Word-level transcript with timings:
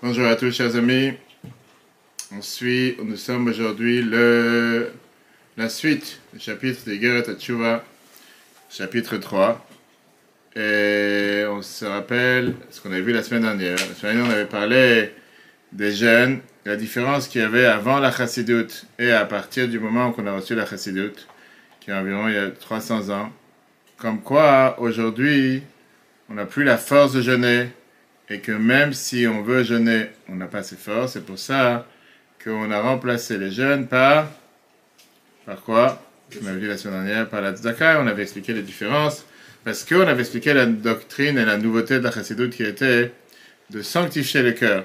Bonjour 0.00 0.28
à 0.28 0.36
tous, 0.36 0.52
chers 0.52 0.76
amis. 0.76 1.12
On 2.32 2.40
suit, 2.40 2.96
nous 3.02 3.16
sommes 3.16 3.48
aujourd'hui 3.48 4.00
le, 4.00 4.92
la 5.56 5.68
suite 5.68 6.20
du 6.32 6.38
chapitre 6.38 6.88
de 6.88 6.94
Geret 6.94 7.34
Tchouva, 7.34 7.84
chapitre 8.70 9.16
3. 9.16 9.66
Et 10.54 11.42
on 11.48 11.62
se 11.62 11.84
rappelle 11.84 12.54
ce 12.70 12.80
qu'on 12.80 12.92
avait 12.92 13.00
vu 13.00 13.12
la 13.12 13.24
semaine 13.24 13.42
dernière. 13.42 13.72
La 13.76 13.94
semaine 13.96 14.18
dernière, 14.18 14.26
on 14.26 14.30
avait 14.30 14.44
parlé 14.44 15.10
des 15.72 15.90
jeunes, 15.90 16.42
la 16.64 16.76
différence 16.76 17.26
qu'il 17.26 17.40
y 17.40 17.44
avait 17.44 17.66
avant 17.66 17.98
la 17.98 18.12
chassidoute 18.12 18.86
et 19.00 19.10
à 19.10 19.24
partir 19.24 19.66
du 19.66 19.80
moment 19.80 20.12
qu'on 20.12 20.28
a 20.28 20.32
reçu 20.32 20.54
la 20.54 20.64
chassidoute, 20.64 21.26
qui 21.80 21.90
est 21.90 21.94
environ 21.94 22.28
il 22.28 22.34
y 22.34 22.38
a 22.38 22.50
300 22.50 23.10
ans. 23.10 23.32
Comme 23.96 24.20
quoi, 24.20 24.76
aujourd'hui, 24.78 25.64
on 26.30 26.34
n'a 26.34 26.46
plus 26.46 26.62
la 26.62 26.78
force 26.78 27.14
de 27.14 27.20
jeûner 27.20 27.70
et 28.30 28.40
que 28.40 28.52
même 28.52 28.92
si 28.92 29.26
on 29.26 29.42
veut 29.42 29.62
jeûner, 29.62 30.10
on 30.28 30.36
n'a 30.36 30.46
pas 30.46 30.58
assez 30.58 30.76
fort. 30.76 31.08
C'est 31.08 31.24
pour 31.24 31.38
ça 31.38 31.86
qu'on 32.42 32.70
a 32.70 32.80
remplacé 32.80 33.38
les 33.38 33.50
jeûnes 33.50 33.86
par. 33.86 34.28
Par 35.46 35.60
quoi? 35.62 36.02
On 36.42 36.46
avait 36.46 36.58
vu 36.58 36.68
la 36.68 36.76
semaine 36.76 37.06
dernière 37.06 37.28
par 37.28 37.40
la 37.40 37.52
tzedaka, 37.52 38.00
on 38.02 38.06
avait 38.06 38.22
expliqué 38.22 38.52
les 38.52 38.62
différences. 38.62 39.24
Parce 39.64 39.84
qu'on 39.84 40.06
avait 40.06 40.20
expliqué 40.20 40.52
la 40.52 40.66
doctrine 40.66 41.38
et 41.38 41.44
la 41.44 41.56
nouveauté 41.56 41.98
de 41.98 42.04
la 42.04 42.12
chassidoute 42.12 42.50
qui 42.50 42.62
était 42.62 43.12
de 43.70 43.82
sanctifier 43.82 44.42
le 44.42 44.52
cœur. 44.52 44.84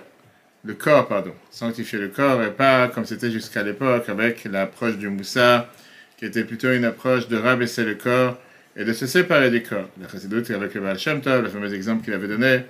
Le 0.65 0.73
corps, 0.73 1.07
pardon. 1.07 1.33
Sanctifier 1.51 1.99
le 1.99 2.07
corps 2.07 2.41
et 2.41 2.51
pas 2.51 2.87
comme 2.87 3.05
c'était 3.05 3.29
jusqu'à 3.29 3.63
l'époque 3.63 4.07
avec 4.07 4.45
l'approche 4.45 4.97
du 4.97 5.09
moussa, 5.09 5.69
qui 6.17 6.25
était 6.25 6.45
plutôt 6.45 6.71
une 6.71 6.85
approche 6.85 7.27
de 7.27 7.37
rabaisser 7.37 7.83
le 7.83 7.95
corps 7.95 8.37
et 8.75 8.85
de 8.85 8.93
se 8.93 9.05
séparer 9.05 9.51
du 9.51 9.61
corps. 9.61 9.89
La 10.01 10.07
chassidoute 10.07 10.49
avec 10.51 10.73
le 10.73 10.81
Baal 10.81 10.97
Shem 10.97 11.21
Tov, 11.21 11.43
le 11.43 11.49
fameux 11.49 11.73
exemple 11.73 12.03
qu'il 12.05 12.13
avait 12.13 12.29
donné, 12.29 12.61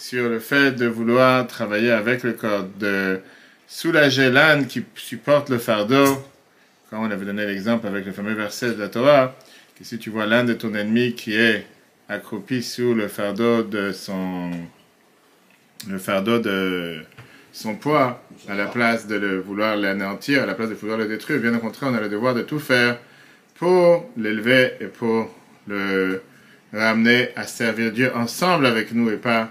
sur 0.00 0.30
le 0.30 0.40
fait 0.40 0.72
de 0.72 0.86
vouloir 0.86 1.46
travailler 1.46 1.90
avec 1.90 2.22
le 2.22 2.32
corps, 2.32 2.64
de 2.78 3.20
soulager 3.68 4.30
l'âne 4.30 4.66
qui 4.66 4.82
supporte 4.94 5.50
le 5.50 5.58
fardeau. 5.58 6.24
Quand 6.88 7.02
on 7.02 7.10
avait 7.10 7.26
donné 7.26 7.44
l'exemple 7.44 7.86
avec 7.86 8.06
le 8.06 8.12
fameux 8.12 8.32
verset 8.32 8.72
de 8.72 8.80
la 8.80 8.88
Torah, 8.88 9.36
que 9.78 9.84
si 9.84 9.98
tu 9.98 10.08
vois 10.08 10.24
l'âne 10.24 10.46
de 10.46 10.54
ton 10.54 10.74
ennemi 10.74 11.14
qui 11.14 11.36
est 11.36 11.66
accroupi 12.08 12.62
sous 12.62 12.94
le 12.94 13.08
fardeau 13.08 13.62
de 13.62 13.92
son, 13.92 14.50
le 15.86 15.98
fardeau 15.98 16.38
de 16.38 17.02
son 17.52 17.74
poids, 17.74 18.22
à 18.48 18.54
la 18.54 18.66
place 18.66 19.06
de 19.06 19.16
le 19.16 19.38
vouloir 19.38 19.76
l'anéantir, 19.76 20.42
à 20.42 20.46
la 20.46 20.54
place 20.54 20.70
de 20.70 20.74
vouloir 20.74 20.96
le 20.96 21.08
détruire, 21.08 21.40
bien 21.40 21.54
au 21.54 21.58
contraire, 21.58 21.90
on 21.92 21.94
a 21.94 22.00
le 22.00 22.08
devoir 22.08 22.34
de 22.34 22.42
tout 22.42 22.58
faire 22.58 22.98
pour 23.56 24.10
l'élever 24.16 24.72
et 24.80 24.86
pour 24.86 25.30
le 25.68 26.22
ramener 26.72 27.28
à 27.36 27.46
servir 27.46 27.92
Dieu 27.92 28.10
ensemble 28.16 28.64
avec 28.64 28.92
nous 28.92 29.10
et 29.10 29.18
pas 29.18 29.50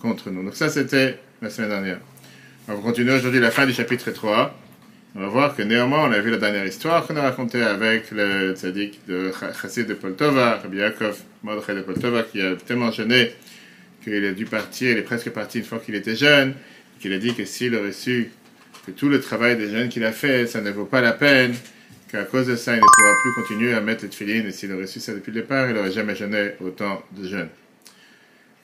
contre 0.00 0.30
nous. 0.30 0.42
Donc 0.44 0.54
ça, 0.54 0.68
c'était 0.68 1.18
la 1.42 1.50
semaine 1.50 1.70
dernière. 1.70 1.98
On 2.68 2.74
va 2.74 2.82
continuer 2.82 3.14
aujourd'hui 3.14 3.40
la 3.40 3.50
fin 3.50 3.66
du 3.66 3.72
chapitre 3.72 4.10
3. 4.10 4.58
On 5.14 5.20
va 5.20 5.28
voir 5.28 5.56
que 5.56 5.62
néanmoins, 5.62 6.08
on 6.08 6.12
a 6.12 6.18
vu 6.18 6.30
la 6.30 6.36
dernière 6.36 6.66
histoire 6.66 7.06
qu'on 7.06 7.16
a 7.16 7.22
racontée 7.22 7.62
avec 7.62 8.10
le 8.10 8.54
tzaddik 8.54 9.06
de 9.06 9.32
Chassid 9.62 9.86
de 9.86 9.94
Poltova, 9.94 10.58
Rabbi 10.62 10.76
Yaakov 10.76 11.18
Mordechai 11.42 11.74
de 11.74 11.80
Poltova, 11.80 12.22
qui 12.22 12.42
a 12.42 12.54
tellement 12.56 12.90
jeûné 12.90 13.32
qu'il 14.04 14.24
a 14.24 14.32
dû 14.32 14.44
partir, 14.44 14.90
il 14.90 14.98
est 14.98 15.02
presque 15.02 15.30
parti 15.30 15.58
une 15.58 15.64
fois 15.64 15.78
qu'il 15.78 15.94
était 15.94 16.16
jeune, 16.16 16.54
qu'il 17.00 17.12
a 17.12 17.18
dit 17.18 17.34
que 17.34 17.44
s'il 17.44 17.74
aurait 17.74 17.92
su 17.92 18.30
que 18.84 18.90
tout 18.90 19.08
le 19.08 19.20
travail 19.20 19.56
des 19.56 19.70
jeunes 19.70 19.88
qu'il 19.88 20.04
a 20.04 20.12
fait, 20.12 20.46
ça 20.46 20.60
ne 20.60 20.70
vaut 20.70 20.84
pas 20.84 21.00
la 21.00 21.12
peine, 21.12 21.54
qu'à 22.10 22.24
cause 22.24 22.46
de 22.46 22.54
ça, 22.54 22.72
il 22.72 22.76
ne 22.76 22.80
pourra 22.82 23.14
plus 23.22 23.42
continuer 23.42 23.74
à 23.74 23.80
mettre 23.80 24.04
les 24.04 24.10
tefillines, 24.10 24.46
et 24.46 24.52
s'il 24.52 24.72
aurait 24.72 24.86
su 24.86 25.00
ça 25.00 25.12
depuis 25.12 25.32
le 25.32 25.40
départ, 25.40 25.68
il 25.68 25.74
n'aurait 25.74 25.92
jamais 25.92 26.14
jeûné 26.14 26.50
autant 26.60 27.02
de 27.16 27.26
jeunes. 27.26 27.48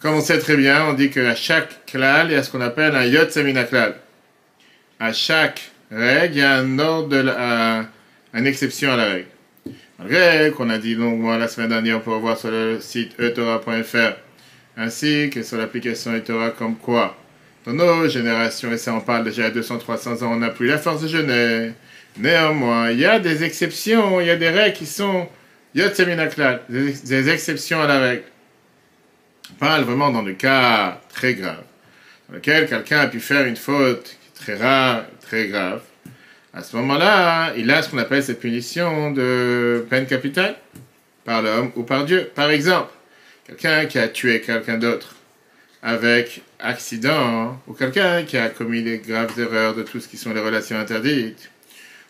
Comme 0.03 0.17
on 0.17 0.20
sait 0.20 0.41
très 0.41 0.56
bien, 0.56 0.86
on 0.86 0.95
dit 0.95 1.11
qu'à 1.11 1.36
chaque 1.36 1.86
klal, 1.86 2.27
il 2.27 2.33
y 2.33 2.34
a 2.34 2.42
ce 2.42 2.50
qu'on 2.50 2.61
appelle 2.61 2.97
un 2.97 3.05
yot 3.05 3.27
klal. 3.70 3.95
À 4.98 5.12
chaque 5.12 5.70
règle, 5.92 6.35
il 6.35 6.39
y 6.40 6.42
a 6.42 6.57
un 6.57 6.79
ordre, 6.80 7.08
de 7.08 7.18
la, 7.18 7.86
une 8.35 8.46
exception 8.48 8.91
à 8.91 8.96
la 8.96 9.05
règle. 9.05 9.29
Malgré 10.01 10.51
qu'on 10.51 10.70
a 10.70 10.79
dit 10.79 10.96
longuement 10.96 11.36
la 11.36 11.46
semaine 11.46 11.68
dernière, 11.68 11.98
on 11.98 12.01
peut 12.01 12.11
voir 12.11 12.36
sur 12.36 12.51
le 12.51 12.80
site 12.80 13.12
etora.fr, 13.20 14.17
ainsi 14.77 15.30
que 15.33 15.45
sur 15.45 15.57
l'application 15.57 16.17
etora 16.17 16.51
comme 16.51 16.74
quoi, 16.74 17.17
dans 17.64 17.73
nos 17.73 18.08
générations, 18.08 18.73
et 18.73 18.79
ça 18.79 18.92
on 18.95 19.01
parle 19.01 19.23
déjà 19.23 19.46
a 19.46 19.51
200-300 19.51 20.24
ans, 20.24 20.33
on 20.33 20.36
n'a 20.39 20.51
plus 20.51 20.67
la 20.67 20.79
force 20.79 21.02
de 21.02 21.07
jeûner. 21.07 21.74
Néanmoins, 22.18 22.91
il 22.91 22.98
y 22.98 23.07
a 23.07 23.20
des 23.20 23.45
exceptions, 23.45 24.20
il 24.20 24.27
y 24.27 24.30
a 24.30 24.36
des 24.36 24.51
règles 24.51 24.77
qui 24.77 24.86
sont 24.86 25.29
yot 25.77 25.91
klal, 26.35 26.62
des 26.68 27.29
exceptions 27.30 27.80
à 27.80 27.86
la 27.86 28.01
règle. 28.01 28.24
On 29.52 29.64
parle 29.64 29.85
vraiment 29.85 30.11
dans 30.11 30.23
le 30.23 30.33
cas 30.33 31.01
très 31.08 31.35
grave, 31.35 31.63
dans 32.29 32.36
lequel 32.36 32.68
quelqu'un 32.68 33.01
a 33.01 33.07
pu 33.07 33.20
faire 33.20 33.46
une 33.46 33.57
faute 33.57 34.17
très 34.35 34.57
rare, 34.57 35.05
très 35.20 35.48
grave. 35.48 35.83
À 36.55 36.63
ce 36.63 36.74
moment-là, 36.77 37.52
il 37.57 37.70
a 37.70 37.83
ce 37.83 37.91
qu'on 37.91 37.98
appelle 37.98 38.23
cette 38.23 38.41
punition 38.41 39.11
de 39.12 39.86
peine 39.89 40.07
capitale 40.07 40.57
par 41.24 41.42
l'homme 41.42 41.70
ou 41.77 41.83
par 41.83 42.05
Dieu. 42.05 42.30
Par 42.35 42.51
exemple, 42.51 42.91
quelqu'un 43.46 43.86
qui 43.86 43.98
a 43.98 44.08
tué 44.08 44.41
quelqu'un 44.41 44.79
d'autre 44.79 45.14
avec 45.83 46.42
accident, 46.58 47.61
ou 47.67 47.74
quelqu'un 47.74 48.23
qui 48.24 48.36
a 48.39 48.48
commis 48.48 48.83
des 48.83 48.98
graves 48.98 49.39
erreurs 49.39 49.74
de 49.74 49.83
tout 49.83 50.01
ce 50.01 50.08
qui 50.08 50.17
sont 50.17 50.33
les 50.33 50.41
relations 50.41 50.79
interdites, 50.79 51.51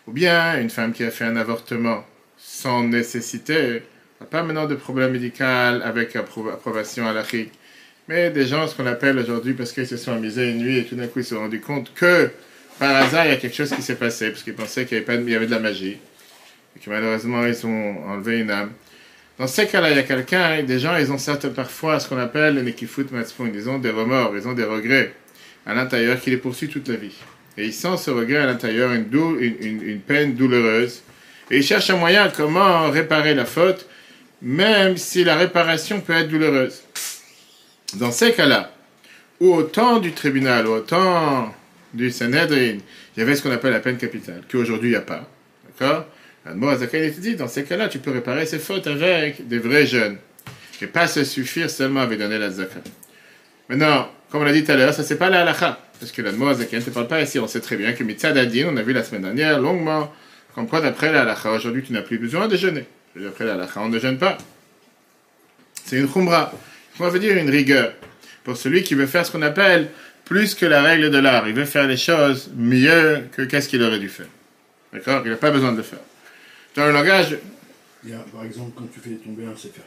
ou 0.07 0.11
bien 0.11 0.59
une 0.59 0.69
femme 0.69 0.93
qui 0.93 1.03
a 1.03 1.11
fait 1.11 1.25
un 1.25 1.35
avortement 1.35 2.05
sans 2.37 2.83
nécessité, 2.83 3.83
pas 4.29 4.43
maintenant 4.43 4.65
de 4.65 4.75
problème 4.75 5.11
médical 5.11 5.81
avec 5.83 6.15
approbation 6.15 7.07
à 7.07 7.13
l'Afrique, 7.13 7.51
mais 8.07 8.29
des 8.31 8.45
gens, 8.45 8.67
ce 8.67 8.75
qu'on 8.75 8.85
appelle 8.85 9.17
aujourd'hui, 9.17 9.53
parce 9.53 9.71
qu'ils 9.71 9.87
se 9.87 9.97
sont 9.97 10.13
amusés 10.13 10.51
une 10.51 10.57
nuit 10.57 10.79
et 10.79 10.85
tout 10.85 10.95
d'un 10.95 11.07
coup 11.07 11.19
ils 11.19 11.23
se 11.23 11.35
sont 11.35 11.41
rendus 11.41 11.61
compte 11.61 11.93
que 11.93 12.29
par 12.79 12.95
hasard 12.95 13.25
il 13.25 13.29
y 13.29 13.33
a 13.33 13.37
quelque 13.37 13.55
chose 13.55 13.71
qui 13.71 13.81
s'est 13.81 13.95
passé, 13.95 14.29
parce 14.29 14.43
qu'ils 14.43 14.55
pensaient 14.55 14.85
qu'il 14.85 14.97
y, 14.97 15.35
avait 15.35 15.45
de, 15.45 15.51
la 15.51 15.59
magie, 15.59 15.97
et 16.75 16.79
que 16.79 16.89
malheureusement 16.89 17.45
ils 17.45 17.65
ont 17.65 18.05
enlevé 18.07 18.39
une 18.39 18.51
âme. 18.51 18.71
Dans 19.39 19.47
ces 19.47 19.65
cas-là, 19.65 19.89
il 19.89 19.95
y 19.95 19.99
a 19.99 20.03
quelqu'un, 20.03 20.61
des 20.61 20.77
gens, 20.79 20.95
ils 20.97 21.11
ont 21.11 21.17
certes 21.17 21.47
parfois 21.49 21.99
ce 21.99 22.07
qu'on 22.07 22.19
appelle 22.19 22.67
équifut 22.67 23.05
matzpoun, 23.11 23.51
ils 23.53 23.69
ont 23.69 23.79
des 23.79 23.89
remords, 23.89 24.33
ils 24.35 24.47
ont 24.47 24.53
des 24.53 24.63
regrets 24.63 25.13
à 25.65 25.73
l'intérieur 25.73 26.19
qui 26.19 26.29
les 26.29 26.37
poursuit 26.37 26.67
toute 26.67 26.87
la 26.87 26.95
vie. 26.95 27.15
Et 27.57 27.65
ils 27.65 27.73
sentent 27.73 27.99
ce 27.99 28.11
regret 28.11 28.37
à 28.37 28.45
l'intérieur, 28.45 28.91
une, 28.91 29.07
une, 29.39 29.81
une 29.81 29.99
peine 29.99 30.33
douloureuse. 30.35 31.01
Et 31.49 31.57
ils 31.57 31.63
cherchent 31.63 31.89
un 31.89 31.97
moyen 31.97 32.31
comment 32.35 32.89
réparer 32.89 33.33
la 33.33 33.45
faute 33.45 33.87
même 34.43 34.97
si 34.97 35.23
la 35.23 35.35
réparation 35.35 36.01
peut 36.01 36.13
être 36.13 36.27
douloureuse. 36.27 36.83
Dans 37.95 38.11
ces 38.11 38.33
cas-là, 38.33 38.71
où 39.39 39.53
au 39.53 39.63
temps 39.63 39.99
du 39.99 40.11
tribunal, 40.11 40.67
au 40.67 40.81
temps 40.81 41.53
du 41.93 42.11
Sanhedrin, 42.11 42.77
il 43.15 43.19
y 43.19 43.21
avait 43.21 43.35
ce 43.35 43.41
qu'on 43.41 43.51
appelle 43.51 43.71
la 43.71 43.79
peine 43.79 43.97
capitale, 43.97 44.41
qu'aujourd'hui 44.51 44.89
il 44.89 44.91
n'y 44.91 44.97
a 44.97 45.01
pas. 45.01 45.29
D'accord? 45.67 46.05
Il 46.45 46.99
était 46.99 47.09
dit, 47.21 47.35
dans 47.35 47.47
ces 47.47 47.63
cas-là, 47.63 47.87
tu 47.87 47.99
peux 47.99 48.11
réparer 48.11 48.45
ces 48.45 48.59
fautes 48.59 48.85
avec 48.87 49.47
des 49.47 49.59
vrais 49.59 49.85
jeunes. 49.85 50.17
Et 50.81 50.87
pas 50.87 51.07
se 51.07 51.23
suffire 51.23 51.69
seulement 51.69 52.01
avec 52.01 52.19
donner 52.19 52.37
la. 52.37 52.49
Maintenant, 53.69 54.11
comme 54.29 54.41
on 54.41 54.43
l'a 54.43 54.51
dit 54.51 54.65
tout 54.65 54.73
à 54.73 54.75
l'heure, 54.75 54.93
ça 54.93 55.01
c'est 55.01 55.15
pas 55.15 55.29
la 55.29 55.43
halakha. 55.43 55.79
Parce 55.97 56.11
que 56.11 56.21
la 56.21 56.31
Zakat 56.31 56.77
ne 56.79 56.81
te 56.81 56.89
parle 56.89 57.07
pas 57.07 57.21
ici. 57.21 57.39
On 57.39 57.47
sait 57.47 57.61
très 57.61 57.77
bien 57.77 57.93
que 57.93 58.03
Mitzad 58.03 58.37
Adin, 58.37 58.67
on 58.69 58.75
a 58.75 58.81
vu 58.81 58.91
la 58.91 59.01
semaine 59.01 59.21
dernière 59.21 59.61
longuement, 59.61 60.11
comme 60.53 60.67
quoi 60.67 60.81
d'après 60.81 61.13
la 61.13 61.21
halakha, 61.21 61.53
aujourd'hui 61.53 61.83
tu 61.83 61.93
n'as 61.93 62.01
plus 62.01 62.17
besoin 62.17 62.49
de 62.49 62.57
jeûner. 62.57 62.83
Après 63.15 63.45
la 63.45 63.67
on 63.77 63.89
ne 63.89 63.99
gêne 63.99 64.17
pas. 64.17 64.37
C'est 65.85 65.97
une 65.97 66.09
khumra. 66.09 66.51
On 66.99 67.09
veut 67.09 67.19
dire 67.19 67.37
une 67.37 67.49
rigueur. 67.49 67.93
Pour 68.43 68.57
celui 68.57 68.83
qui 68.83 68.95
veut 68.95 69.05
faire 69.05 69.25
ce 69.25 69.31
qu'on 69.31 69.41
appelle 69.41 69.89
plus 70.25 70.55
que 70.55 70.65
la 70.65 70.81
règle 70.81 71.11
de 71.11 71.17
l'art. 71.17 71.47
Il 71.47 71.53
veut 71.53 71.65
faire 71.65 71.87
les 71.87 71.97
choses 71.97 72.49
mieux 72.55 73.23
que 73.35 73.43
qu'est-ce 73.43 73.69
qu'il 73.69 73.83
aurait 73.83 73.99
dû 73.99 74.09
faire. 74.09 74.27
D'accord? 74.91 75.21
Il 75.25 75.31
n'a 75.31 75.37
pas 75.37 75.51
besoin 75.51 75.71
de 75.71 75.77
le 75.77 75.83
faire. 75.83 75.99
Dans 76.75 76.85
le 76.85 76.91
langage. 76.91 77.37
Il 78.03 78.11
y 78.11 78.13
a, 78.13 78.19
par 78.19 78.43
exemple, 78.43 78.71
quand 78.75 78.87
tu 78.91 78.99
fais 78.99 79.15
tomber 79.15 79.45
un 79.45 79.55
Sefer 79.55 79.81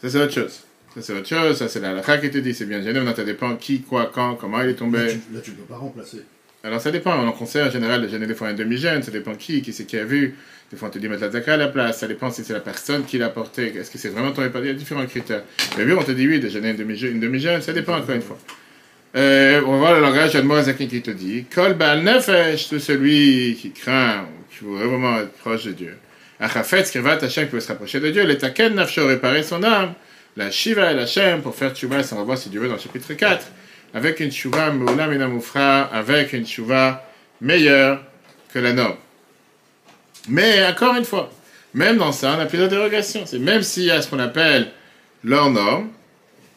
Ça, 0.00 0.10
c'est 0.10 0.18
autre 0.18 0.32
chose. 0.32 0.62
Ça, 0.94 1.02
c'est 1.02 1.12
autre 1.12 1.28
chose. 1.28 1.58
Ça, 1.58 1.68
c'est 1.68 1.80
la 1.80 1.90
halakha 1.90 2.18
qui 2.18 2.30
te 2.30 2.38
dit. 2.38 2.54
C'est 2.54 2.66
bien 2.66 2.82
gêné. 2.82 3.00
On 3.00 3.14
ça 3.14 3.24
dépend 3.24 3.56
qui, 3.56 3.82
quoi, 3.82 4.10
quand, 4.12 4.34
comment 4.34 4.60
il 4.62 4.70
est 4.70 4.74
tombé. 4.74 4.98
Là, 5.32 5.40
tu 5.42 5.50
ne 5.50 5.56
peux 5.56 5.62
pas 5.62 5.76
remplacer. 5.76 6.22
Alors, 6.62 6.80
ça 6.80 6.90
dépend. 6.90 7.18
On 7.18 7.32
conseille 7.32 7.62
en 7.62 7.70
général 7.70 8.02
de 8.02 8.08
gêner 8.08 8.26
des 8.26 8.34
fois 8.34 8.48
un 8.48 8.54
demi-gêne. 8.54 9.02
Ça 9.02 9.10
dépend 9.10 9.34
qui, 9.34 9.62
qui 9.62 9.72
c'est 9.72 9.84
qui 9.84 9.96
a 9.96 10.04
vu. 10.04 10.36
Des 10.70 10.76
fois, 10.76 10.88
on 10.88 10.90
te 10.90 10.98
dit 10.98 11.08
mettre 11.08 11.22
la 11.22 11.30
zaka 11.30 11.54
à 11.54 11.56
la 11.56 11.68
place. 11.68 11.98
Ça 11.98 12.06
dépend 12.06 12.30
si 12.30 12.44
c'est 12.44 12.52
la 12.52 12.60
personne 12.60 13.04
qui 13.04 13.18
l'a 13.18 13.28
porté. 13.28 13.74
Est-ce 13.76 13.90
que 13.90 13.98
c'est 13.98 14.08
vraiment 14.08 14.32
ton 14.32 14.44
épargne 14.44 14.64
Il 14.64 14.68
y 14.68 14.70
a 14.70 14.74
différents 14.74 15.06
critères. 15.06 15.42
Mais 15.76 15.84
oui, 15.84 15.92
on 15.92 16.02
te 16.02 16.12
dit 16.12 16.26
oui, 16.26 16.40
de 16.40 16.48
gêner 16.48 16.70
une 16.70 17.20
demi-jeune. 17.20 17.62
ça 17.62 17.72
dépend 17.72 17.96
encore 17.96 18.14
une 18.14 18.22
fois. 18.22 18.38
Euh, 19.16 19.62
on 19.64 19.72
va 19.72 19.78
voir 19.78 19.94
le 19.94 20.00
langage 20.00 20.32
d'Admorazakin 20.32 20.86
qui 20.86 21.00
te 21.00 21.12
dit 21.12 21.44
Kol 21.54 21.74
Baal 21.74 22.02
Nefesh, 22.02 22.68
tout 22.68 22.80
celui 22.80 23.56
qui 23.60 23.70
craint, 23.70 24.26
qui 24.50 24.64
veut 24.64 24.86
vraiment 24.86 25.18
être 25.18 25.32
proche 25.34 25.64
de 25.64 25.72
Dieu. 25.72 25.96
Achafet, 26.40 26.84
Skrivat 26.84 27.18
Hashem, 27.22 27.46
qui 27.46 27.54
veut 27.54 27.60
se 27.60 27.68
rapprocher 27.68 28.00
de 28.00 28.10
Dieu. 28.10 28.24
L'Etaken 28.24 28.74
Nafsho, 28.74 29.06
réparer 29.06 29.44
son 29.44 29.62
âme. 29.62 29.94
La 30.36 30.50
Shiva 30.50 30.90
et 30.90 30.96
la 30.96 31.06
Shem, 31.06 31.42
pour 31.42 31.54
faire 31.54 31.72
Tchouva, 31.72 32.02
ça 32.02 32.16
on 32.16 32.18
va 32.18 32.24
voir 32.24 32.38
si 32.38 32.48
Dieu 32.48 32.60
veut 32.60 32.66
dans 32.66 32.74
le 32.74 32.80
chapitre 32.80 33.12
4. 33.12 33.46
Avec 33.94 34.18
une 34.18 34.32
Moulam 34.72 35.12
et 35.12 35.94
avec 35.94 36.32
une 36.32 36.44
Tchouva 36.44 37.08
meilleure 37.40 38.02
que 38.52 38.58
la 38.58 38.72
norme. 38.72 38.96
Mais 40.28 40.64
encore 40.66 40.96
une 40.96 41.04
fois, 41.04 41.30
même 41.74 41.98
dans 41.98 42.12
ça, 42.12 42.34
on 42.36 42.40
a 42.40 42.46
plusieurs 42.46 42.68
dérogations. 42.68 43.24
C'est 43.26 43.38
même 43.38 43.62
s'il 43.62 43.84
y 43.84 43.90
a 43.90 44.00
ce 44.00 44.08
qu'on 44.08 44.18
appelle 44.18 44.68
leur 45.22 45.50
norme, 45.50 45.88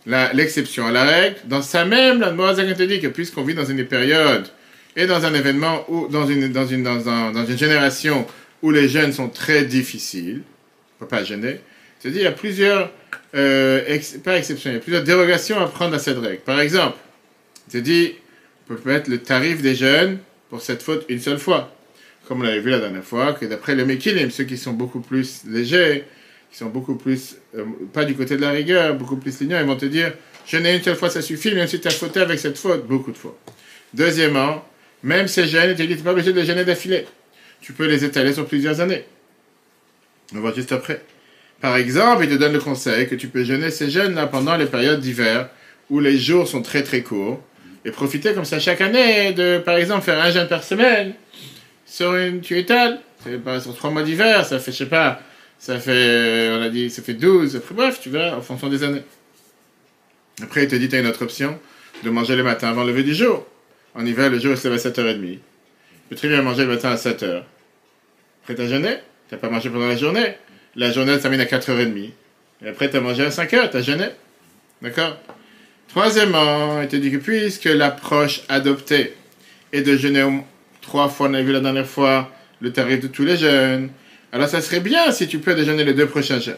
l'exception 0.06 0.88
à 0.88 0.92
la 0.92 1.04
règle. 1.04 1.36
Dans 1.46 1.62
ça 1.62 1.86
même, 1.86 2.19
la 2.22 2.31
Morazak 2.31 2.75
te 2.78 2.84
dit 2.84 3.00
que 3.00 3.08
puisqu'on 3.08 3.44
vit 3.44 3.54
dans 3.56 3.66
une 3.66 3.86
période 3.86 4.48
et 4.96 5.06
dans 5.06 5.25
un 5.25 5.34
événement 5.34 5.86
ou 5.90 6.08
dans 6.08 6.25
une, 6.28 6.52
dans 6.52 6.66
une, 6.66 6.84
dans 6.84 7.08
un- 7.10 7.31
dans 7.31 7.46
une 7.46 7.58
génération 7.58 8.25
où 8.62 8.72
les 8.72 8.88
jeunes 8.88 9.12
sont 9.14 9.30
très 9.30 9.66
difficiles, 9.66 10.42
on 11.00 11.04
ne 11.06 11.08
peut 11.10 11.16
pas 11.16 11.24
jeûner, 11.24 11.60
c'est 12.00 12.10
dit 12.10 12.18
il 12.20 12.24
y 12.24 12.28
a 12.28 12.31
plusieurs, 12.31 12.90
euh, 13.36 13.81
pas 14.24 14.38
exceptions, 14.38 14.72
il 14.72 14.75
y 14.75 14.78
a 14.78 14.80
plusieurs 14.80 15.04
dérogations 15.04 15.60
à 15.60 15.68
prendre 15.68 15.94
à 15.94 16.00
cette 16.00 16.18
règle. 16.18 16.42
Par 16.42 16.60
exemple, 16.60 16.98
c'est 17.68 17.81
dit, 17.81 18.13
on 18.70 18.75
peut 18.75 18.90
mettre 18.90 19.10
le 19.10 19.20
tarif 19.20 19.62
des 19.62 19.75
jeunes 19.75 20.18
pour 20.50 20.62
cette 20.62 20.81
faute 20.81 21.06
une 21.10 21.20
seule 21.20 21.38
fois. 21.38 21.74
Comme 22.27 22.41
on 22.41 22.44
l'avait 22.44 22.59
vu 22.59 22.69
la 22.69 22.79
dernière 22.79 23.03
fois, 23.03 23.33
que 23.33 23.45
d'après 23.45 23.74
le 23.74 23.85
Mekilim, 23.85 24.29
ceux 24.31 24.44
qui 24.44 24.57
sont 24.57 24.74
beaucoup 24.74 25.00
plus 25.00 25.44
légers, 25.47 26.03
qui 26.51 26.57
sont 26.57 26.65
beaucoup 26.68 26.95
plus, 26.95 27.38
euh, 27.56 27.63
pas 27.94 28.03
du 28.03 28.15
côté 28.15 28.35
de 28.35 28.41
la 28.41 28.51
rigueur, 28.51 28.95
beaucoup 28.95 29.15
plus 29.15 29.39
lignants, 29.39 29.59
ils 29.59 29.65
vont 29.65 29.77
te 29.77 29.85
dire, 29.85 30.13
jeûner 30.45 30.75
une 30.75 30.83
seule 30.83 30.95
fois, 30.95 31.09
ça 31.09 31.21
suffit, 31.21 31.53
même 31.53 31.68
si 31.68 31.79
tu 31.79 31.88
as 31.88 31.91
fauté 31.91 32.19
avec 32.19 32.39
cette 32.39 32.57
faute, 32.57 32.85
beaucoup 32.85 33.12
de 33.12 33.18
fois. 33.18 33.38
Deuxièmement, 33.94 34.65
même 35.03 35.27
ces 35.27 35.47
jeunes, 35.47 35.75
tu 35.75 35.88
n'es 35.88 35.95
pas 35.95 36.12
obligé 36.12 36.33
de 36.33 36.39
les 36.39 36.45
jeûner 36.45 36.65
d'affilée. 36.65 37.06
Tu 37.62 37.71
peux 37.71 37.88
les 37.88 38.03
étaler 38.03 38.33
sur 38.33 38.45
plusieurs 38.45 38.81
années. 38.81 39.06
On 40.35 40.41
va 40.41 40.53
juste 40.53 40.74
après. 40.74 41.01
Par 41.62 41.77
exemple, 41.77 42.25
il 42.25 42.29
te 42.29 42.35
donne 42.35 42.53
le 42.53 42.59
conseil 42.59 43.07
que 43.07 43.15
tu 43.15 43.29
peux 43.29 43.44
jeûner 43.44 43.71
ces 43.71 43.89
jeunes-là 43.89 44.27
pendant 44.27 44.57
les 44.57 44.65
périodes 44.65 45.00
d'hiver, 45.00 45.50
où 45.89 46.01
les 46.01 46.18
jours 46.18 46.47
sont 46.47 46.62
très 46.62 46.83
très 46.83 47.01
courts, 47.01 47.41
et 47.85 47.91
profiter 47.91 48.33
comme 48.33 48.44
ça 48.45 48.59
chaque 48.59 48.81
année 48.81 49.31
de, 49.31 49.59
par 49.59 49.77
exemple, 49.77 50.03
faire 50.03 50.21
un 50.21 50.29
jeûne 50.29 50.47
par 50.47 50.63
semaine. 50.63 51.13
Sur 51.88 52.16
une, 52.16 52.42
tu 52.42 52.57
étales, 52.57 53.00
c'est 53.24 53.42
pas 53.44 53.60
sur 53.62 53.75
trois 53.75 53.89
mois 53.89 54.04
d'hiver, 54.04 54.45
ça 54.45 54.60
fait, 54.60 54.72
je 54.72 54.78
sais 54.78 54.86
pas, 54.88 55.22
ça 55.57 55.80
fait, 55.80 56.50
on 56.51 56.62
a 56.62 56.69
dit, 56.69 56.89
ça 56.89 57.01
fait 57.01 57.13
12, 57.13 57.56
après, 57.56 57.74
bref, 57.75 58.00
tu 58.01 58.10
verras, 58.10 58.36
en 58.38 58.42
fonction 58.42 58.68
des 58.69 58.84
années. 58.84 59.04
Après, 60.44 60.63
il 60.63 60.68
te 60.69 60.75
dit, 60.75 60.89
tu 60.89 60.95
as 60.95 61.00
une 61.00 61.07
autre 61.07 61.24
option, 61.24 61.57
de 62.04 62.10
manger 62.10 62.36
le 62.36 62.44
matin 62.44 62.69
avant 62.69 62.84
le 62.84 62.92
lever 62.92 63.04
du 63.04 63.16
jour. 63.16 63.48
En 63.95 64.06
hiver, 64.06 64.30
le 64.30 64.38
jour, 64.39 64.51
il 64.51 64.57
se 64.57 64.68
lève 64.68 64.78
à 64.78 64.81
7h30. 64.89 65.22
Tu 65.31 65.39
peux 66.10 66.16
très 66.16 66.28
bien 66.28 66.42
manger 66.42 66.63
le 66.63 66.69
matin 66.69 66.92
à 66.92 66.95
7h. 66.95 67.42
Après, 68.44 68.54
tu 68.56 68.62
as 68.62 68.68
jeûné, 68.68 68.98
tu 69.30 69.36
n'as 69.36 69.39
pas 69.42 69.50
mangé 69.50 69.69
pendant 69.69 69.88
la 69.88 69.98
journée. 69.98 70.36
La 70.75 70.92
journée, 70.92 71.13
elle 71.13 71.22
termine 71.22 71.39
à 71.42 71.45
4h30. 71.45 72.12
Et 72.63 72.68
après, 72.69 72.89
tu 72.89 72.98
as 72.98 73.01
mangé 73.01 73.24
à 73.25 73.30
5h, 73.30 73.72
tu 73.72 73.78
as 73.78 73.81
jeûné. 73.81 74.06
D'accord? 74.81 75.18
Troisièmement, 75.88 76.81
il 76.81 76.88
te 76.88 76.98
dit 76.98 77.12
que 77.12 77.18
puisque 77.18 77.66
l'approche 77.66 78.42
adoptée 78.50 79.16
est 79.74 79.81
de 79.81 79.95
jeûner 79.98 80.22
au- 80.24 80.44
trois 80.88 81.10
fois, 81.10 81.28
on 81.30 81.34
a 81.34 81.42
vu 81.42 81.51
la 81.51 81.60
dernière 81.60 81.86
fois, 81.86 82.31
le 82.62 82.72
tarif 82.72 83.01
de 83.01 83.07
tous 83.07 83.24
les 83.24 83.38
jeûnes, 83.38 83.89
alors 84.31 84.48
ça 84.48 84.62
serait 84.62 84.80
bien 84.80 85.12
si 85.12 85.28
tu 85.28 85.38
peux 85.38 85.54
déjeuner 85.54 85.84
les 85.84 85.94
deux 85.94 86.07
prochains 86.07 86.39
jeûnes. 86.39 86.56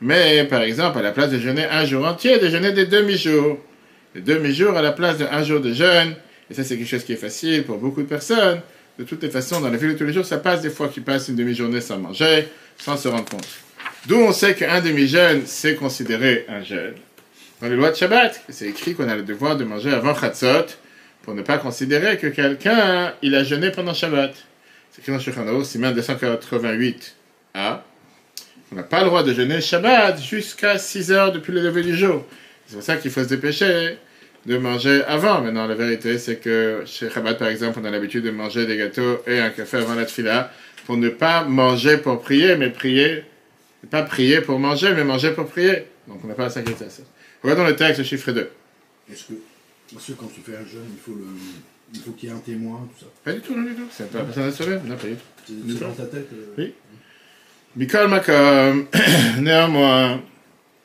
Mais, 0.00 0.44
par 0.44 0.62
exemple, 0.62 0.98
à 0.98 1.02
la 1.02 1.12
place 1.12 1.30
de 1.30 1.38
jeûner 1.38 1.66
un 1.66 1.84
jour 1.84 2.06
entier, 2.06 2.38
déjeuner 2.38 2.72
des 2.72 2.86
demi-jours. 2.86 3.58
Les 4.14 4.22
demi-jours 4.22 4.76
à 4.76 4.82
la 4.82 4.92
place 4.92 5.18
d'un 5.18 5.42
jour 5.44 5.60
de 5.60 5.72
jeûne. 5.72 6.14
Et 6.50 6.54
ça, 6.54 6.64
c'est 6.64 6.76
quelque 6.76 6.88
chose 6.88 7.04
qui 7.04 7.12
est 7.12 7.16
facile 7.16 7.64
pour 7.64 7.78
beaucoup 7.78 8.00
de 8.00 8.06
personnes. 8.06 8.60
De 8.98 9.04
toutes 9.04 9.22
les 9.22 9.30
façons, 9.30 9.60
dans 9.60 9.68
la 9.68 9.76
vie 9.76 9.88
de 9.88 9.92
tous 9.92 10.04
les 10.04 10.12
jours, 10.12 10.24
ça 10.24 10.38
passe 10.38 10.62
des 10.62 10.70
fois 10.70 10.88
qu'ils 10.88 11.02
passent 11.02 11.28
une 11.28 11.36
demi-journée 11.36 11.80
sans 11.80 11.98
manger, 11.98 12.48
sans 12.78 12.96
se 12.96 13.08
rendre 13.08 13.26
compte. 13.26 13.48
D'où 14.06 14.16
on 14.16 14.32
sait 14.32 14.54
qu'un 14.54 14.80
demi-jeûne, 14.80 15.42
c'est 15.44 15.74
considéré 15.74 16.46
un 16.48 16.62
jeûne. 16.62 16.94
Dans 17.60 17.68
les 17.68 17.76
lois 17.76 17.90
de 17.90 17.96
Shabbat, 17.96 18.42
c'est 18.48 18.68
écrit 18.68 18.94
qu'on 18.94 19.08
a 19.08 19.16
le 19.16 19.22
devoir 19.22 19.56
de 19.56 19.64
manger 19.64 19.90
avant 19.90 20.14
Chatzot 20.14 20.66
pour 21.28 21.34
ne 21.34 21.42
pas 21.42 21.58
considérer 21.58 22.16
que 22.16 22.28
quelqu'un, 22.28 23.12
il 23.20 23.34
a 23.34 23.44
jeûné 23.44 23.70
pendant 23.70 23.92
Shabbat. 23.92 24.34
C'est 24.90 25.02
écrit 25.02 25.12
dans 25.12 25.18
Shulchan 25.18 25.62
Siman 25.62 25.94
288a. 25.94 27.80
On 28.72 28.76
n'a 28.76 28.82
pas 28.82 29.00
le 29.00 29.08
droit 29.08 29.22
de 29.22 29.34
jeûner 29.34 29.60
Shabbat 29.60 30.22
jusqu'à 30.22 30.78
6 30.78 31.12
heures 31.12 31.30
depuis 31.30 31.52
le 31.52 31.60
lever 31.60 31.82
du 31.82 31.94
jour. 31.94 32.24
C'est 32.66 32.76
pour 32.76 32.82
ça 32.82 32.96
qu'il 32.96 33.10
faut 33.10 33.22
se 33.22 33.28
dépêcher 33.28 33.98
de 34.46 34.56
manger 34.56 35.04
avant. 35.06 35.42
Maintenant, 35.42 35.66
la 35.66 35.74
vérité, 35.74 36.16
c'est 36.16 36.36
que 36.36 36.84
chez 36.86 37.10
Shabbat, 37.10 37.38
par 37.38 37.48
exemple, 37.48 37.78
on 37.82 37.84
a 37.84 37.90
l'habitude 37.90 38.24
de 38.24 38.30
manger 38.30 38.64
des 38.64 38.78
gâteaux 38.78 39.22
et 39.26 39.38
un 39.38 39.50
café 39.50 39.76
avant 39.76 39.96
la 39.96 40.06
tfila 40.06 40.50
pour 40.86 40.96
ne 40.96 41.10
pas 41.10 41.44
manger 41.44 41.98
pour 41.98 42.22
prier, 42.22 42.56
mais 42.56 42.70
prier, 42.70 43.24
pas 43.90 44.02
prier 44.02 44.40
pour 44.40 44.58
manger, 44.58 44.94
mais 44.94 45.04
manger 45.04 45.32
pour 45.32 45.44
prier. 45.44 45.88
Donc, 46.06 46.20
on 46.24 46.26
n'a 46.26 46.32
pas 46.32 46.46
à 46.46 46.50
s'inquiéter 46.50 46.86
à 46.86 46.88
ça. 46.88 47.02
Regardons 47.42 47.66
le 47.66 47.76
texte, 47.76 47.98
le 47.98 48.04
chiffre 48.04 48.32
2. 48.32 48.50
Est-ce 49.12 49.24
que, 49.24 49.34
parce 49.92 50.06
que 50.06 50.12
quand 50.12 50.30
tu 50.34 50.40
fais 50.40 50.56
un 50.56 50.66
jeûne, 50.66 50.86
il 50.92 51.00
faut 51.00 51.14
le, 51.18 51.26
il 51.94 52.00
faut 52.00 52.10
qu'il 52.12 52.28
y 52.28 52.32
ait 52.32 52.34
un 52.34 52.38
témoin, 52.40 52.86
tout 52.92 53.04
ça. 53.04 53.10
Pas 53.24 53.32
du 53.32 53.40
tout, 53.40 53.54
non 53.56 53.62
du 53.62 53.74
tout. 53.74 53.86
C'est 53.90 54.10
pas 54.10 54.20
personne 54.22 54.44
à 54.48 54.52
sauver. 54.52 54.78
Non, 54.84 54.96
pas 54.96 55.06
du 55.06 55.14
tout. 55.14 55.22
C'est 55.46 55.80
dans 55.80 55.92
ta 55.92 56.04
tête. 56.04 56.28
euh, 56.32 56.54
Oui. 56.58 56.74
Mikol 57.76 58.08
Makom, 58.08 58.86
néanmoins, 59.40 60.20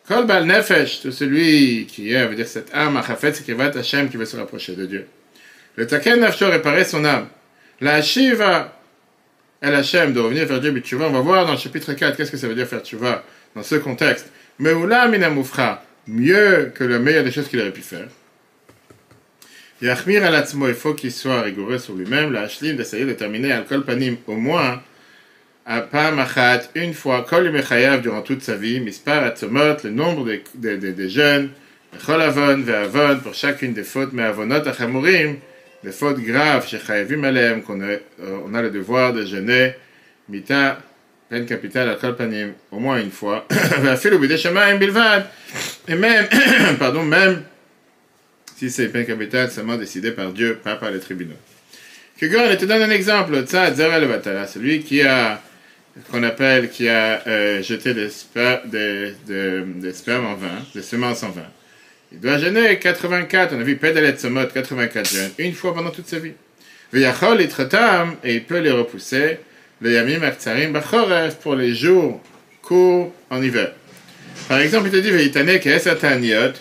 Kol 0.07 0.25
Bal 0.25 0.45
Nefesh, 0.45 1.01
tout 1.01 1.11
celui 1.11 1.85
qui 1.88 2.11
est, 2.13 2.27
veut 2.27 2.35
dire 2.35 2.47
cette 2.47 2.73
âme, 2.73 2.97
Achafet, 2.97 3.33
c'est 3.33 3.44
qui 3.44 3.53
va 3.53 3.65
Hachem, 3.65 4.09
qui 4.09 4.17
veut 4.17 4.25
se 4.25 4.35
rapprocher 4.38 4.75
de 4.75 4.85
Dieu. 4.85 5.07
Le 5.75 5.88
Taken 5.88 6.19
Nafsho 6.19 6.49
réparer 6.49 6.83
son 6.83 7.03
âme. 7.06 7.27
La 7.81 8.01
Shiva, 8.01 8.79
El 9.61 9.73
Hachem, 9.75 10.13
de 10.13 10.19
revenir 10.19 10.45
vers 10.45 10.59
Dieu, 10.59 10.71
mais 10.71 10.81
tu 10.81 10.95
vas, 10.95 11.07
on 11.07 11.11
va 11.11 11.21
voir 11.21 11.45
dans 11.45 11.53
le 11.53 11.57
chapitre 11.57 11.94
4, 11.94 12.15
qu'est-ce 12.17 12.31
que 12.31 12.38
ça 12.38 12.47
veut 12.47 12.56
dire 12.56 12.67
faire 12.67 12.83
tu 12.83 12.95
vas 12.97 13.23
dans 13.56 13.63
ce 13.63 13.75
contexte. 13.75 14.29
Meula 14.59 15.07
Minamoufra, 15.07 15.83
mieux 16.07 16.71
que 16.75 16.83
le 16.83 16.99
meilleur 16.99 17.23
des 17.23 17.31
choses 17.31 17.47
qu'il 17.47 17.59
aurait 17.61 17.71
pu 17.71 17.81
faire. 17.81 18.07
Yachmir 19.83 20.24
al 20.24 20.33
Atzmo, 20.35 20.69
il 20.69 20.75
faut 20.75 20.94
qu'il 20.94 21.12
soit 21.12 21.41
rigoureux 21.41 21.77
sur 21.77 21.94
lui-même, 21.94 22.31
la 22.31 22.44
Hashlim, 22.44 22.77
d'essayer 22.77 23.03
de 23.03 23.12
terminer 23.12 23.51
al 23.51 23.65
Kol 23.65 23.83
Panim, 23.83 24.15
au 24.27 24.38
moins, 24.38 24.81
à 25.65 25.81
Pamachat, 25.81 26.69
une 26.75 26.94
fois, 26.94 27.25
Kol 27.30 27.51
Mechayav 27.51 28.01
durant 28.01 28.21
toute 28.21 28.41
sa 28.44 28.56
vie, 28.56 28.80
Mispar 28.80 29.25
Atzomot, 29.25 29.75
le 29.83 29.89
nombre 29.89 30.24
des, 30.24 30.41
des, 30.56 30.77
des, 30.77 30.94
des 30.94 31.09
jeunes, 31.09 31.50
Chol 32.06 32.21
Avon, 32.21 32.62
Ve'avon, 32.62 33.19
pour 33.19 33.33
chacune 33.33 33.74
des 33.74 33.83
fautes, 33.83 34.13
mais 34.13 34.24
Avonot 34.24 34.65
Achamurim, 34.65 35.35
des 35.83 35.91
fautes 35.91 36.21
graves, 36.21 36.65
chez 36.65 36.80
Chayavim 36.80 37.25
Alem, 37.25 37.62
qu'on 37.62 37.81
a, 37.81 37.88
euh, 37.88 38.00
on 38.45 38.53
a 38.53 38.62
le 38.62 38.69
devoir 38.69 39.12
de 39.12 39.25
jeûner, 39.25 39.74
Mita, 40.30 40.80
peine 41.27 41.45
capitale 41.45 41.89
à 41.89 41.95
Kol 41.95 42.15
Panim, 42.15 42.53
au 42.71 42.80
moins 42.80 43.01
une 43.01 43.12
fois, 43.12 43.45
Ve'afil 43.80 44.13
Ubide 44.13 44.38
Shemaim 44.38 44.77
Bilvad, 44.77 45.25
et 45.89 45.95
même, 45.95 46.25
pardon, 46.80 47.03
même, 47.03 47.44
si 48.63 48.71
c'est 48.71 48.88
peine 48.88 49.06
capitale 49.06 49.51
seulement 49.51 49.75
décidée 49.75 50.12
par 50.12 50.31
Dieu, 50.31 50.57
pas 50.63 50.75
par 50.77 50.89
les 50.89 51.00
tribunaux. 51.00 51.36
Kegon, 52.18 52.50
je 52.50 52.56
te 52.56 52.63
donne 52.63 52.81
un 52.83 52.89
exemple, 52.92 53.44
celui 53.45 54.83
qui 54.83 55.01
a, 55.01 55.42
qu'on 56.10 56.24
appelle, 56.24 56.69
qui 56.69 56.88
a 56.88 57.27
euh, 57.27 57.62
jeté 57.62 57.94
des, 57.94 58.07
sper- 58.07 58.62
spermes 59.92 60.27
en 60.27 60.36
vin, 60.36 60.60
des 60.74 60.81
semences 60.81 61.24
en 61.24 61.31
vin. 61.31 61.48
Il 62.13 62.21
doit 62.21 62.38
jeûner 62.38 62.80
84, 62.80 63.54
on 63.54 63.59
a 63.59 63.64
vu 63.64 63.76
Pedalet 63.76 64.18
Somot, 64.18 64.45
84 64.45 65.09
jeûnes, 65.14 65.31
une 65.40 65.54
fois 65.54 65.73
pendant 65.73 65.92
toute 65.92 66.07
sa 66.07 66.19
vie. 66.19 66.33
Veyachol 66.94 67.42
itretam, 67.42 68.16
et 68.23 68.35
il 68.35 68.44
peut 68.45 68.59
les 68.59 68.71
repousser, 68.71 69.40
pour 71.42 71.56
les 71.56 71.76
jours 71.76 72.21
courts 72.61 73.14
en 73.30 73.44
hiver. 73.44 73.73
Par 74.47 74.59
exemple, 74.59 74.87
il 74.87 74.92
te 74.94 74.97
dit, 74.97 75.11
Veitane 75.11 75.59
keesataniot, 75.59 76.54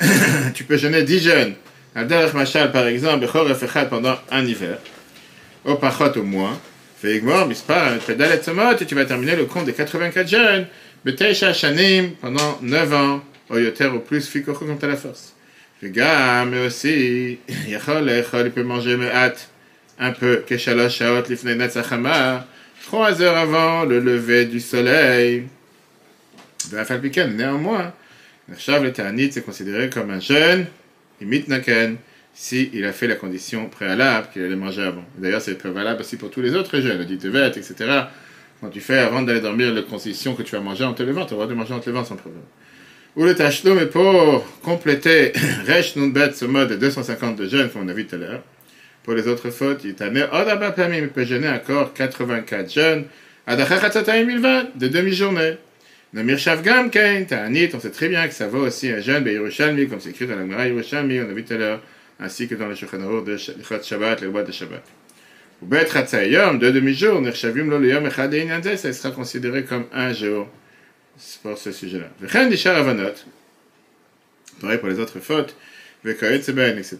tu 0.54 0.64
peux 0.64 0.76
jeûner 0.76 1.02
10 1.02 1.20
jeûnes. 1.20 1.54
Adarach 1.94 2.34
Machal, 2.34 2.72
par 2.72 2.86
exemple, 2.86 3.26
pendant 3.88 4.16
un 4.30 4.44
hiver. 4.44 4.78
Au 5.64 5.76
Pachot 5.76 6.18
au 6.18 6.22
moins. 6.22 6.58
Veigmor, 7.02 7.46
Mispar, 7.46 7.98
Pedalet 7.98 8.42
Somot, 8.42 8.76
et 8.80 8.86
tu 8.86 8.94
vas 8.94 9.04
terminer 9.04 9.36
le 9.36 9.44
compte 9.44 9.66
des 9.66 9.74
84 9.74 10.26
jeunes. 10.28 10.66
Beteisha 11.04 11.52
Shanim, 11.52 12.12
pendant 12.20 12.58
9 12.62 12.92
ans. 12.94 13.24
Au 13.50 13.58
Yoter 13.58 13.86
au 13.86 14.00
plus, 14.00 14.26
Fikocho 14.26 14.64
comme 14.64 14.78
t'as 14.78 14.86
la 14.86 14.96
force. 14.96 15.34
Vega, 15.82 16.44
mais 16.46 16.66
aussi, 16.66 17.38
Yachol, 17.68 18.08
Echol, 18.08 18.46
il 18.46 18.52
peut 18.52 18.62
manger 18.62 18.96
Mehat, 18.96 19.34
un 19.98 20.12
peu, 20.12 20.42
Keshalosh 20.46 20.96
Shaot, 20.96 21.28
Lifnei 21.28 21.54
Netzachama, 21.54 22.46
3 22.86 23.22
heures 23.22 23.36
avant 23.36 23.84
le 23.84 24.00
lever 24.00 24.46
du 24.46 24.60
soleil. 24.60 25.44
Vafalpiken, 26.70 27.36
néanmoins, 27.36 27.92
Nershav 28.48 28.82
le 28.82 28.92
Ta'anit, 28.92 29.32
c'est 29.32 29.44
considéré 29.44 29.88
comme 29.88 30.10
un 30.10 30.20
jeûne, 30.20 30.66
imite 31.20 31.48
Naken, 31.48 31.96
si 32.34 32.70
il 32.74 32.84
a 32.84 32.92
fait 32.92 33.06
la 33.06 33.14
condition 33.14 33.68
préalable 33.68 34.28
qu'il 34.32 34.42
allait 34.42 34.56
manger 34.56 34.82
avant. 34.82 35.04
D'ailleurs, 35.16 35.40
c'est 35.40 35.60
valable 35.66 36.00
aussi 36.00 36.16
pour 36.16 36.30
tous 36.30 36.42
les 36.42 36.54
autres 36.54 36.80
jeûnes, 36.80 36.98
le 36.98 37.04
ditevet, 37.04 37.46
etc. 37.48 37.74
Quand 38.60 38.68
tu 38.68 38.80
fais 38.80 38.98
avant 38.98 39.22
d'aller 39.22 39.40
dormir 39.40 39.72
la 39.72 39.82
condition 39.82 40.34
que 40.34 40.42
tu 40.42 40.54
vas 40.54 40.60
manger 40.60 40.84
en 40.84 40.92
te 40.92 41.02
levant, 41.02 41.24
tu 41.24 41.34
as 41.34 41.36
le 41.36 41.42
droit 41.42 41.46
de 41.46 41.54
manger 41.54 41.74
en 41.74 41.80
te 41.80 41.88
levant 41.88 42.04
sans 42.04 42.16
problème. 42.16 42.42
Ou 43.16 43.24
le 43.24 43.34
tachlum 43.34 43.78
est 43.78 43.86
pour 43.86 44.44
compléter 44.62 45.32
Resh 45.66 45.96
Nunbet, 45.96 46.32
ce 46.32 46.44
mode 46.44 46.70
de 46.70 46.76
250 46.76 47.36
de 47.36 47.48
jeûne, 47.48 47.70
comme 47.70 47.82
on 47.82 47.88
a 47.88 47.92
vu 47.92 48.06
tout 48.06 48.16
à 48.16 48.18
l'heure. 48.18 48.42
Pour 49.04 49.14
les 49.14 49.28
autres 49.28 49.50
fautes, 49.50 49.82
il 49.84 49.94
t'a 49.94 50.10
né 50.10 50.24
Odaba 50.24 50.72
Pamim, 50.72 50.96
il 50.96 51.08
peut 51.08 51.24
jeûner 51.24 51.48
encore 51.48 51.94
84 51.94 52.72
jeûnes, 52.72 53.04
Adachachatataim 53.46 54.24
Milvan, 54.24 54.64
de 54.74 54.88
demi-journée. 54.88 55.56
Le 56.14 56.22
Mirshav 56.22 56.62
Gam 56.62 56.90
Kain, 56.90 57.24
Ta'anit, 57.24 57.70
on 57.74 57.80
sait 57.80 57.90
très 57.90 58.08
bien 58.08 58.28
que 58.28 58.34
ça 58.34 58.46
va 58.46 58.60
aussi 58.60 58.88
un 58.88 59.00
jeûne, 59.00 59.26
Yerushalmi, 59.26 59.88
comme 59.88 59.98
c'est 59.98 60.10
écrit 60.10 60.28
dans 60.28 60.36
la 60.36 60.42
Gemara 60.42 60.68
Yerushalmi, 60.68 61.18
on 61.18 61.28
a 61.28 61.32
vu 61.32 61.42
tout 61.42 61.54
à 61.54 61.56
l'heure, 61.56 61.82
ainsi 62.20 62.46
que 62.46 62.54
dans 62.54 62.68
le 62.68 62.76
Shulchan 62.76 62.98
de 63.22 63.36
Chot 63.36 63.82
Shabbat, 63.82 64.20
les 64.20 64.28
lois 64.28 64.44
de 64.44 64.52
Shabbat. 64.52 64.84
Ou 65.60 65.66
Bet 65.66 65.88
Chatzayom, 65.92 66.60
deux 66.60 66.70
demi-jours, 66.70 67.20
Nershavim 67.20 67.68
lo 67.68 67.80
le 67.80 67.88
Yom 67.88 68.06
Echad 68.06 68.32
Einanze, 68.32 68.76
ça 68.76 68.92
sera 68.92 69.12
considéré 69.12 69.64
comme 69.64 69.86
un 69.92 70.12
jour 70.12 70.48
pour 71.42 71.58
ce 71.58 71.72
sujet-là. 71.72 72.06
V'chen 72.20 72.48
Dishar 72.48 72.76
Avanot, 72.76 73.14
Pareil 74.60 74.78
pour 74.78 74.88
les 74.88 75.00
autres 75.00 75.18
fautes. 75.18 75.56
etc. 76.04 76.96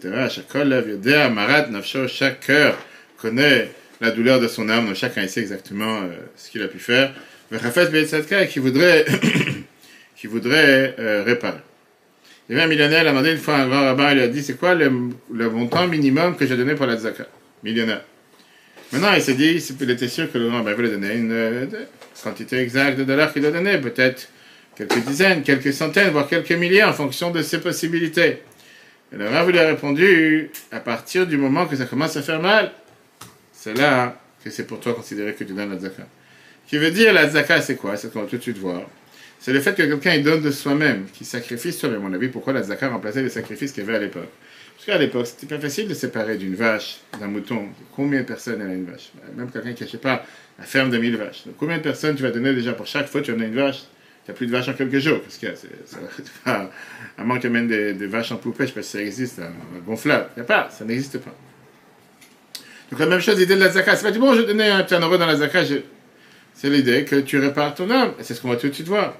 Chaque 2.09 2.39
cœur 2.41 2.77
connaît 3.17 3.69
la 4.01 4.11
douleur 4.11 4.41
de 4.41 4.49
son 4.49 4.67
âme, 4.67 4.87
donc 4.87 4.95
chacun 4.95 5.25
sait 5.29 5.39
exactement 5.39 6.01
euh, 6.01 6.09
ce 6.35 6.51
qu'il 6.51 6.61
a 6.61 6.67
pu 6.67 6.79
faire. 6.79 7.13
Qui 8.47 8.59
voudrait, 8.59 9.05
qui 10.15 10.27
voudrait 10.27 10.95
euh, 10.99 11.23
réparer. 11.23 11.59
Avait 12.49 12.61
un 12.61 12.67
millionnaire, 12.67 13.01
il 13.01 13.07
a 13.07 13.11
demandé 13.11 13.31
une 13.31 13.37
fois 13.37 13.55
à 13.55 13.61
un 13.61 13.67
grand 13.67 13.81
rabbin, 13.81 14.11
il 14.11 14.17
lui 14.17 14.23
a 14.23 14.27
dit 14.27 14.43
c'est 14.43 14.57
quoi 14.57 14.75
le, 14.75 14.89
montant 15.49 15.87
minimum 15.87 16.35
que 16.35 16.45
j'ai 16.45 16.55
donné 16.55 16.75
pour 16.75 16.85
la 16.85 16.97
tzaka 16.97 17.25
Millionnaire. 17.63 18.03
Maintenant, 18.91 19.13
il 19.13 19.21
s'est 19.21 19.33
dit, 19.33 19.57
il 19.81 19.89
était 19.89 20.07
sûr 20.07 20.31
que 20.31 20.37
le 20.37 20.47
grand 20.47 20.57
rabbin 20.57 20.73
voulait 20.75 20.91
donner 20.91 21.15
une, 21.15 21.31
euh, 21.31 21.65
quantité 22.23 22.59
exacte 22.59 22.99
de 22.99 23.03
dollars 23.03 23.33
qu'il 23.33 23.45
a 23.45 23.51
donné, 23.51 23.79
peut-être 23.79 24.29
quelques 24.75 25.03
dizaines, 25.05 25.41
quelques 25.41 25.73
centaines, 25.73 26.11
voire 26.11 26.27
quelques 26.27 26.51
milliers 26.51 26.83
en 26.83 26.93
fonction 26.93 27.31
de 27.31 27.41
ses 27.41 27.59
possibilités. 27.59 28.43
Et 29.11 29.17
le 29.17 29.27
rabbin 29.27 29.51
lui 29.51 29.59
a 29.59 29.67
répondu 29.67 30.51
à 30.71 30.79
partir 30.79 31.25
du 31.25 31.37
moment 31.37 31.65
que 31.65 31.75
ça 31.75 31.85
commence 31.85 32.15
à 32.15 32.21
faire 32.21 32.41
mal, 32.41 32.71
c'est 33.51 33.75
là 33.75 34.21
que 34.43 34.51
c'est 34.51 34.67
pour 34.67 34.79
toi 34.79 34.93
considéré 34.93 35.33
que 35.33 35.43
tu 35.43 35.53
donnes 35.53 35.71
la 35.71 35.79
tzaka. 35.79 36.03
Qui 36.67 36.77
veut 36.77 36.91
dire 36.91 37.13
la 37.13 37.29
tzaka, 37.29 37.61
c'est 37.61 37.75
quoi? 37.75 37.95
C'est 37.97 38.07
ce 38.07 38.13
qu'on 38.13 38.21
va 38.21 38.27
tout 38.27 38.37
de 38.37 38.41
suite 38.41 38.57
voir 38.57 38.81
c'est 39.45 39.53
le 39.53 39.59
fait 39.59 39.75
que 39.75 39.83
quelqu'un 39.83 40.17
donne 40.21 40.41
de 40.41 40.49
soi-même, 40.49 41.05
qui 41.13 41.23
sacrifie 41.23 41.71
soi-même. 41.71 42.03
On 42.03 42.11
a 42.11 42.17
vu 42.17 42.29
pourquoi 42.29 42.51
la 42.51 42.63
zakat 42.63 42.89
remplaçait 42.89 43.21
les 43.21 43.29
sacrifices 43.29 43.73
qu'il 43.73 43.83
y 43.83 43.87
avait 43.87 43.97
à 43.97 43.99
l'époque? 43.99 44.29
Parce 44.75 44.87
qu'à 44.87 44.97
l'époque, 44.97 45.27
c'était 45.27 45.55
pas 45.55 45.61
facile 45.61 45.87
de 45.87 45.93
séparer 45.93 46.35
d'une 46.37 46.55
vache, 46.55 46.97
d'un 47.19 47.27
mouton. 47.27 47.67
Combien 47.95 48.21
de 48.21 48.25
personnes 48.25 48.59
a 48.63 48.65
une 48.65 48.85
vache? 48.85 49.11
Même 49.37 49.51
quelqu'un 49.51 49.73
qui 49.73 49.83
n'achète 49.83 50.01
pas 50.01 50.25
la 50.57 50.65
ferme 50.65 50.89
de 50.89 50.97
1000 50.97 51.17
vaches. 51.17 51.45
Donc, 51.45 51.57
combien 51.59 51.77
de 51.77 51.83
personnes 51.83 52.15
tu 52.15 52.23
vas 52.23 52.31
donner 52.31 52.55
déjà 52.55 52.73
pour 52.73 52.87
chaque 52.87 53.07
fois 53.07 53.21
que 53.21 53.27
tu 53.27 53.33
en 53.33 53.39
as 53.39 53.45
une 53.45 53.53
vache? 53.53 53.83
Tu 54.25 54.31
n'as 54.31 54.33
plus 54.35 54.47
de 54.47 54.51
vaches 54.51 54.67
en 54.67 54.73
quelques 54.73 54.97
jours. 54.97 55.21
Parce 55.21 55.37
que 55.37 55.45
c'est. 55.53 56.49
À 56.49 57.23
moins 57.23 57.37
qu'il 57.37 57.55
y 57.55 57.67
des, 57.67 57.93
des, 57.93 58.07
vaches 58.07 58.31
en 58.31 58.37
poupée, 58.37 58.63
je 58.63 58.63
ne 58.63 58.67
sais 58.69 58.73
pas 58.73 58.81
si 58.81 58.91
ça 58.93 59.01
existe, 59.01 59.37
un, 59.37 59.51
gonflable. 59.85 60.29
Il 60.35 60.39
n'y 60.39 60.41
a 60.41 60.45
pas, 60.45 60.71
ça 60.71 60.85
n'existe 60.85 61.19
pas. 61.19 61.35
Donc, 62.89 62.99
la 62.99 63.05
même 63.05 63.21
chose, 63.21 63.37
l'idée 63.37 63.53
de 63.55 63.59
la 63.59 63.69
zakat. 63.69 63.95
C'est 63.95 64.05
pas 64.05 64.11
du 64.11 64.17
bon, 64.17 64.33
je 64.33 64.41
donner 64.41 64.69
un 64.69 64.81
petit 64.81 64.95
euro 64.95 65.19
dans 65.19 65.27
la 65.27 65.35
zakat. 65.35 65.65
C'est 66.55 66.69
l'idée 66.69 67.03
que 67.03 67.17
tu 67.17 67.37
répares 67.37 67.75
ton 67.75 67.89
âme. 67.91 68.13
Et 68.19 68.23
c'est 68.23 68.33
ce 68.33 68.41
qu'on 68.41 68.49
va 68.49 68.55
tout 68.55 68.69
de 68.69 68.73
suite 68.73 68.87
voir. 68.87 69.13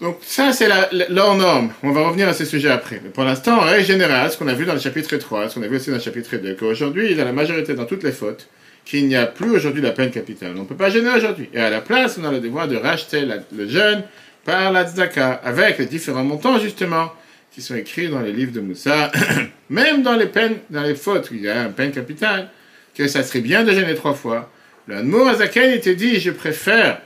Donc 0.00 0.18
ça, 0.22 0.52
c'est 0.52 0.68
la, 0.68 0.88
norme. 1.10 1.72
On 1.82 1.90
va 1.90 2.06
revenir 2.06 2.28
à 2.28 2.32
ce 2.32 2.44
sujet 2.44 2.70
après. 2.70 3.00
Mais 3.02 3.10
pour 3.10 3.24
l'instant, 3.24 3.58
en 3.58 3.62
règle 3.62 3.84
générale, 3.84 4.30
ce 4.30 4.36
qu'on 4.36 4.46
a 4.46 4.54
vu 4.54 4.64
dans 4.64 4.74
le 4.74 4.80
chapitre 4.80 5.16
3, 5.16 5.48
ce 5.48 5.56
qu'on 5.56 5.62
a 5.62 5.66
vu 5.66 5.76
aussi 5.76 5.90
dans 5.90 5.96
le 5.96 6.02
chapitre 6.02 6.36
2, 6.36 6.54
qu'aujourd'hui, 6.54 7.16
dans 7.16 7.24
la 7.24 7.32
majorité, 7.32 7.74
dans 7.74 7.84
toutes 7.84 8.04
les 8.04 8.12
fautes, 8.12 8.48
qu'il 8.84 9.08
n'y 9.08 9.16
a 9.16 9.26
plus 9.26 9.50
aujourd'hui 9.50 9.82
la 9.82 9.90
peine 9.90 10.10
capitale. 10.10 10.52
On 10.56 10.60
ne 10.60 10.66
peut 10.66 10.76
pas 10.76 10.88
gêner 10.88 11.10
aujourd'hui. 11.10 11.50
Et 11.52 11.58
à 11.58 11.68
la 11.68 11.80
place, 11.80 12.16
on 12.20 12.24
a 12.24 12.30
le 12.30 12.38
devoir 12.38 12.68
de 12.68 12.76
racheter 12.76 13.26
le 13.52 13.68
jeûne 13.68 14.04
par 14.44 14.72
la 14.72 14.86
tzedaka, 14.86 15.32
avec 15.44 15.78
les 15.78 15.86
différents 15.86 16.24
montants, 16.24 16.58
justement, 16.58 17.12
qui 17.50 17.60
sont 17.60 17.74
écrits 17.74 18.08
dans 18.08 18.20
les 18.20 18.32
livres 18.32 18.52
de 18.52 18.60
Moussa, 18.60 19.10
même 19.68 20.02
dans 20.02 20.14
les 20.14 20.26
peines, 20.26 20.58
dans 20.70 20.82
les 20.82 20.94
fautes, 20.94 21.30
où 21.32 21.34
il 21.34 21.42
y 21.42 21.48
a 21.48 21.64
une 21.64 21.72
peine 21.72 21.90
capitale, 21.90 22.48
que 22.94 23.08
ça 23.08 23.24
serait 23.24 23.40
bien 23.40 23.64
de 23.64 23.72
gêner 23.72 23.94
trois 23.94 24.14
fois. 24.14 24.50
Le 24.88 24.96
Hanmour 24.96 25.28
Azaken, 25.28 25.70
il 25.70 25.80
te 25.80 25.90
dit, 25.90 26.18
je 26.18 26.30
préfère 26.30 27.02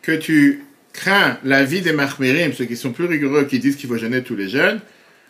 que 0.00 0.12
tu 0.12 0.64
craint 0.92 1.38
la 1.42 1.64
vie 1.64 1.82
des 1.82 1.92
Mahmirim, 1.92 2.52
ceux 2.52 2.66
qui 2.66 2.76
sont 2.76 2.92
plus 2.92 3.06
rigoureux, 3.06 3.46
qui 3.46 3.58
disent 3.58 3.74
qu'il 3.74 3.88
faut 3.88 3.96
jeûner 3.96 4.22
tous 4.22 4.36
les 4.36 4.48
jeunes. 4.48 4.80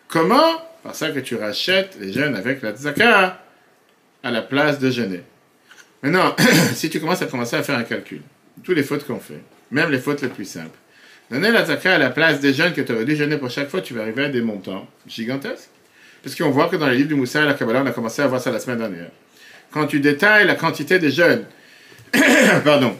Comment? 0.08 0.60
Par 0.82 0.94
ça 0.94 1.10
que 1.10 1.20
tu 1.20 1.36
rachètes 1.36 1.96
les 1.98 2.12
jeunes 2.12 2.36
avec 2.36 2.60
la 2.60 2.72
tzaka 2.72 3.42
à 4.22 4.30
la 4.30 4.42
place 4.42 4.78
de 4.78 4.90
jeûner. 4.90 5.22
Maintenant, 6.02 6.36
si 6.74 6.90
tu 6.90 7.00
commences 7.00 7.22
à 7.22 7.26
commencer 7.26 7.56
à 7.56 7.62
faire 7.62 7.78
un 7.78 7.84
calcul, 7.84 8.20
toutes 8.62 8.76
les 8.76 8.82
fautes 8.82 9.06
qu'on 9.06 9.20
fait, 9.20 9.40
même 9.70 9.90
les 9.90 9.98
fautes 9.98 10.20
les 10.20 10.28
plus 10.28 10.44
simples, 10.44 10.78
donner 11.30 11.50
la 11.50 11.64
tzaka 11.64 11.94
à 11.94 11.98
la 11.98 12.10
place 12.10 12.40
des 12.40 12.52
jeunes 12.52 12.74
que 12.74 12.82
tu 12.82 12.92
aurais 12.92 13.06
dû 13.06 13.16
jeûner 13.16 13.38
pour 13.38 13.48
chaque 13.48 13.70
fois, 13.70 13.80
tu 13.80 13.94
vas 13.94 14.02
arriver 14.02 14.24
à 14.24 14.28
des 14.28 14.42
montants 14.42 14.86
gigantesques. 15.06 15.70
Parce 16.22 16.36
qu'on 16.36 16.50
voit 16.50 16.68
que 16.68 16.76
dans 16.76 16.88
les 16.88 16.96
livres 16.96 17.08
du 17.08 17.14
Moussa 17.14 17.42
et 17.42 17.46
la 17.46 17.54
Kabbalah, 17.54 17.82
on 17.82 17.86
a 17.86 17.92
commencé 17.92 18.20
à 18.20 18.26
voir 18.26 18.42
ça 18.42 18.50
la 18.50 18.60
semaine 18.60 18.78
dernière. 18.78 19.10
Quand 19.74 19.88
tu 19.88 19.98
détailles 19.98 20.46
la 20.46 20.54
quantité 20.54 21.00
de 21.00 21.08
jeunes, 21.08 21.46
pardon, 22.64 22.96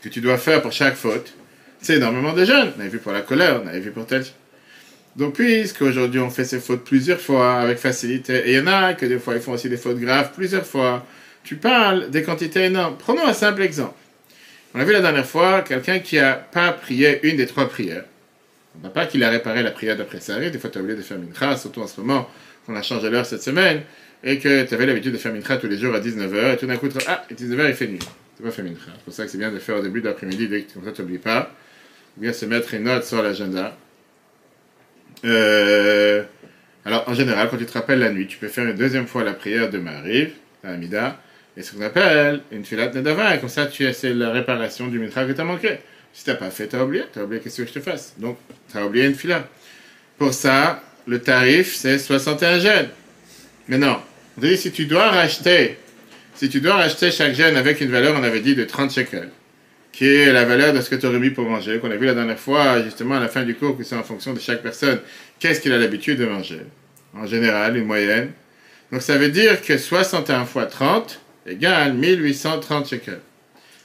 que 0.00 0.08
tu 0.08 0.20
dois 0.20 0.38
faire 0.38 0.62
pour 0.62 0.70
chaque 0.70 0.94
faute, 0.94 1.34
c'est 1.82 1.96
énormément 1.96 2.32
de 2.32 2.44
jeunes. 2.44 2.72
On 2.76 2.80
avait 2.80 2.90
vu 2.90 2.98
pour 2.98 3.10
la 3.10 3.22
colère, 3.22 3.60
on 3.64 3.66
avait 3.66 3.80
vu 3.80 3.90
pour 3.90 4.06
tel. 4.06 4.24
Donc, 5.16 5.34
puisqu'aujourd'hui 5.34 6.20
on 6.20 6.30
fait 6.30 6.44
ces 6.44 6.60
fautes 6.60 6.84
plusieurs 6.84 7.20
fois 7.20 7.54
avec 7.54 7.78
facilité, 7.78 8.36
et 8.46 8.52
il 8.52 8.58
y 8.58 8.60
en 8.60 8.68
a 8.68 8.94
que 8.94 9.04
des 9.04 9.18
fois 9.18 9.34
ils 9.34 9.40
font 9.40 9.50
aussi 9.50 9.68
des 9.68 9.76
fautes 9.76 9.98
graves 9.98 10.30
plusieurs 10.32 10.64
fois, 10.64 11.04
tu 11.42 11.56
parles 11.56 12.08
des 12.08 12.22
quantités 12.22 12.66
énormes. 12.66 12.96
Prenons 12.96 13.26
un 13.26 13.32
simple 13.32 13.62
exemple. 13.62 13.96
On 14.76 14.80
a 14.80 14.84
vu 14.84 14.92
la 14.92 15.00
dernière 15.00 15.26
fois 15.26 15.62
quelqu'un 15.62 15.98
qui 15.98 16.18
n'a 16.18 16.34
pas 16.34 16.70
prié 16.70 17.18
une 17.28 17.36
des 17.36 17.46
trois 17.46 17.68
prières. 17.68 18.04
On 18.78 18.84
n'a 18.84 18.90
pas 18.90 19.06
qu'il 19.06 19.24
a 19.24 19.28
réparé 19.28 19.64
la 19.64 19.72
prière 19.72 19.96
d'après 19.96 20.20
Sarri, 20.20 20.52
des 20.52 20.58
fois 20.60 20.70
tu 20.70 20.78
as 20.78 20.82
oublié 20.82 20.96
de 20.96 21.02
faire 21.02 21.18
mincha, 21.18 21.56
surtout 21.56 21.80
en 21.80 21.88
ce 21.88 22.00
moment 22.00 22.30
qu'on 22.64 22.76
a 22.76 22.82
changé 22.82 23.10
l'heure 23.10 23.26
cette 23.26 23.42
semaine, 23.42 23.82
et 24.24 24.38
que 24.38 24.64
tu 24.64 24.74
avais 24.74 24.86
l'habitude 24.86 25.12
de 25.12 25.18
faire 25.18 25.32
mincha 25.32 25.56
tous 25.56 25.68
les 25.68 25.78
jours 25.78 25.94
à 25.94 26.00
19h, 26.00 26.54
et 26.54 26.56
tout 26.56 26.66
d'un 26.66 26.76
coup, 26.76 26.88
ah, 27.06 27.24
19h 27.32 27.68
il 27.68 27.74
fait 27.74 27.86
nuit. 27.86 27.98
Tu 28.36 28.42
pas 28.42 28.50
fait 28.50 28.62
mincha. 28.62 28.92
C'est 28.96 29.04
pour 29.04 29.12
ça 29.12 29.24
que 29.24 29.30
c'est 29.30 29.38
bien 29.38 29.50
de 29.50 29.58
faire 29.58 29.76
au 29.76 29.82
début 29.82 30.00
de 30.00 30.06
l'après-midi, 30.06 30.48
comme 30.74 30.84
ça 30.84 30.92
tu 30.92 31.02
n'oublies 31.02 31.18
pas 31.18 31.52
bien 32.18 32.32
se 32.32 32.44
mettre 32.44 32.74
une 32.74 32.84
note 32.84 33.04
sur 33.04 33.22
l'agenda. 33.22 33.76
Euh, 35.24 36.22
alors, 36.84 37.08
en 37.08 37.14
général, 37.14 37.48
quand 37.50 37.56
tu 37.56 37.66
te 37.66 37.72
rappelles 37.72 38.00
la 38.00 38.10
nuit, 38.10 38.26
tu 38.26 38.38
peux 38.38 38.48
faire 38.48 38.66
une 38.66 38.76
deuxième 38.76 39.06
fois 39.06 39.24
la 39.24 39.32
prière 39.32 39.70
de 39.70 39.78
Mariv, 39.78 40.32
la 40.64 40.70
Amida, 40.70 41.20
et 41.56 41.62
ce 41.62 41.72
qu'on 41.72 41.82
appelle 41.82 42.40
une 42.52 42.64
filat 42.64 42.90
nedava, 42.92 43.34
et 43.34 43.40
comme 43.40 43.48
ça, 43.48 43.66
tu 43.66 43.90
c'est 43.92 44.14
la 44.14 44.30
réparation 44.30 44.88
du 44.88 44.98
mitra 44.98 45.24
que 45.24 45.32
tu 45.32 45.40
as 45.40 45.44
manqué. 45.44 45.78
Si 46.12 46.24
tu 46.24 46.30
n'as 46.30 46.36
pas 46.36 46.50
fait, 46.50 46.68
tu 46.68 46.76
as 46.76 46.84
oublié, 46.84 47.04
tu 47.12 47.18
as 47.18 47.24
oublié 47.24 47.40
qu'est-ce 47.40 47.62
que 47.62 47.68
je 47.68 47.72
te 47.72 47.80
fasse? 47.80 48.14
Donc, 48.18 48.38
tu 48.70 48.76
as 48.76 48.86
oublié 48.86 49.06
une 49.06 49.14
fila. 49.14 49.46
Pour 50.16 50.34
ça, 50.34 50.82
le 51.06 51.20
tarif, 51.20 51.74
c'est 51.74 51.98
61 51.98 52.58
gènes. 52.58 52.88
Mais 53.68 53.78
non, 53.78 53.98
si 54.56 54.72
tu 54.72 54.86
dois 54.86 55.10
racheter, 55.10 55.78
si 56.34 56.48
tu 56.48 56.60
dois 56.60 56.74
racheter 56.74 57.10
chaque 57.10 57.34
gène 57.34 57.56
avec 57.56 57.80
une 57.80 57.90
valeur, 57.90 58.16
on 58.18 58.22
avait 58.22 58.40
dit 58.40 58.54
de 58.54 58.64
30 58.64 58.92
shekels 58.92 59.30
qui 59.98 60.06
est 60.06 60.32
la 60.32 60.44
valeur 60.44 60.72
de 60.72 60.80
ce 60.80 60.90
que 60.90 60.94
tu 60.94 61.06
aurais 61.06 61.18
mis 61.18 61.30
pour 61.30 61.44
manger, 61.44 61.80
qu'on 61.80 61.90
a 61.90 61.96
vu 61.96 62.06
la 62.06 62.14
dernière 62.14 62.38
fois, 62.38 62.80
justement 62.84 63.16
à 63.16 63.20
la 63.20 63.26
fin 63.26 63.42
du 63.42 63.56
cours, 63.56 63.76
que 63.76 63.82
c'est 63.82 63.96
en 63.96 64.04
fonction 64.04 64.32
de 64.32 64.38
chaque 64.38 64.62
personne, 64.62 65.00
qu'est-ce 65.40 65.60
qu'il 65.60 65.72
a 65.72 65.76
l'habitude 65.76 66.20
de 66.20 66.24
manger? 66.24 66.60
En 67.16 67.26
général, 67.26 67.76
une 67.76 67.84
moyenne. 67.84 68.30
Donc 68.92 69.02
ça 69.02 69.18
veut 69.18 69.28
dire 69.28 69.60
que 69.60 69.76
61 69.76 70.44
fois 70.44 70.66
30 70.66 71.20
égale 71.48 71.94
1830 71.94 72.88
shekels. 72.88 73.20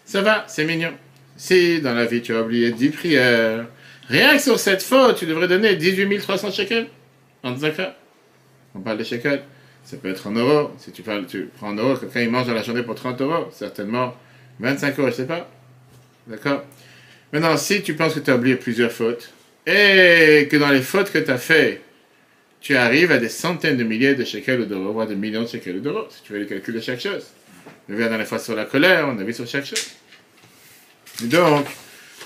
Ça 0.05 0.22
va, 0.22 0.45
c'est 0.48 0.65
mignon. 0.65 0.93
Si 1.36 1.81
dans 1.81 1.95
la 1.95 2.05
vie 2.05 2.22
tu 2.22 2.36
as 2.36 2.43
oublié 2.43 2.72
10 2.72 2.89
prières, 2.89 3.65
rien 4.07 4.36
que 4.36 4.41
sur 4.43 4.60
cette 4.60 4.83
faute, 4.83 5.17
tu 5.17 5.25
devrais 5.25 5.48
donner 5.48 5.75
18 5.75 6.19
300 6.19 6.51
shekels 6.51 6.89
en 7.41 7.57
zaka. 7.57 7.98
On 8.75 8.81
parle 8.81 9.00
de 9.00 9.03
shekels. 9.03 9.41
Ça 9.84 9.98
peut 9.98 10.10
être 10.10 10.28
en 10.28 10.32
euros. 10.32 10.72
Si 10.80 10.92
tu, 10.92 11.02
parles, 11.02 11.25
prends 11.58 11.70
en 11.70 11.75
euros, 11.75 11.98
quelqu'un 11.98 12.22
il 12.22 12.30
mange 12.30 12.48
dans 12.48 12.54
la 12.54 12.63
journée 12.63 12.84
pour 12.84 12.96
30 12.96 13.22
euros, 13.22 13.50
certainement 13.52 14.16
25 14.60 15.00
euros, 15.00 15.10
je 15.10 15.16
sais 15.16 15.28
pas. 15.28 15.50
D'accord? 16.28 16.63
Maintenant, 17.32 17.58
si 17.58 17.82
tu 17.82 17.96
penses 17.96 18.13
que 18.13 18.20
tu 18.20 18.32
as 18.32 18.36
oublié 18.36 18.56
plusieurs 18.56 18.92
fautes, 18.92 19.32
et 19.66 20.48
que 20.50 20.58
dans 20.58 20.70
les 20.70 20.82
fautes 20.82 21.12
que 21.12 21.20
tu 21.20 21.32
as 21.32 21.38
fait, 21.38 21.82
tu 22.62 22.75
arrives 22.75 23.12
à 23.12 23.18
des 23.18 23.30
centaines 23.30 23.78
de 23.78 23.84
milliers 23.84 24.16
de 24.16 24.24
shekels 24.24 24.68
d'euros, 24.68 24.94
voire 24.94 25.08
des 25.08 25.16
millions 25.16 25.44
de 25.44 25.48
shekels 25.48 25.82
d'euros, 25.82 26.08
si 26.10 26.24
tu 26.24 26.34
veux 26.34 26.40
le 26.40 26.46
calcul 26.46 26.74
de 26.75 26.80
chaque 26.80 27.02
chose. 27.02 27.25
On 27.90 28.02
a 28.02 28.08
dans 28.08 28.18
les 28.18 28.25
fois 28.25 28.40
sur 28.40 28.56
la 28.56 28.66
colère, 28.66 29.08
on 29.08 29.20
a 29.20 29.24
vu 29.24 29.34
sur 29.34 29.48
chaque 29.48 29.66
chose. 29.66 29.92
donc, 31.24 31.66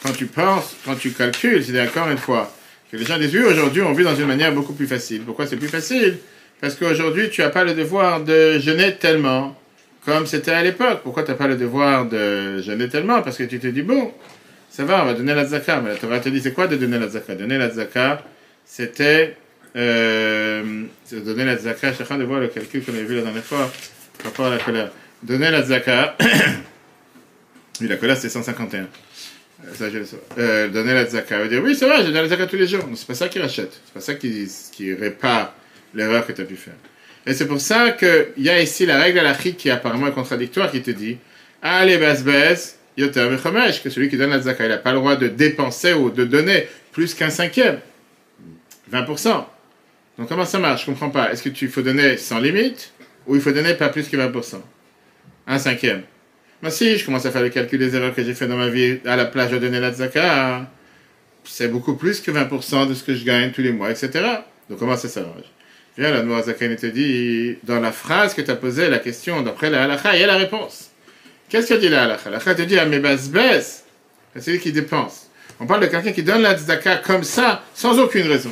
quand 0.03 0.13
tu 0.13 0.27
penses, 0.27 0.75
quand 0.85 0.95
tu 0.95 1.11
calcules, 1.11 1.63
c'est 1.63 1.79
encore 1.81 2.09
une 2.09 2.17
fois, 2.17 2.53
que 2.91 2.97
les 2.97 3.05
gens 3.05 3.17
disent, 3.17 3.35
oui, 3.35 3.43
aujourd'hui, 3.43 3.81
on 3.81 3.93
vit 3.93 4.03
dans 4.03 4.15
une 4.15 4.27
manière 4.27 4.53
beaucoup 4.53 4.73
plus 4.73 4.87
facile. 4.87 5.23
Pourquoi 5.23 5.47
c'est 5.47 5.57
plus 5.57 5.67
facile? 5.67 6.19
Parce 6.61 6.75
qu'aujourd'hui, 6.75 7.29
tu 7.29 7.41
n'as 7.41 7.49
pas 7.49 7.63
le 7.63 7.73
devoir 7.73 8.23
de 8.23 8.59
jeûner 8.59 8.95
tellement 8.95 9.55
comme 10.05 10.25
c'était 10.25 10.51
à 10.51 10.63
l'époque. 10.63 11.01
Pourquoi 11.03 11.23
tu 11.23 11.31
n'as 11.31 11.37
pas 11.37 11.47
le 11.47 11.55
devoir 11.57 12.05
de 12.05 12.61
jeûner 12.61 12.87
tellement? 12.89 13.21
Parce 13.21 13.37
que 13.37 13.43
tu 13.43 13.59
te 13.59 13.67
dis, 13.67 13.81
bon, 13.81 14.13
ça 14.69 14.85
va, 14.85 15.03
on 15.03 15.05
va 15.05 15.13
donner 15.13 15.35
la 15.35 15.45
zaka. 15.45 15.81
Mais 15.81 15.89
la 15.89 15.95
Torah 15.95 16.19
te 16.19 16.29
dit, 16.29 16.41
c'est 16.41 16.53
quoi 16.53 16.67
de 16.67 16.75
donner 16.77 16.97
la 16.97 17.07
zaka 17.09 17.35
Donner 17.35 17.57
la 17.57 17.69
zaka, 17.69 18.23
c'était 18.65 19.35
euh, 19.75 20.83
donner 21.11 21.45
la 21.45 21.57
zaka. 21.57 21.91
Train 21.91 22.17
de 22.17 22.23
voir 22.23 22.39
le 22.39 22.47
calcul 22.47 22.83
qu'on 22.83 22.93
avait 22.93 23.03
vu 23.03 23.15
la 23.15 23.23
dernière 23.23 23.43
fois 23.43 23.71
par 24.17 24.31
rapport 24.31 24.45
à 24.47 24.49
la 24.51 24.57
colère. 24.57 24.91
Donner 25.21 25.51
la 25.51 25.61
zaka, 25.61 26.15
oui, 27.81 27.87
la 27.87 27.97
colère 27.97 28.17
c'est 28.17 28.29
151. 28.29 28.79
Euh, 28.79 28.85
ça, 29.73 29.89
je 29.89 29.97
le. 29.97 30.05
Euh, 30.37 30.69
donner 30.69 30.93
la 30.93 31.05
zaka 31.05 31.39
veut 31.39 31.49
dire, 31.49 31.61
oui, 31.63 31.75
ça 31.75 31.87
va, 31.87 31.97
je 32.01 32.05
donne 32.05 32.13
la 32.13 32.27
zaka 32.27 32.47
tous 32.47 32.55
les 32.55 32.67
jours. 32.67 32.87
C'est 32.95 33.07
pas 33.07 33.13
ça 33.15 33.27
qui 33.27 33.39
rachète. 33.39 33.81
C'est 33.85 33.93
pas 33.93 33.99
ça 34.01 34.13
qui, 34.15 34.47
qui 34.71 34.93
répare 34.93 35.53
l'erreur 35.93 36.25
que 36.25 36.31
tu 36.31 36.41
as 36.41 36.45
pu 36.45 36.55
faire. 36.55 36.75
Et 37.25 37.33
c'est 37.33 37.47
pour 37.47 37.59
ça 37.59 37.91
qu'il 37.91 38.27
y 38.37 38.49
a 38.49 38.61
ici 38.61 38.85
la 38.85 38.97
règle 38.97 39.19
à 39.19 39.21
halachique 39.21 39.57
qui 39.57 39.69
est 39.69 39.81
contradictoire, 40.13 40.71
qui 40.71 40.81
te 40.81 40.91
dit 40.91 41.17
Allez, 41.61 41.97
bas 41.97 42.13
bas, 42.21 42.55
yoter 42.97 43.29
que 43.83 43.89
celui 43.89 44.09
qui 44.09 44.17
donne 44.17 44.29
la 44.29 44.39
zaka, 44.39 44.65
il 44.65 44.69
n'a 44.69 44.77
pas 44.77 44.93
le 44.93 44.99
droit 44.99 45.15
de 45.15 45.27
dépenser 45.27 45.93
ou 45.93 46.09
de 46.09 46.23
donner 46.23 46.67
plus 46.91 47.13
qu'un 47.13 47.29
cinquième. 47.29 47.79
20%. 48.91 49.45
Donc 50.17 50.29
comment 50.29 50.45
ça 50.45 50.59
marche? 50.59 50.85
Je 50.85 50.91
ne 50.91 50.95
comprends 50.95 51.09
pas. 51.09 51.31
Est-ce 51.31 51.43
que 51.43 51.49
tu 51.49 51.67
faut 51.67 51.81
donner 51.81 52.17
sans 52.17 52.39
limite 52.39 52.93
ou 53.27 53.35
il 53.35 53.41
faut 53.41 53.51
donner 53.51 53.73
pas 53.73 53.89
plus 53.89 54.07
que 54.07 54.15
20% 54.15 54.61
Un 55.47 55.59
cinquième. 55.59 56.03
Mais 56.63 56.71
si 56.71 56.97
je 56.97 57.05
commence 57.05 57.25
à 57.25 57.31
faire 57.31 57.43
le 57.43 57.49
calcul 57.49 57.77
des 57.77 57.95
erreurs 57.95 58.15
que 58.15 58.23
j'ai 58.23 58.33
fait 58.33 58.47
dans 58.47 58.57
ma 58.57 58.69
vie, 58.69 58.99
à 59.05 59.15
la 59.15 59.25
plage, 59.25 59.51
de 59.51 59.59
donner 59.59 59.79
la 59.79 59.91
zaka, 59.91 60.71
c'est 61.43 61.67
beaucoup 61.67 61.95
plus 61.95 62.21
que 62.21 62.31
20% 62.31 62.87
de 62.87 62.93
ce 62.93 63.03
que 63.03 63.13
je 63.13 63.23
gagne 63.23 63.51
tous 63.51 63.61
les 63.61 63.71
mois, 63.71 63.91
etc. 63.91 64.09
Donc 64.69 64.79
comment 64.79 64.95
ça 64.95 65.07
s'arrange? 65.07 65.45
Viens, 65.97 66.11
la 66.11 66.21
Noirzakan 66.21 66.75
te 66.75 66.85
dit, 66.85 67.57
dans 67.63 67.79
la 67.79 67.91
phrase 67.91 68.35
que 68.35 68.41
tu 68.41 68.51
as 68.51 68.55
posée, 68.55 68.87
la 68.89 68.99
question, 68.99 69.41
d'après 69.41 69.71
la 69.71 69.85
halakha, 69.85 70.15
il 70.15 70.21
y 70.21 70.23
a 70.23 70.27
la 70.27 70.37
réponse. 70.37 70.91
Qu'est-ce 71.49 71.73
que 71.73 71.79
dit 71.79 71.89
la 71.89 72.03
halakha 72.03 72.29
La 72.29 72.37
halakha 72.37 72.53
te 72.53 72.61
dit, 72.61 72.77
ah, 72.77 72.85
mais 72.85 72.99
baisse, 72.99 73.83
c'est 74.33 74.41
celui 74.41 74.59
qui 74.59 74.71
dépense. 74.71 75.27
On 75.59 75.65
parle 75.65 75.81
de 75.81 75.87
quelqu'un 75.87 76.11
qui 76.11 76.21
donne 76.21 76.43
la 76.43 76.55
tzedaka 76.55 76.97
comme 76.97 77.23
ça, 77.23 77.63
sans 77.73 77.97
aucune 77.99 78.27
raison. 78.27 78.51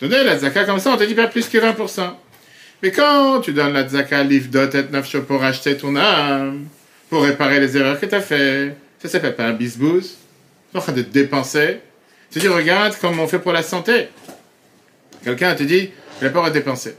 Donner 0.00 0.24
la 0.24 0.36
tzedaka 0.36 0.64
comme 0.64 0.78
ça, 0.78 0.92
on 0.92 0.96
te 0.96 1.04
dit 1.04 1.14
pas 1.14 1.26
plus 1.26 1.46
que 1.48 1.58
20%. 1.58 2.10
Mais 2.82 2.90
quand 2.90 3.40
tu 3.42 3.52
donnes 3.52 3.74
la 3.74 3.84
tzedaka 3.84 4.22
livdot 4.22 4.70
et 4.70 4.84
nafsho 4.90 5.22
pour 5.22 5.44
acheter 5.44 5.76
ton 5.76 5.94
âme, 5.94 6.68
pour 7.10 7.22
réparer 7.22 7.60
les 7.60 7.76
erreurs 7.76 8.00
que 8.00 8.06
tu 8.06 8.14
as 8.14 8.22
fait, 8.22 8.74
ça 8.98 9.08
s'appelle 9.08 9.36
pas 9.36 9.44
un 9.44 9.52
bisbouze. 9.52 10.16
Tu 10.70 10.76
es 10.76 10.78
en 10.78 10.82
train 10.82 10.92
de 10.92 11.02
dépenser. 11.02 11.80
Tu 12.30 12.38
dis, 12.38 12.48
regarde 12.48 12.94
comment 12.98 13.24
on 13.24 13.28
fait 13.28 13.38
pour 13.38 13.52
la 13.52 13.62
santé. 13.62 14.08
Quelqu'un 15.24 15.54
te 15.54 15.62
dit, 15.62 15.90
n'ai 16.22 16.30
pas 16.30 16.46
à 16.46 16.50
dépenser. 16.50 16.94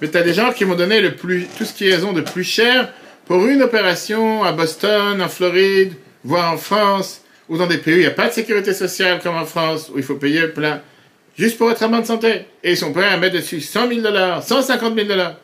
Mais 0.00 0.10
tu 0.10 0.16
as 0.16 0.22
des 0.22 0.34
gens 0.34 0.52
qui 0.52 0.64
m'ont 0.64 0.74
donné 0.74 1.02
tout 1.14 1.64
ce 1.64 1.72
qu'ils 1.72 2.04
ont 2.04 2.12
de 2.12 2.20
plus 2.20 2.44
cher 2.44 2.92
pour 3.26 3.46
une 3.46 3.62
opération 3.62 4.44
à 4.44 4.52
Boston, 4.52 5.22
en 5.22 5.28
Floride, 5.28 5.94
voire 6.24 6.52
en 6.52 6.56
France, 6.56 7.22
ou 7.48 7.56
dans 7.56 7.66
des 7.66 7.78
pays 7.78 7.94
où 7.94 7.96
il 7.98 8.00
n'y 8.00 8.06
a 8.06 8.10
pas 8.10 8.28
de 8.28 8.32
sécurité 8.32 8.74
sociale 8.74 9.20
comme 9.22 9.36
en 9.36 9.44
France, 9.44 9.90
où 9.94 9.98
il 9.98 10.04
faut 10.04 10.16
payer 10.16 10.48
plein, 10.48 10.80
juste 11.38 11.58
pour 11.58 11.70
être 11.70 11.82
en 11.82 11.88
bonne 11.88 12.04
santé. 12.04 12.46
Et 12.62 12.72
ils 12.72 12.76
sont 12.76 12.92
prêts 12.92 13.08
à 13.08 13.16
mettre 13.16 13.36
dessus 13.36 13.60
100 13.60 13.88
000 13.88 14.00
dollars, 14.00 14.42
150 14.42 14.94
000 14.94 15.06
dollars. 15.06 15.36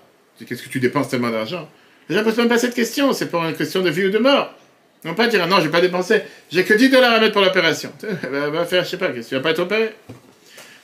Qu'est-ce 0.47 0.63
que 0.63 0.69
tu 0.69 0.81
dépenses 0.81 1.09
tellement 1.09 1.31
d'argent? 1.31 1.69
Les 2.09 2.15
gens 2.15 2.23
ne 2.23 2.27
posent 2.27 2.39
même 2.39 2.49
pas 2.49 2.59
cette 2.59 2.75
question, 2.75 3.13
c'est 3.13 3.31
pour 3.31 3.45
une 3.45 3.55
question 3.55 3.83
de 3.83 3.91
vie 3.91 4.07
ou 4.07 4.11
de 4.11 4.19
mort. 4.19 4.55
Non 5.05 5.15
pas 5.15 5.29
dire, 5.29 5.47
non, 5.47 5.61
je 5.61 5.67
n'ai 5.67 5.71
pas 5.71 5.81
dépensé, 5.81 6.23
j'ai 6.51 6.65
que 6.65 6.75
10 6.75 6.91
dollars 6.91 7.15
à 7.15 7.21
mettre 7.21 7.33
pour 7.33 7.43
l'opération. 7.43 7.93
Va 8.31 8.65
faire, 8.67 8.85
je 8.85 8.91
sais 8.91 8.97
pas, 8.99 9.09
qu'est-ce 9.09 9.27
que 9.27 9.29
tu 9.31 9.35
vas 9.37 9.41
pas 9.41 9.51
être 9.51 9.61
opéré? 9.61 9.95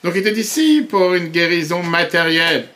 Donc 0.03 0.13
il 0.15 0.33
dit, 0.33 0.43
si 0.43 0.85
pour 0.87 1.13
une 1.13 1.27
guérison 1.27 1.81
matérielle, 1.83 2.67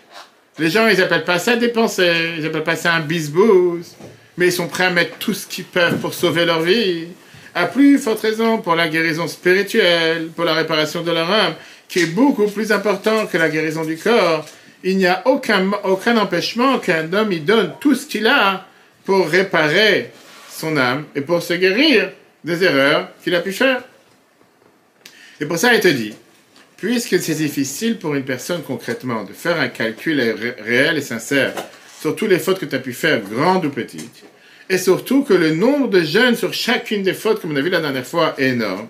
les 0.59 0.69
gens, 0.69 0.87
ils 0.87 1.01
appellent 1.01 1.23
pas 1.23 1.39
ça 1.39 1.55
dépenser, 1.55 2.35
ils 2.37 2.45
appellent 2.45 2.63
pas 2.63 2.75
ça 2.75 2.93
un 2.93 2.99
bisbouze, 2.99 3.95
mais 4.37 4.47
ils 4.47 4.51
sont 4.51 4.67
prêts 4.67 4.85
à 4.85 4.89
mettre 4.89 5.17
tout 5.17 5.33
ce 5.33 5.47
qu'ils 5.47 5.65
peuvent 5.65 5.97
pour 5.97 6.13
sauver 6.13 6.45
leur 6.45 6.61
vie 6.61 7.07
à 7.53 7.65
plus 7.65 7.97
forte 7.97 8.21
raison 8.21 8.59
pour 8.59 8.75
la 8.75 8.87
guérison 8.87 9.27
spirituelle, 9.27 10.29
pour 10.35 10.45
la 10.45 10.53
réparation 10.53 11.01
de 11.01 11.11
leur 11.11 11.29
âme, 11.29 11.55
qui 11.87 11.99
est 11.99 12.05
beaucoup 12.05 12.47
plus 12.47 12.71
important 12.71 13.27
que 13.27 13.37
la 13.37 13.49
guérison 13.49 13.83
du 13.83 13.97
corps. 13.97 14.45
Il 14.83 14.97
n'y 14.97 15.05
a 15.05 15.21
aucun, 15.25 15.71
aucun 15.83 16.17
empêchement 16.17 16.79
qu'un 16.79 17.11
homme 17.13 17.31
y 17.31 17.39
donne 17.39 17.73
tout 17.79 17.93
ce 17.93 18.05
qu'il 18.05 18.25
a 18.27 18.65
pour 19.05 19.27
réparer 19.27 20.11
son 20.49 20.77
âme 20.77 21.05
et 21.15 21.21
pour 21.21 21.41
se 21.41 21.53
guérir 21.53 22.11
des 22.43 22.63
erreurs 22.63 23.09
qu'il 23.23 23.35
a 23.35 23.41
pu 23.41 23.51
faire. 23.51 23.83
Et 25.39 25.45
pour 25.45 25.57
ça, 25.57 25.73
il 25.73 25.79
te 25.79 25.87
dit, 25.87 26.13
puisque 26.81 27.19
c'est 27.19 27.35
difficile 27.35 27.99
pour 27.99 28.15
une 28.15 28.23
personne 28.23 28.63
concrètement 28.63 29.23
de 29.23 29.33
faire 29.33 29.59
un 29.61 29.67
calcul 29.67 30.19
réel 30.57 30.97
et 30.97 31.01
sincère 31.01 31.53
sur 32.01 32.15
toutes 32.15 32.31
les 32.31 32.39
fautes 32.39 32.57
que 32.57 32.65
tu 32.65 32.75
as 32.75 32.79
pu 32.79 32.91
faire, 32.91 33.21
grandes 33.21 33.65
ou 33.65 33.69
petites, 33.69 34.23
et 34.67 34.79
surtout 34.79 35.23
que 35.23 35.35
le 35.35 35.51
nombre 35.51 35.89
de 35.89 36.01
jeûnes 36.01 36.35
sur 36.35 36.53
chacune 36.53 37.03
des 37.03 37.13
fautes, 37.13 37.39
comme 37.39 37.51
on 37.51 37.55
a 37.55 37.61
vu 37.61 37.69
la 37.69 37.81
dernière 37.81 38.05
fois, 38.05 38.33
est 38.39 38.49
énorme. 38.49 38.87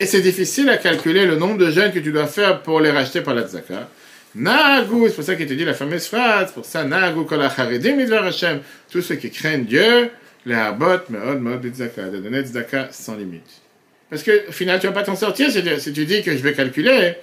Et 0.00 0.06
c'est 0.06 0.22
difficile 0.22 0.70
à 0.70 0.78
calculer 0.78 1.26
le 1.26 1.36
nombre 1.36 1.58
de 1.58 1.70
jeûnes 1.70 1.92
que 1.92 1.98
tu 1.98 2.12
dois 2.12 2.26
faire 2.26 2.62
pour 2.62 2.80
les 2.80 2.90
racheter 2.90 3.20
par 3.20 3.34
la 3.34 3.42
tzaka. 3.42 3.90
Nagu, 4.34 5.08
c'est 5.08 5.14
pour 5.14 5.24
ça 5.24 5.34
qu'il 5.34 5.46
te 5.46 5.52
dit 5.52 5.66
la 5.66 5.74
fameuse 5.74 6.06
phrase, 6.06 6.50
pour 6.50 6.64
ça, 6.64 6.82
Nagu 6.84 7.26
kol 7.26 7.46
midvar 7.94 8.24
Hashem, 8.24 8.60
tous 8.90 9.02
ceux 9.02 9.16
qui 9.16 9.30
craignent 9.30 9.66
Dieu, 9.66 10.08
les 10.46 10.54
habot, 10.54 11.10
meod, 11.10 11.42
meod, 11.42 11.66
tzaka, 11.66 12.08
de 12.08 12.20
donner 12.20 12.42
tzaka 12.42 12.88
sans 12.90 13.16
limite. 13.16 13.60
Parce 14.08 14.22
que, 14.22 14.48
au 14.48 14.52
final, 14.52 14.80
tu 14.80 14.86
vas 14.86 14.92
pas 14.94 15.02
t'en 15.02 15.16
sortir 15.16 15.50
si 15.50 15.92
tu, 15.92 16.04
dis 16.06 16.22
que 16.22 16.36
je 16.36 16.42
vais 16.42 16.54
calculer, 16.54 17.14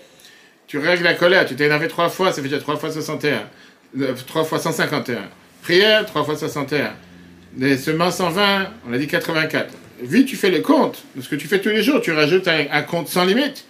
tu 0.68 0.78
règles 0.78 1.04
la 1.04 1.14
colère, 1.14 1.46
tu 1.46 1.56
t'es 1.56 1.66
énervé 1.66 1.88
trois 1.88 2.10
fois, 2.10 2.32
ça 2.32 2.42
fait 2.42 2.48
déjà 2.48 2.60
trois 2.60 2.78
fois 2.78 2.92
61, 2.92 3.44
euh, 4.00 4.14
trois 4.28 4.44
fois 4.44 4.60
151. 4.60 5.24
Prière, 5.62 6.06
trois 6.06 6.24
fois 6.24 6.36
61 6.36 6.94
les 7.58 7.78
semences 7.78 8.20
en 8.20 8.30
vin, 8.30 8.68
on 8.88 8.94
a 8.94 8.98
dit 8.98 9.08
84. 9.08 9.74
Vite, 10.04 10.28
tu 10.28 10.36
fais 10.36 10.50
le 10.50 10.62
compte 10.62 11.04
ce 11.20 11.28
que 11.30 11.36
tu 11.36 11.48
fais 11.48 11.60
tous 11.60 11.70
les 11.70 11.84
jours. 11.84 12.02
Tu 12.02 12.12
rajoutes 12.12 12.48
un, 12.48 12.82
compte 12.82 13.08
sans 13.08 13.26
limite. 13.26 13.66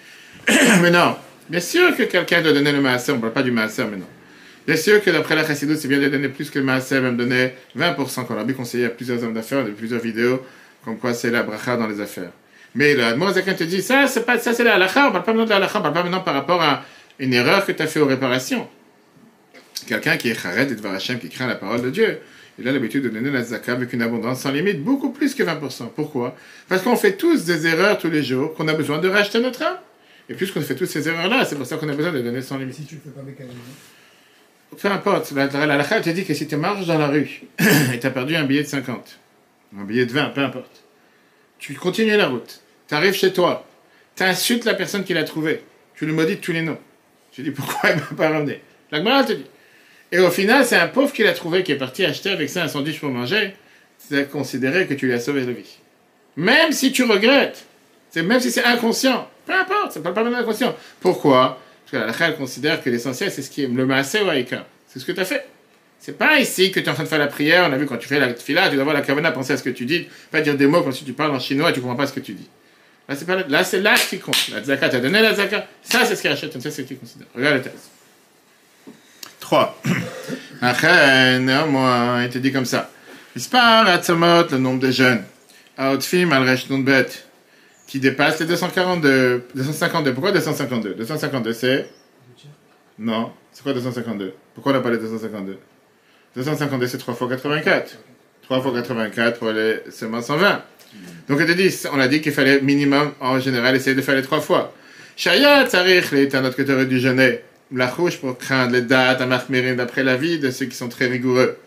mais 0.82 0.91
non. 0.91 1.15
Bien 1.49 1.60
sûr 1.60 1.95
que 1.95 2.04
quelqu'un 2.04 2.41
doit 2.41 2.54
donner 2.54 2.71
le 2.71 2.82
maaser. 2.82 3.12
On 3.12 3.15
ne 3.15 3.21
parle 3.21 3.34
pas 3.34 3.43
du 3.43 3.51
maaser 3.51 3.84
maintenant. 3.84 4.08
Bien 4.65 4.77
sûr 4.77 5.04
que 5.04 5.10
d'après 5.10 5.36
la 5.36 5.45
chassidut, 5.45 5.75
c'est 5.75 5.88
bien 5.88 5.99
de 5.99 6.08
donner 6.08 6.30
plus 6.30 6.49
que 6.49 6.60
le 6.60 6.65
maaser, 6.65 7.01
même 7.01 7.17
donner 7.17 7.54
20%, 7.77 8.25
qu'on 8.25 8.38
a 8.38 8.43
bien 8.43 8.56
conseillé 8.56 8.86
à 8.86 8.89
plusieurs 8.89 9.21
hommes 9.23 9.34
d'affaires, 9.34 9.65
de 9.65 9.71
plusieurs 9.71 9.99
vidéos, 9.99 10.45
comme 10.86 10.97
quoi 10.97 11.13
c'est 11.13 11.32
la 11.32 11.43
bracha 11.43 11.75
dans 11.75 11.88
les 11.88 11.99
affaires. 11.99 12.30
Mais 12.75 12.93
le 12.95 13.15
Mozakin 13.15 13.53
te 13.53 13.63
dit, 13.63 13.81
ça, 13.81 14.07
c'est 14.07 14.25
pas, 14.25 14.39
ça, 14.39 14.53
c'est 14.53 14.63
la 14.63 14.75
halakha. 14.75 15.10
On 15.10 15.12
parle 15.12 15.23
pas 15.23 15.31
maintenant 15.31 15.45
de 15.45 15.49
la 15.49 15.55
halakha. 15.57 15.79
On 15.79 15.81
parle 15.81 15.93
pas 15.93 16.03
maintenant 16.03 16.21
par 16.21 16.34
rapport 16.34 16.62
à 16.62 16.84
une 17.19 17.34
erreur 17.34 17.65
que 17.65 17.71
tu 17.71 17.81
as 17.81 17.88
fait 17.88 17.99
aux 17.99 18.05
réparations. 18.05 18.67
Quelqu'un 19.88 20.17
qui 20.17 20.29
est 20.29 20.39
chared 20.39 20.71
et 20.71 20.88
Hashem, 20.88 21.19
qui 21.19 21.29
craint 21.29 21.47
la 21.47 21.55
parole 21.55 21.81
de 21.81 21.89
Dieu 21.89 22.19
il 22.62 22.67
a 22.67 22.71
l'habitude 22.71 23.03
de 23.03 23.10
donner 23.10 23.31
la 23.31 23.43
zaka 23.43 23.71
avec 23.71 23.91
une 23.93 24.01
abondance 24.01 24.41
sans 24.41 24.51
limite, 24.51 24.84
beaucoup 24.84 25.12
plus 25.12 25.34
que 25.34 25.43
20%. 25.43 25.89
Pourquoi? 25.95 26.36
Parce 26.67 26.81
qu'on 26.81 26.95
fait 26.95 27.13
tous 27.13 27.45
des 27.45 27.65
erreurs 27.65 27.97
tous 27.97 28.10
les 28.10 28.23
jours, 28.23 28.53
qu'on 28.53 28.67
a 28.67 28.73
besoin 28.73 28.99
de 28.99 29.07
racheter 29.07 29.39
notre 29.39 29.63
âme. 29.63 29.77
Et 30.29 30.34
puisqu'on 30.34 30.62
fait 30.62 30.75
toutes 30.75 30.89
ces 30.89 31.07
erreurs-là, 31.07 31.45
c'est 31.45 31.55
pour 31.55 31.65
ça 31.65 31.77
qu'on 31.77 31.89
a 31.89 31.95
besoin 31.95 32.12
de 32.12 32.21
donner 32.21 32.41
sans 32.41 32.57
limite. 32.57 32.75
Si 32.75 32.86
tu 32.86 32.95
ne 32.95 32.99
fais 32.99 33.10
pas 33.10 33.23
mécaniquement 33.23 33.62
Peu 34.79 34.88
importe, 34.89 35.31
la, 35.31 35.47
la, 35.47 35.84
te 35.84 36.10
dit 36.12 36.23
que 36.23 36.34
si 36.34 36.47
tu 36.47 36.55
marches 36.55 36.86
dans 36.86 36.97
la 36.97 37.07
rue 37.07 37.41
et 37.93 37.99
tu 37.99 38.05
as 38.05 38.12
perdu 38.12 38.36
un 38.36 38.43
billet 38.43 38.63
de 38.63 38.67
50, 38.67 39.19
un 39.79 39.84
billet 39.84 40.05
de 40.05 40.12
20, 40.12 40.29
peu 40.29 40.41
importe, 40.41 40.80
tu 41.62 41.74
continues 41.76 42.17
la 42.17 42.28
route, 42.28 42.60
tu 42.89 42.95
arrives 42.95 43.13
chez 43.13 43.32
toi, 43.32 43.65
tu 44.17 44.24
insultes 44.24 44.65
la 44.65 44.74
personne 44.74 45.06
qui 45.06 45.13
l'a 45.13 45.24
trouvé, 45.24 45.63
tu 45.95 46.06
lui 46.06 46.12
maudis 46.12 46.38
tous 46.38 46.52
les 46.52 46.62
noms. 46.62 46.80
Tu 47.32 47.43
dis 47.43 47.52
pourquoi 47.52 47.91
il 47.91 47.95
ne 47.95 48.02
m'a 48.02 48.08
pas 48.17 48.30
ramené? 48.30 48.62
La 48.91 49.24
te 49.24 49.32
dit 49.32 49.45
et 50.12 50.19
au 50.19 50.30
final, 50.30 50.65
c'est 50.65 50.76
un 50.76 50.88
pauvre 50.88 51.13
qui 51.13 51.24
l'a 51.24 51.34
trouvé, 51.34 51.63
qui 51.63 51.71
est 51.71 51.78
parti 51.78 52.04
acheter 52.04 52.30
avec 52.30 52.50
ça 52.50 52.63
un 52.63 52.67
sandwich 52.67 53.00
pour 53.00 53.10
manger. 53.10 53.54
C'est 53.97 54.30
considéré 54.30 54.86
que 54.86 54.93
tu 54.93 55.06
lui 55.06 55.13
as 55.13 55.21
sauvé 55.21 55.45
la 55.45 55.54
vie. 55.54 55.78
Même 56.36 56.74
si 56.74 56.91
tu 56.91 57.04
regrettes, 57.04 57.65
même 58.15 58.39
si 58.41 58.52
c'est 58.52 58.65
inconscient, 58.65 59.30
peu 59.45 59.54
importe, 59.54 59.93
ça 59.93 60.02
parle 60.02 60.15
pas 60.15 60.24
même 60.24 60.36
inconscient. 60.36 60.76
Pourquoi? 61.00 61.62
Parce 61.86 61.91
que 61.91 62.21
la 62.21 62.28
elle 62.28 62.36
considère 62.36 62.84
que 62.84 62.89
l'essentiel, 62.89 63.32
c'est 63.32 63.41
ce 63.41 63.50
qui 63.50 63.63
est 63.63 63.67
le 63.67 63.86
maasé 63.86 64.19
ou 64.21 64.28
C'est 64.88 65.00
ce 65.00 65.06
que 65.06 65.13
tu 65.13 65.19
as 65.19 65.26
fait. 65.26 65.45
C'est 66.01 66.17
pas 66.17 66.39
ici 66.39 66.71
que 66.71 66.79
tu 66.79 66.87
es 66.87 66.89
en 66.89 66.95
train 66.95 67.03
de 67.03 67.07
faire 67.07 67.19
la 67.19 67.27
prière. 67.27 67.67
On 67.69 67.71
a 67.71 67.77
vu 67.77 67.85
quand 67.85 67.97
tu 67.97 68.07
fais 68.07 68.19
la 68.19 68.33
fila, 68.33 68.69
tu 68.69 68.73
dois 68.73 68.81
avoir 68.81 68.95
la 68.95 69.03
kavana, 69.03 69.31
penser 69.31 69.53
à 69.53 69.57
ce 69.57 69.61
que 69.61 69.69
tu 69.69 69.85
dis, 69.85 70.07
pas 70.31 70.41
dire 70.41 70.57
des 70.57 70.65
mots 70.65 70.81
comme 70.81 70.91
si 70.91 71.05
tu 71.05 71.13
parles 71.13 71.29
en 71.29 71.39
chinois 71.39 71.69
et 71.69 71.73
tu 71.73 71.79
comprends 71.79 71.95
pas 71.95 72.07
ce 72.07 72.13
que 72.13 72.19
tu 72.19 72.33
dis. 72.33 72.49
Là, 73.07 73.15
c'est 73.15 73.25
pas 73.25 73.35
là, 73.47 73.63
c'est 73.63 73.81
là 73.81 73.93
qui 73.95 74.17
compte. 74.17 74.49
La 74.49 74.63
zaka, 74.63 74.89
tu 74.89 74.95
as 74.95 74.99
donné 74.99 75.21
la 75.21 75.35
zaka. 75.35 75.67
Ça, 75.83 76.03
c'est 76.03 76.15
ce 76.15 76.21
qu'il 76.23 76.31
achète, 76.31 76.59
c'est 76.59 76.71
ce 76.71 76.81
qu'il 76.81 76.97
considère. 76.97 77.27
Regarde 77.35 77.57
le 77.57 77.61
texte. 77.61 77.91
3. 79.41 79.79
néanmoins, 81.39 82.23
il 82.23 82.29
te 82.31 82.39
dit 82.39 82.51
comme 82.51 82.65
ça. 82.65 82.89
Ispar 83.35 83.87
Atzamot, 83.87 84.49
le 84.49 84.57
nombre 84.57 84.79
de 84.79 84.89
jeunes. 84.89 85.23
Aotfim 85.77 86.31
al 86.31 86.57
bet 86.83 87.09
qui 87.85 87.99
dépasse 87.99 88.39
les 88.39 88.47
242. 88.47 89.49
252. 89.53 90.13
Pourquoi 90.13 90.31
252 90.31 90.95
252, 90.95 91.53
c'est? 91.53 91.89
Non. 92.97 93.33
C'est 93.51 93.61
quoi 93.61 93.73
252 93.73 94.33
Pourquoi 94.55 94.71
on 94.71 94.75
n'a 94.75 94.81
pas 94.81 94.89
les 94.89 94.97
252 94.97 95.59
252, 96.35 96.87
c'est 96.87 96.97
3 96.97 97.13
fois 97.13 97.29
84. 97.29 97.97
3 98.43 98.61
fois 98.61 98.73
84 98.73 99.39
pour 99.39 99.51
les 99.51 99.79
seulement 99.91 100.21
120. 100.21 100.63
Donc 101.29 101.39
on, 101.39 101.45
te 101.45 101.51
dit, 101.51 101.73
on 101.93 101.99
a 101.99 102.07
dit 102.07 102.21
qu'il 102.21 102.31
fallait 102.31 102.61
minimum, 102.61 103.13
en 103.19 103.39
général, 103.39 103.75
essayer 103.75 103.95
de 103.95 104.01
faire 104.01 104.15
les 104.15 104.21
3 104.21 104.41
fois. 104.41 104.73
Shayat, 105.15 105.67
Tsarich, 105.67 106.11
autre 106.13 106.55
que 106.55 106.61
tu 106.61 106.73
aurais 106.73 106.85
dû 106.85 106.99
jeûner 106.99 107.41
la 107.73 107.87
rouge 107.87 108.17
pour 108.17 108.37
craindre 108.37 108.73
les 108.73 108.81
dates 108.81 109.21
à 109.21 109.25
d'après 109.75 110.03
la 110.03 110.17
vie 110.17 110.39
de 110.39 110.51
ceux 110.51 110.65
qui 110.65 110.75
sont 110.75 110.89
très 110.89 111.07
rigoureux. 111.07 111.57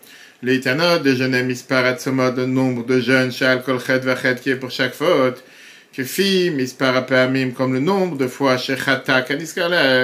Les 0.43 0.55
Itanot, 0.55 0.99
de 0.99 1.15
jeunes 1.15 1.41
misparat 1.43 1.95
mode 2.07 2.35
de 2.35 2.45
nombre 2.45 2.85
de 2.85 2.99
jeunes, 2.99 3.31
shal 3.31 3.63
kolchet 3.63 3.99
vachet 3.99 4.35
qui 4.35 4.49
est 4.51 4.55
pour 4.55 4.69
chaque 4.69 4.93
faute. 4.93 5.43
Que 5.95 6.03
fi 6.03 6.51
misparapamim 6.51 7.51
comme 7.51 7.73
le 7.73 7.79
nombre 7.79 8.17
de 8.17 8.27
fois 8.27 8.57
chez 8.57 8.75
Khatak 8.75 9.31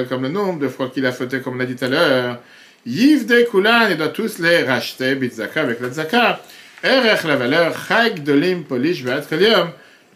comme 0.07 0.23
le 0.23 0.29
nombre 0.29 0.59
de 0.59 0.69
fois 0.69 0.89
qu'il 0.89 1.05
a 1.05 1.11
fauté 1.11 1.41
comme 1.41 1.55
on 1.55 1.57
l'a 1.57 1.65
dit 1.65 1.75
tout 1.75 1.85
à 1.85 1.89
l'heure. 1.89 2.39
Yiv 2.85 3.25
de 3.27 3.43
Kulan, 3.43 3.89
il 3.91 3.97
doit 3.97 4.09
tous 4.09 4.39
les 4.39 4.63
racheter, 4.63 5.15
bitzaka 5.15 5.61
avec 5.61 5.79
le 5.79 5.91
zaka. 5.91 6.41
Erech 6.83 7.23
la 7.25 7.35
valeur, 7.35 7.75
chag 7.87 8.23
de 8.23 8.33
lim 8.33 8.63
polish 8.63 9.03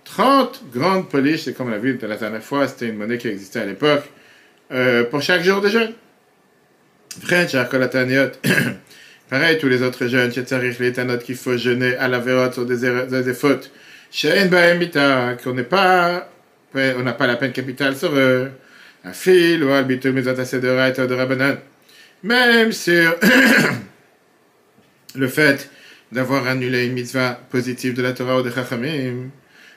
30 0.06 0.64
grandes 0.74 1.08
polish, 1.10 1.44
c'est 1.44 1.54
comme 1.54 1.68
on 1.68 1.72
l'a 1.72 1.78
vu 1.78 2.00
la 2.02 2.16
dernière 2.16 2.42
fois, 2.42 2.68
c'était 2.68 2.88
une 2.88 2.98
monnaie 2.98 3.20
qui 3.20 3.28
existait 3.28 3.60
à 3.60 3.66
l'époque. 3.66 4.06
Euh, 4.72 5.04
pour 5.04 5.22
chaque 5.22 5.44
jour 5.44 5.62
de 5.62 5.70
jeûne. 5.70 5.94
Pareil, 9.30 9.58
tous 9.60 9.70
les 9.70 9.84
autres 9.84 10.08
jeûnes, 10.08 10.32
les 10.36 11.24
qu'il 11.24 11.36
faut 11.36 11.58
jeûner 11.58 11.96
à 11.98 12.08
la 12.08 12.20
vérote 12.20 12.54
sur 12.54 12.66
des, 12.66 13.24
des 13.24 13.34
fautes. 13.34 13.72
qu'on 15.44 15.54
n'est 15.54 15.64
pas, 15.64 16.30
on 16.74 17.04
n'a 17.04 17.14
pas 17.14 17.28
la 17.28 17.36
peine 17.36 17.52
capitale 17.52 17.96
sur 17.96 18.16
eux. 18.16 18.50
Un 19.04 19.14
fil 19.14 19.64
ou 19.64 19.70
albitul 19.70 20.14
de 20.14 21.14
rabanan. 21.14 21.58
Même 22.26 22.72
sur 22.72 23.16
le 25.16 25.28
fait 25.28 25.70
d'avoir 26.12 26.48
annulé 26.48 26.88
une 26.88 26.94
mitzvah 26.94 27.40
positive 27.52 27.94
de 27.94 28.02
la 28.02 28.14
Torah 28.14 28.40
ou 28.40 28.42
de 28.42 28.50
Chachamim. 28.50 29.30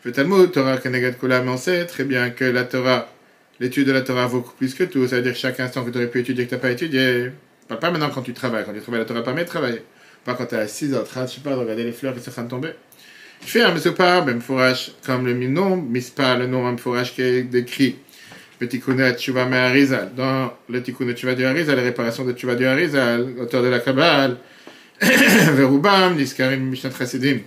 Le 0.02 0.12
Talmud, 0.12 0.50
Torah 0.50 0.78
Kenegat 0.78 1.12
Kula, 1.12 1.42
mais 1.42 1.50
on 1.50 1.58
sait 1.58 1.84
très 1.84 2.04
bien 2.04 2.30
que 2.30 2.46
la 2.46 2.64
Torah 2.64 3.12
l'étude 3.60 3.86
de 3.86 3.92
la 3.92 4.00
Torah 4.00 4.26
vaut 4.26 4.40
plus 4.40 4.72
que 4.72 4.84
tout. 4.84 5.06
Ça 5.06 5.16
veut 5.16 5.22
dire 5.22 5.34
que 5.34 5.38
chaque 5.38 5.60
instant 5.60 5.84
que 5.84 5.90
tu 5.90 5.98
aurais 5.98 6.06
pu 6.06 6.20
étudier 6.20 6.44
que 6.44 6.48
tu 6.48 6.54
n'as 6.54 6.60
pas 6.62 6.70
étudié, 6.70 7.32
pas, 7.68 7.90
maintenant 7.90 8.08
quand 8.08 8.22
tu 8.22 8.32
travailles. 8.32 8.64
Quand 8.64 8.72
tu 8.72 8.80
travailles, 8.80 9.00
la 9.00 9.06
Torah 9.06 9.22
permet 9.22 9.44
de 9.44 9.48
travailler. 9.48 9.82
Pas 10.24 10.32
quand 10.32 10.46
tu 10.46 10.54
es 10.54 10.58
à 10.58 10.66
6 10.66 10.94
heures, 10.94 11.04
je 11.06 11.26
sais 11.26 11.40
pas, 11.42 11.50
de 11.50 11.56
regarder 11.56 11.84
les 11.84 11.92
fleurs 11.92 12.14
qui 12.14 12.20
sont 12.20 12.30
en 12.30 12.32
train 12.32 12.44
de 12.44 12.48
tomber. 12.48 12.70
Je 13.42 13.50
fais 13.50 13.62
un 13.62 13.74
mesopar, 13.74 14.24
même 14.24 14.40
fourrage, 14.40 14.92
comme 15.04 15.26
le 15.26 15.34
nom, 15.34 15.76
mispa, 15.76 16.38
le 16.38 16.46
nom, 16.46 16.66
un 16.66 16.78
fourrage 16.78 17.14
qui 17.14 17.20
est 17.20 17.42
décrit. 17.42 17.96
Le 18.60 18.68
tikkunet 18.68 19.14
Tshuva 19.14 19.44
me 19.46 19.56
Harizal. 19.56 20.12
Dans 20.16 20.52
le 20.68 20.82
tikkunet 20.82 21.14
Tshuva 21.14 21.34
du 21.34 21.44
Harizal, 21.44 21.76
la 21.76 21.82
réparation 21.82 22.24
de 22.24 22.32
Tshuva 22.32 22.54
du 22.54 22.66
Harizal, 22.66 23.34
auteur 23.40 23.62
de 23.62 23.68
la 23.68 23.78
Kabbale, 23.78 24.36
Verubam, 25.00 26.16
Niskarim, 26.16 26.68
Mishnat 26.68 26.90
Chassidim. 26.90 27.40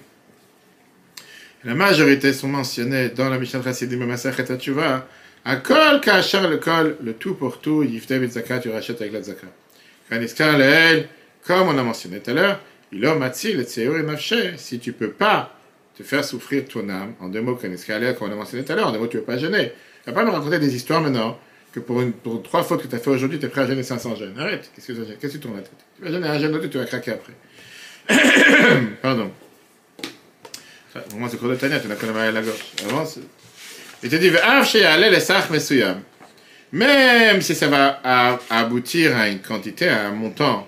La 1.64 1.76
majorité 1.76 2.32
sont 2.34 2.48
mentionnées 2.48 3.10
dans 3.10 3.30
la 3.30 3.38
Mishnat 3.38 3.62
Chassidim 3.64 4.02
et 4.02 4.06
Masachet 4.06 4.58
Tshuva. 4.58 5.06
À 5.44 5.56
kol 5.56 6.00
kachar 6.02 6.48
le 6.48 6.58
kol, 6.58 6.98
le 7.04 7.14
tout 7.14 7.34
pour 7.34 7.60
tout, 7.60 7.82
yifte 7.82 8.14
bit 8.14 8.32
zakat, 8.32 8.60
tu 8.60 8.70
rachètes 8.70 9.02
avec 9.02 9.14
la 9.14 9.24
zakat. 9.24 9.48
Kaniskar 10.08 10.58
leel, 10.58 11.08
comme 11.46 11.68
on 11.68 11.78
a 11.78 11.84
mentionné 11.84 12.20
tout 12.20 12.30
à 12.30 12.34
l'heure, 12.36 12.60
il 12.92 13.04
a 13.06 13.16
matzi 13.16 13.54
le 13.54 13.64
tseur 13.64 13.98
et 13.98 14.04
nafshe. 14.04 14.56
Si 14.58 14.78
tu 14.78 14.94
peux 14.94 15.10
pas 15.10 15.58
te 15.98 16.04
faire 16.04 16.24
souffrir 16.24 16.66
ton 16.66 16.88
âme, 16.90 17.14
en 17.20 17.28
deux 17.28 17.42
mots, 17.42 17.56
Kaniskar 17.56 18.00
leel, 18.00 18.14
comme 18.14 18.30
on 18.30 18.34
a 18.34 18.36
mentionné 18.36 18.64
tout 18.64 18.72
à 18.72 18.76
l'heure, 18.76 18.88
en 18.90 18.92
deux 18.92 19.00
mots, 19.00 19.08
tu 19.08 19.18
veux 19.18 19.24
pas 19.24 19.40
jeûner. 19.40 19.72
Tu 20.04 20.10
vas 20.10 20.14
pas 20.14 20.26
me 20.26 20.32
raconter 20.32 20.60
des 20.60 20.76
histoires 20.76 21.02
maintenant 21.02 21.38
que 21.72 21.80
pour, 21.80 22.04
trois 22.44 22.64
fautes 22.64 22.84
que 22.84 22.88
tu 22.88 22.96
as 22.96 23.00
fait 23.00 23.10
aujourd'hui, 23.10 23.40
tu 23.40 23.46
es 23.46 23.50
prêt 23.50 23.62
à 23.62 23.68
jeûner 23.68 23.84
500 23.84 24.16
jeûnes. 24.16 24.40
Arrête, 24.40 24.70
qu'est-ce 24.76 24.88
que 24.88 24.94
tu 24.94 25.00
Qu'est-ce 25.20 25.34
que 25.34 25.38
tu 25.38 25.40
tournes 25.40 25.56
la 25.56 25.62
tête 25.62 25.72
Tu 25.98 26.04
vas 26.04 26.12
jeûner 26.12 26.28
un 26.28 26.40
jeûne, 26.40 26.70
tu 26.70 26.78
vas 26.78 26.86
craquer 26.86 27.12
après. 27.12 27.34
Pardon. 29.02 29.32
Pour 31.10 31.20
moi, 31.20 31.30
c'est 31.30 31.38
cours 31.38 31.50
de 31.50 31.56
Tania, 31.56 31.80
tu 31.80 31.88
n'as 31.88 31.96
qu'à 31.96 32.08
la 32.08 32.32
la 32.32 32.42
gauche. 32.42 32.74
Avance. 32.86 33.20
Il 34.04 34.10
te 34.10 34.16
dit, 34.16 34.32
même 36.72 37.42
si 37.42 37.54
ça 37.54 37.68
va 37.68 38.00
à, 38.04 38.40
aboutir 38.50 39.16
à 39.18 39.28
une 39.28 39.40
quantité, 39.40 39.88
à 39.88 40.08
un 40.08 40.12
montant 40.12 40.68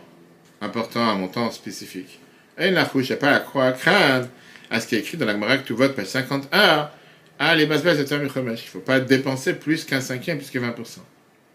important, 0.62 1.02
un 1.02 1.16
montant 1.16 1.50
spécifique. 1.52 2.20
Et 2.58 2.72
la 2.72 2.86
couche, 2.86 3.14
pas 3.16 3.32
à 3.32 3.40
croire, 3.40 3.76
craindre 3.76 4.28
à 4.70 4.80
ce 4.80 4.88
qui 4.88 4.96
est 4.96 5.00
écrit 5.00 5.18
dans 5.18 5.26
la 5.26 5.34
Gemara 5.34 5.58
que 5.58 5.68
tu 5.68 5.74
votes, 5.74 5.96
page 5.96 6.08
51, 6.08 6.90
à 7.48 7.56
les 7.56 7.66
bases 7.66 7.84
de 7.84 8.04
Tamir 8.04 8.32
Il 8.36 8.44
ne 8.44 8.56
faut 8.56 8.80
pas 8.80 9.00
dépenser 9.00 9.54
plus 9.54 9.86
qu'un 9.86 10.02
cinquième, 10.02 10.38
plus 10.38 10.50
que 10.50 10.60
20% 10.60 10.74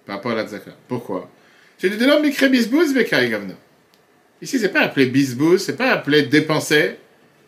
par 0.06 0.16
rapport 0.16 0.32
à 0.32 0.36
la 0.36 0.46
Tzaka. 0.46 0.70
Pourquoi? 0.88 1.30
C'est 1.76 1.90
de 1.90 2.04
l'homme 2.04 2.24
écrit 2.24 2.48
bisbouz, 2.48 2.94
Gavna. 2.94 3.54
Ici, 4.40 4.58
c'est 4.58 4.70
pas 4.70 4.80
appelé 4.80 5.06
bisbouz, 5.06 5.62
c'est 5.62 5.76
pas 5.76 5.90
appelé 5.90 6.22
dépenser. 6.22 6.96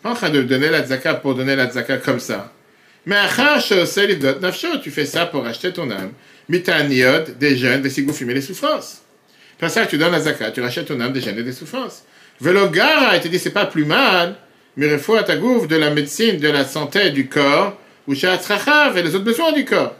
Pas 0.03 0.11
en 0.11 0.14
train 0.14 0.31
de 0.31 0.42
donner 0.42 0.68
la 0.68 0.83
Tzaka 0.87 1.14
pour 1.14 1.35
donner 1.35 1.57
la 1.57 1.68
Tzaka 1.68 1.98
comme 1.98 2.20
ça. 2.20 2.53
Mais 3.07 3.16
tu 4.83 4.90
fais 4.90 5.07
ça 5.07 5.26
pour 5.26 5.46
acheter 5.46 5.72
ton 5.72 5.90
âme. 5.90 6.12
Mitaniot, 6.48 7.33
des 7.38 7.57
jeunes, 7.57 7.83
des 7.83 7.90
fumer 7.90 8.35
les 8.35 8.42
souffrances. 8.42 9.03
Pour 9.61 9.68
ça, 9.68 9.87
tu 9.87 9.98
donnes 9.98 10.12
la 10.12 10.20
zakat, 10.20 10.53
tu 10.53 10.62
rachètes 10.62 10.87
ton 10.87 10.98
âme 11.00 11.12
des 11.12 11.20
jeunes 11.20 11.38
et 11.38 11.42
des 11.42 11.53
souffrances. 11.53 12.05
Velogara, 12.40 13.16
il 13.16 13.22
te 13.22 13.29
dit, 13.29 13.38
c'est 13.38 13.50
pas 13.50 13.66
plus 13.66 13.85
mal, 13.85 14.37
mais 14.76 14.90
à 14.90 15.22
ta 15.22 15.37
gouffre 15.37 15.68
de 15.68 15.76
la 15.76 15.90
médecine, 15.90 16.38
de 16.38 16.48
la 16.48 16.64
santé 16.64 17.11
du 17.11 17.29
corps, 17.29 17.79
ou 18.11 18.96
et 18.96 19.03
les 19.03 19.14
autres 19.14 19.25
besoins 19.25 19.53
du 19.53 19.64
corps. 19.64 19.94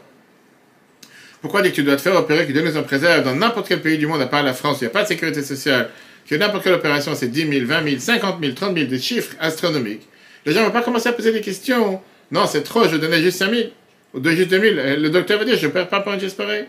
Pourquoi 1.41 1.61
dire 1.61 1.71
que 1.71 1.75
tu 1.75 1.83
dois 1.83 1.95
te 1.95 2.01
faire 2.01 2.15
opérer, 2.15 2.45
que 2.45 2.51
Dieu 2.51 2.61
nous 2.61 2.77
en 2.77 2.83
préserve 2.83 3.23
dans 3.23 3.35
n'importe 3.35 3.67
quel 3.67 3.81
pays 3.81 3.97
du 3.97 4.05
monde, 4.05 4.21
à 4.21 4.27
part 4.27 4.43
la 4.43 4.53
France, 4.53 4.77
il 4.81 4.83
n'y 4.83 4.87
a 4.87 4.91
pas 4.91 5.03
de 5.03 5.07
sécurité 5.07 5.41
sociale, 5.41 5.89
que 6.27 6.35
n'importe 6.35 6.63
quelle 6.63 6.73
opération, 6.73 7.15
c'est 7.15 7.29
10 7.29 7.49
000, 7.49 7.65
20 7.65 7.83
000, 7.83 7.99
50 7.99 8.37
000, 8.41 8.53
30 8.53 8.75
000, 8.77 8.89
des 8.89 8.99
chiffres 8.99 9.35
astronomiques. 9.39 10.07
Les 10.45 10.53
gens 10.53 10.61
ne 10.61 10.65
vont 10.65 10.71
pas 10.71 10.83
commencer 10.83 11.09
à 11.09 11.13
poser 11.13 11.31
des 11.31 11.41
questions 11.41 12.01
non, 12.31 12.47
c'est 12.47 12.63
trop, 12.63 12.87
je 12.87 12.95
donnais 12.95 13.21
juste 13.21 13.39
5 13.39 13.53
000. 13.53 13.69
Ou 14.13 14.29
juste 14.29 14.49
2 14.49 14.59
000. 14.59 14.75
Le 14.99 15.09
docteur 15.09 15.37
va 15.37 15.45
dire, 15.45 15.57
je 15.57 15.67
ne 15.67 15.71
perds 15.71 15.89
pas 15.89 15.99
pour 15.99 16.13
un 16.13 16.17
pareil. 16.17 16.65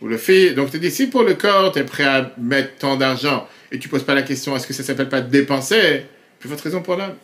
Ou 0.00 0.08
le 0.08 0.18
fait, 0.18 0.50
donc 0.50 0.72
tu 0.72 0.78
dis, 0.80 0.90
si 0.90 1.06
pour 1.06 1.22
le 1.22 1.34
corps, 1.34 1.70
tu 1.72 1.78
es 1.78 1.84
prêt 1.84 2.04
à 2.04 2.32
mettre 2.38 2.76
tant 2.78 2.96
d'argent 2.96 3.48
et 3.70 3.78
tu 3.78 3.86
ne 3.86 3.90
poses 3.90 4.02
pas 4.02 4.14
la 4.14 4.22
question, 4.22 4.54
est-ce 4.56 4.66
que 4.66 4.72
ça 4.72 4.82
ne 4.82 4.88
s'appelle 4.88 5.08
pas 5.08 5.20
dépenser? 5.20 6.06
Plus 6.40 6.48
votre 6.48 6.64
raison 6.64 6.82
pour 6.82 6.96
l'homme. 6.96 7.14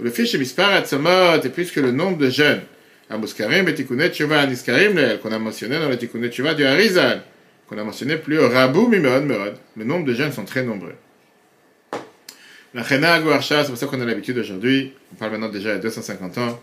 Le 0.00 0.10
fait, 0.10 0.26
chez 0.26 0.38
Misparat 0.38 0.84
Samot, 0.84 1.42
et 1.44 1.48
plus 1.48 1.70
que 1.70 1.80
le 1.80 1.92
nombre 1.92 2.18
de 2.18 2.30
jeunes. 2.30 2.62
À 3.10 3.18
Mouskarim, 3.18 3.68
et 3.68 3.74
Tikkunet 3.74 4.10
Tshuva, 4.10 4.46
Niskarim, 4.46 5.18
qu'on 5.22 5.32
a 5.32 5.38
mentionné 5.38 5.78
dans 5.78 5.88
le 5.88 5.98
Tikkunet 5.98 6.28
Tshuva 6.28 6.54
du 6.54 6.64
Harizal, 6.64 7.22
qu'on 7.68 7.78
a 7.78 7.84
mentionné 7.84 8.16
plus 8.16 8.38
haut, 8.38 8.48
Rabou, 8.48 8.88
Mimod, 8.88 9.24
Merod. 9.24 9.56
Le 9.76 9.84
nombre 9.84 10.06
de 10.06 10.14
jeunes 10.14 10.32
sont 10.32 10.44
très 10.44 10.62
nombreux. 10.62 10.94
La 12.74 12.82
Chena 12.84 13.20
c'est 13.42 13.66
pour 13.66 13.76
ça 13.76 13.86
qu'on 13.86 14.00
a 14.00 14.04
l'habitude 14.06 14.38
aujourd'hui, 14.38 14.94
on 15.12 15.16
parle 15.16 15.32
maintenant 15.32 15.50
déjà 15.50 15.74
a 15.74 15.76
250 15.76 16.38
ans, 16.38 16.58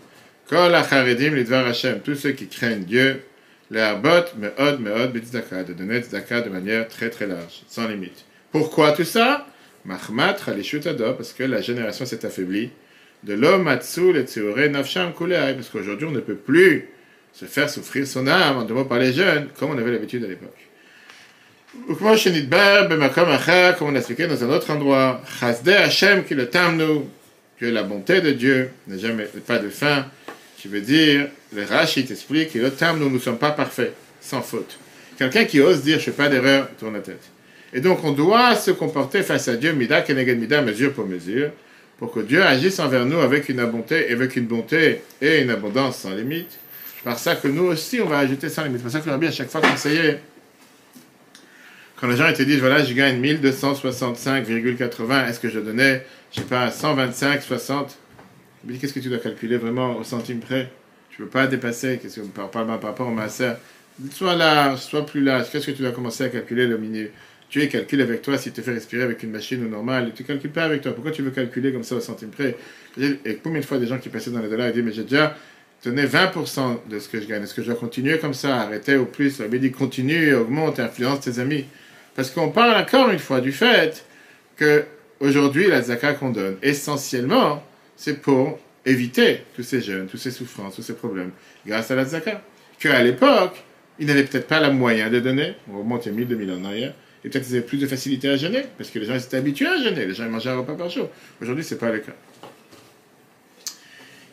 Kol 0.48 0.74
Acharedim 0.74 1.36
Lidvar 1.36 1.64
Hashem, 1.68 2.00
tous 2.00 2.16
ceux 2.16 2.32
qui 2.32 2.48
craignent 2.48 2.82
Dieu, 2.82 3.22
les 3.70 3.78
Arbot, 3.78 4.26
Meod, 4.36 4.80
Meod, 4.80 5.12
Bitzdaka, 5.12 5.62
de 5.62 5.72
donner 5.72 6.00
Tzedaka 6.00 6.40
de 6.40 6.48
manière 6.48 6.88
très 6.88 7.10
très 7.10 7.28
large, 7.28 7.62
sans 7.68 7.86
limite. 7.86 8.24
Pourquoi 8.50 8.90
tout 8.90 9.04
ça? 9.04 9.46
Mahmat 9.84 10.36
Halishut 10.48 10.84
Ado, 10.84 11.14
parce 11.14 11.32
que 11.32 11.44
la 11.44 11.60
génération 11.60 12.04
s'est 12.04 12.26
affaiblie. 12.26 12.70
De 13.22 13.34
l'homme 13.34 13.64
Matsul 13.64 14.16
et 14.16 14.22
Tseore 14.22 14.70
Nafsham 14.70 15.12
Kuleai, 15.12 15.54
parce 15.54 15.68
qu'aujourd'hui 15.68 16.06
on 16.06 16.12
ne 16.12 16.20
peut 16.20 16.36
plus 16.36 16.88
se 17.32 17.44
faire 17.44 17.68
souffrir 17.68 18.06
son 18.06 18.26
âme, 18.26 18.58
en 18.58 18.62
deux 18.64 18.84
par 18.84 18.98
les 18.98 19.12
jeunes, 19.12 19.48
comme 19.58 19.70
on 19.70 19.78
avait 19.78 19.92
l'habitude 19.92 20.24
à 20.24 20.28
l'époque. 20.28 20.56
Ou 21.88 21.94
comme 21.94 22.08
on 22.08 23.90
l'a 23.92 23.98
expliqué 23.98 24.26
dans 24.26 24.42
un 24.42 24.50
autre 24.50 24.70
endroit, 24.70 25.22
Chasde 25.38 25.68
Hashem 25.68 26.24
qui 26.24 26.34
le 26.34 26.48
tamnu, 26.48 27.02
que 27.58 27.66
la 27.66 27.82
bonté 27.82 28.20
de 28.20 28.32
Dieu 28.32 28.70
n'a 28.88 28.98
jamais 28.98 29.24
pas 29.46 29.58
de 29.58 29.68
fin, 29.68 30.06
qui 30.56 30.68
veut 30.68 30.80
dire, 30.80 31.28
le 31.54 31.64
Rashi 31.64 32.04
t'explique 32.04 32.52
que 32.52 32.58
le 32.58 32.70
tamnu, 32.70 33.04
nous 33.04 33.10
ne 33.10 33.18
sommes 33.18 33.38
pas 33.38 33.52
parfaits, 33.52 33.94
sans 34.20 34.42
faute. 34.42 34.78
Quelqu'un 35.16 35.44
qui 35.44 35.60
ose 35.60 35.82
dire 35.82 35.98
je 35.98 36.04
fais 36.04 36.10
pas 36.10 36.28
d'erreur, 36.28 36.68
tourne 36.78 36.94
la 36.94 37.00
tête. 37.00 37.22
Et 37.72 37.80
donc 37.80 38.02
on 38.02 38.12
doit 38.12 38.56
se 38.56 38.72
comporter 38.72 39.22
face 39.22 39.46
à 39.46 39.56
Dieu, 39.56 39.72
mida 39.72 40.00
keneged 40.00 40.40
mida, 40.40 40.62
mesure 40.62 40.92
pour 40.92 41.06
mesure, 41.06 41.50
pour 42.00 42.10
que 42.10 42.20
Dieu 42.20 42.42
agisse 42.42 42.80
envers 42.80 43.06
nous 43.06 43.20
avec 43.20 43.48
une 43.48 43.64
bonté, 43.66 44.10
avec 44.10 44.34
une 44.34 44.46
bonté 44.46 45.02
et 45.22 45.42
une 45.42 45.50
abondance 45.50 45.98
sans 45.98 46.14
limite. 46.14 46.58
Par 47.04 47.18
ça 47.18 47.36
que 47.36 47.46
nous 47.46 47.64
aussi 47.64 48.00
on 48.00 48.06
va 48.06 48.18
ajouter 48.18 48.48
sans 48.48 48.64
limite. 48.64 48.78
C'est 48.78 48.82
pour 48.82 48.92
ça 48.92 49.00
que 49.00 49.16
bien 49.16 49.28
à 49.28 49.32
chaque 49.32 49.50
fois 49.50 49.60
conseiller 49.60 50.16
quand 52.00 52.08
les 52.08 52.16
gens 52.16 52.32
te 52.32 52.42
disent, 52.42 52.60
voilà, 52.60 52.82
je 52.82 52.94
gagne 52.94 53.20
1265,80, 53.20 55.28
est-ce 55.28 55.38
que 55.38 55.50
je 55.50 55.60
donnais, 55.60 56.06
je 56.32 56.40
sais 56.40 56.46
pas, 56.46 56.70
125, 56.70 57.42
60 57.42 57.98
Qu'est-ce 58.80 58.94
que 58.94 59.00
tu 59.00 59.08
dois 59.08 59.18
calculer 59.18 59.58
vraiment 59.58 59.96
au 59.96 60.04
centime 60.04 60.40
près? 60.40 60.70
Tu 61.10 61.20
ne 61.20 61.26
peux 61.26 61.30
pas 61.30 61.46
dépasser, 61.46 61.98
qu'est-ce 62.00 62.20
que, 62.20 62.26
par, 62.26 62.50
par, 62.50 62.66
par 62.66 62.82
rapport 62.82 63.08
au 63.08 63.16
Soit 64.12 64.34
large, 64.34 64.80
soit 64.80 65.04
plus 65.04 65.22
large, 65.22 65.50
qu'est-ce 65.50 65.66
que 65.66 65.72
tu 65.72 65.82
dois 65.82 65.92
commencer 65.92 66.24
à 66.24 66.30
calculer 66.30 66.66
le 66.66 66.78
milieu 66.78 67.10
Tu 67.50 67.60
es 67.60 67.68
calcule 67.68 68.00
avec 68.00 68.22
toi 68.22 68.38
si 68.38 68.52
tu 68.52 68.60
te 68.60 68.64
fais 68.64 68.72
respirer 68.72 69.02
avec 69.02 69.24
une 69.24 69.32
machine 69.32 69.68
normale, 69.68 70.12
tu 70.14 70.22
ne 70.22 70.28
calcules 70.28 70.52
pas 70.52 70.62
avec 70.62 70.82
toi. 70.82 70.92
Pourquoi 70.94 71.10
tu 71.10 71.22
veux 71.22 71.32
calculer 71.32 71.72
comme 71.72 71.82
ça 71.82 71.96
au 71.96 72.00
centime 72.00 72.30
près? 72.30 72.56
Et 72.96 73.40
combien 73.42 73.60
de 73.60 73.66
fois 73.66 73.78
des 73.78 73.88
gens 73.88 73.98
qui 73.98 74.08
passaient 74.08 74.30
dans 74.30 74.40
les 74.40 74.48
dollars 74.48 74.68
et 74.68 74.72
disent, 74.72 74.84
mais 74.84 74.92
j'ai 74.92 75.02
déjà 75.02 75.36
donné 75.84 76.06
20% 76.06 76.88
de 76.88 76.98
ce 77.00 77.08
que 77.08 77.20
je 77.20 77.26
gagne. 77.26 77.42
Est-ce 77.42 77.54
que 77.54 77.62
je 77.62 77.66
dois 77.66 77.76
continuer 77.76 78.18
comme 78.18 78.34
ça, 78.34 78.60
arrêter 78.60 78.96
au 78.96 79.04
plus? 79.04 79.40
La 79.40 79.48
dit 79.48 79.72
continue, 79.72 80.32
augmente, 80.34 80.78
influence 80.78 81.20
tes 81.20 81.40
amis. 81.40 81.64
Parce 82.14 82.30
qu'on 82.30 82.50
parle 82.50 82.80
encore 82.80 83.10
une 83.10 83.18
fois 83.18 83.40
du 83.40 83.50
fait 83.50 84.04
que 84.56 84.84
aujourd'hui 85.18 85.66
la 85.66 85.82
zaka 85.82 86.14
qu'on 86.14 86.30
donne, 86.30 86.56
essentiellement, 86.62 87.64
c'est 87.96 88.22
pour 88.22 88.60
éviter 88.86 89.40
tous 89.56 89.64
ces 89.64 89.80
jeunes, 89.80 90.06
toutes 90.06 90.20
ces 90.20 90.30
souffrances, 90.30 90.76
tous 90.76 90.82
ces 90.82 90.94
problèmes, 90.94 91.32
grâce 91.66 91.90
à 91.90 91.96
la 91.96 92.04
zaka. 92.04 92.42
Qu'à 92.78 93.02
l'époque, 93.02 93.56
ils 93.98 94.06
n'avaient 94.06 94.22
peut-être 94.22 94.46
pas 94.46 94.60
la 94.60 94.70
moyen 94.70 95.10
de 95.10 95.18
donner, 95.18 95.54
on 95.68 95.78
remonte 95.78 96.06
il 96.06 96.10
a 96.10 96.12
1000, 96.12 96.28
2000 96.28 96.50
ans 96.52 96.60
en 96.60 96.64
arrière, 96.66 96.94
et 97.24 97.28
peut-être 97.28 97.44
qu'ils 97.44 97.56
avaient 97.56 97.66
plus 97.66 97.78
de 97.78 97.86
facilité 97.86 98.28
à 98.28 98.36
jeûner, 98.36 98.64
parce 98.78 98.90
que 98.90 98.98
les 98.98 99.06
gens 99.06 99.14
étaient 99.14 99.36
habitués 99.36 99.66
à 99.66 99.76
jeûner, 99.76 100.06
les 100.06 100.14
gens 100.14 100.28
mangeaient 100.28 100.50
un 100.50 100.58
repas 100.58 100.74
par 100.74 100.88
jour. 100.88 101.08
Aujourd'hui, 101.40 101.64
ce 101.64 101.74
n'est 101.74 101.80
pas 101.80 101.90
le 101.90 101.98
cas. 101.98 102.12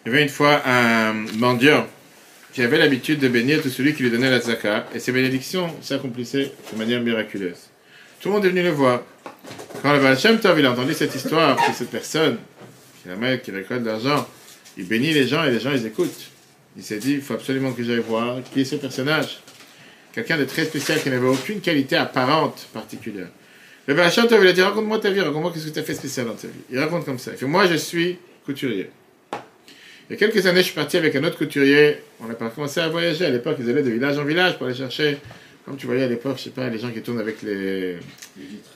Il 0.05 0.11
y 0.11 0.15
avait 0.15 0.23
une 0.23 0.29
fois 0.29 0.61
un 0.65 1.13
mendiant 1.37 1.85
qui 2.53 2.61
avait 2.61 2.77
l'habitude 2.77 3.19
de 3.19 3.27
bénir 3.27 3.61
tout 3.61 3.69
celui 3.69 3.93
qui 3.93 4.03
lui 4.03 4.09
donnait 4.09 4.31
la 4.31 4.39
zaka, 4.39 4.87
et 4.95 4.99
ses 4.99 5.11
bénédictions 5.11 5.69
s'accomplissaient 5.81 6.51
de 6.71 6.77
manière 6.77 7.01
miraculeuse. 7.01 7.69
Tout 8.21 8.29
le 8.29 8.35
monde 8.35 8.45
est 8.45 8.49
venu 8.49 8.63
le 8.63 8.71
voir. 8.71 9.03
Quand 9.81 9.93
le 9.93 9.99
Baal 9.99 10.17
Shem 10.17 10.39
a 10.43 10.71
entendu 10.71 10.93
cette 10.93 11.13
histoire 11.13 11.55
de 11.55 11.73
cette 11.73 11.91
personne, 11.91 12.37
qui 13.01 13.09
est 13.09 13.11
la 13.11 13.17
mère 13.17 13.41
qui 13.41 13.51
récolte 13.51 13.83
de 13.83 13.87
l'argent, 13.87 14.27
il 14.77 14.87
bénit 14.87 15.13
les 15.13 15.27
gens 15.27 15.43
et 15.43 15.51
les 15.51 15.59
gens, 15.59 15.71
ils 15.71 15.85
écoutent. 15.85 16.31
Il 16.75 16.83
s'est 16.83 16.97
dit, 16.97 17.13
il 17.13 17.21
faut 17.21 17.33
absolument 17.33 17.73
que 17.73 17.83
j'aille 17.83 17.99
voir 17.99 18.37
qui 18.53 18.61
est 18.61 18.65
ce 18.65 18.75
personnage. 18.75 19.39
Quelqu'un 20.17 20.39
de 20.39 20.45
très 20.45 20.65
spécial 20.65 20.99
qui 20.99 21.11
n'avait 21.11 21.27
aucune 21.27 21.61
qualité 21.61 21.95
apparente 21.95 22.67
particulière. 22.73 23.27
Le 23.85 23.93
Tov, 24.27 24.43
il 24.43 24.47
a 24.47 24.51
dit, 24.51 24.63
raconte-moi 24.63 24.97
ta 24.97 25.11
vie, 25.11 25.21
raconte-moi 25.21 25.51
qu'est-ce 25.53 25.67
que 25.67 25.73
tu 25.73 25.77
as 25.77 25.83
fait 25.83 25.93
spécial 25.93 26.25
dans 26.25 26.33
ta 26.33 26.47
vie. 26.47 26.53
Il 26.71 26.79
raconte 26.79 27.05
comme 27.05 27.19
ça. 27.19 27.33
Il 27.33 27.37
fait, 27.37 27.45
moi, 27.45 27.67
je 27.67 27.75
suis 27.75 28.17
couturier. 28.43 28.89
Il 30.09 30.13
y 30.13 30.15
a 30.15 30.17
quelques 30.17 30.43
années, 30.47 30.61
je 30.61 30.65
suis 30.65 30.73
parti 30.73 30.97
avec 30.97 31.15
un 31.15 31.23
autre 31.23 31.37
couturier. 31.37 31.97
On 32.19 32.31
a 32.31 32.33
commencé 32.33 32.79
à 32.79 32.89
voyager. 32.89 33.25
À 33.25 33.29
l'époque, 33.29 33.57
ils 33.59 33.69
allaient 33.69 33.83
de 33.83 33.91
village 33.91 34.17
en 34.17 34.23
village 34.23 34.57
pour 34.57 34.65
aller 34.65 34.75
chercher 34.75 35.19
comme 35.63 35.77
tu 35.77 35.85
voyais 35.85 36.05
à 36.05 36.07
l'époque, 36.07 36.37
je 36.39 36.45
sais 36.45 36.49
pas, 36.49 36.67
les 36.67 36.79
gens 36.79 36.89
qui 36.89 37.01
tournent 37.03 37.19
avec 37.19 37.43
les, 37.43 37.97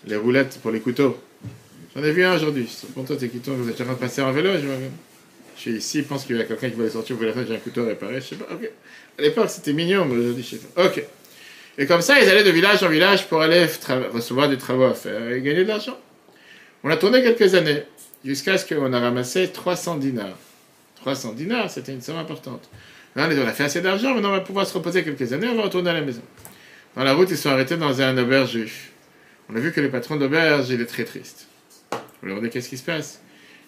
les 0.06 0.16
roulettes 0.18 0.60
pour 0.62 0.70
les 0.70 0.80
couteaux. 0.80 1.18
J'en 1.96 2.04
ai 2.04 2.12
vu 2.12 2.24
un 2.24 2.36
aujourd'hui. 2.36 2.70
Pour 2.94 3.04
toi, 3.04 3.16
tes 3.16 3.30
qui 3.30 3.40
tournent, 3.40 3.64
vous 3.64 3.70
êtes 3.70 3.82
en 3.82 3.86
train 3.86 3.94
de 3.94 4.00
passer 4.00 4.22
en 4.22 4.32
vélo, 4.32 4.52
je. 4.62 4.68
Je 5.56 5.62
suis 5.70 5.72
ici, 5.78 5.98
il 6.00 6.06
pense 6.06 6.26
qu'il 6.26 6.38
y 6.38 6.42
a 6.42 6.44
quelqu'un 6.44 6.70
qui 6.70 6.76
va 6.76 6.90
sortir, 6.90 7.16
vous 7.16 7.24
la 7.24 7.34
j'ai 7.34 7.56
un 7.56 7.60
couteau 7.60 7.86
réparé, 7.86 8.16
je 8.16 8.28
sais 8.28 8.36
pas, 8.36 8.52
ok. 8.52 8.70
À 9.18 9.22
l'époque, 9.22 9.50
c'était 9.50 9.74
mignon, 9.74 10.06
mais 10.06 10.18
aujourd'hui, 10.18 10.44
je 10.44 10.56
sais 10.56 10.62
pas. 10.74 10.86
Ok. 10.86 11.04
Et 11.82 11.88
comme 11.88 12.02
ça, 12.02 12.22
ils 12.22 12.30
allaient 12.30 12.44
de 12.44 12.52
village 12.52 12.84
en 12.84 12.90
village 12.90 13.28
pour 13.28 13.42
aller 13.42 13.66
recevoir 14.14 14.48
des 14.48 14.60
travaux 14.60 14.84
à 14.84 14.94
faire 14.94 15.32
et 15.32 15.42
gagner 15.42 15.64
de 15.64 15.68
l'argent. 15.68 15.98
On 16.84 16.92
a 16.92 16.96
tourné 16.96 17.24
quelques 17.24 17.56
années, 17.56 17.82
jusqu'à 18.24 18.60
ce 18.60 18.72
qu'on 18.72 18.94
a 18.94 19.00
ramassé 19.00 19.48
300 19.48 19.98
dinars. 19.98 20.38
300 20.98 21.34
dinars, 21.34 21.72
c'était 21.72 21.92
une 21.92 22.02
somme 22.02 22.18
importante. 22.18 22.70
Là, 23.16 23.28
on 23.28 23.48
a 23.48 23.52
fait 23.52 23.64
assez 23.64 23.82
d'argent, 23.82 24.14
maintenant 24.14 24.30
on 24.30 24.34
va 24.34 24.42
pouvoir 24.42 24.68
se 24.68 24.76
reposer 24.76 25.04
quelques 25.04 25.34
années, 25.34 25.48
on 25.48 25.56
va 25.56 25.64
retourner 25.64 25.90
à 25.90 25.94
la 25.94 26.02
maison. 26.02 26.22
Dans 26.96 27.04
la 27.04 27.16
route, 27.16 27.32
ils 27.32 27.38
sont 27.38 27.50
arrêtés 27.50 27.78
dans 27.78 28.00
un 28.00 28.16
auberge. 28.16 28.60
On 29.50 29.56
a 29.56 29.60
vu 29.60 29.72
que 29.72 29.82
le 29.82 29.90
patron 29.90 30.18
d'auberge, 30.18 30.70
il 30.70 30.82
est 30.82 30.86
très 30.86 31.04
triste. 31.04 31.48
On 31.92 31.98
lui 32.28 32.34
a 32.34 32.36
demandé 32.36 32.52
qu'est-ce 32.52 32.70
qui 32.70 32.78
se 32.78 32.84
passe? 32.84 33.24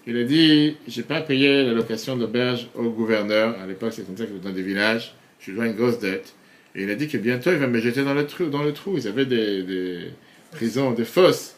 Il 0.05 0.17
a 0.17 0.23
dit 0.23 0.77
J'ai 0.87 1.01
pas 1.01 1.21
payé 1.21 1.63
la 1.63 1.73
location 1.73 2.15
d'auberge 2.15 2.67
au 2.75 2.91
gouverneur. 2.91 3.59
À 3.59 3.65
l'époque, 3.65 3.93
c'est 3.95 4.05
comme 4.05 4.17
ça 4.17 4.25
que 4.25 4.33
dans 4.33 4.51
des 4.51 4.61
villages. 4.61 5.15
Je 5.39 5.51
dois 5.51 5.65
une 5.65 5.73
grosse 5.73 5.97
dette. 5.97 6.35
Et 6.75 6.83
il 6.83 6.89
a 6.89 6.95
dit 6.95 7.07
que 7.07 7.17
bientôt, 7.17 7.51
il 7.51 7.57
va 7.57 7.67
me 7.67 7.79
jeter 7.79 8.03
dans 8.03 8.13
le 8.13 8.25
trou. 8.25 8.45
Dans 8.47 8.63
le 8.63 8.73
trou. 8.73 8.97
Ils 8.97 9.07
avaient 9.07 9.25
des, 9.25 10.11
prisons, 10.51 10.91
des 10.91 11.05
fosses 11.05 11.55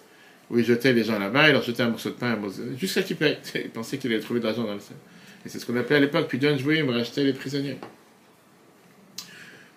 où 0.50 0.60
il 0.60 0.66
jetait 0.66 0.94
les 0.94 1.04
gens 1.04 1.20
là-bas. 1.20 1.50
Il 1.50 1.54
leur 1.54 1.64
jetait 1.64 1.84
un 1.84 1.90
morceau 1.90 2.10
de 2.10 2.16
pain, 2.16 2.38
jusqu'à 2.78 3.02
qu'il 3.02 3.16
paye. 3.16 3.38
Il 3.56 3.70
pensait 3.70 3.98
qu'il 3.98 4.12
allait 4.12 4.22
trouver 4.22 4.40
de 4.40 4.46
l'argent 4.46 4.64
dans 4.64 4.74
le 4.74 4.80
sol. 4.80 4.98
Et 5.46 5.50
c'est 5.50 5.60
ce 5.60 5.66
qu'on 5.66 5.76
appelait 5.78 5.98
à 5.98 6.00
l'époque 6.00 6.28
puis 6.28 6.40
John 6.42 6.58
me 6.58 6.92
racheter 6.92 7.24
les 7.24 7.34
prisonniers. 7.34 7.78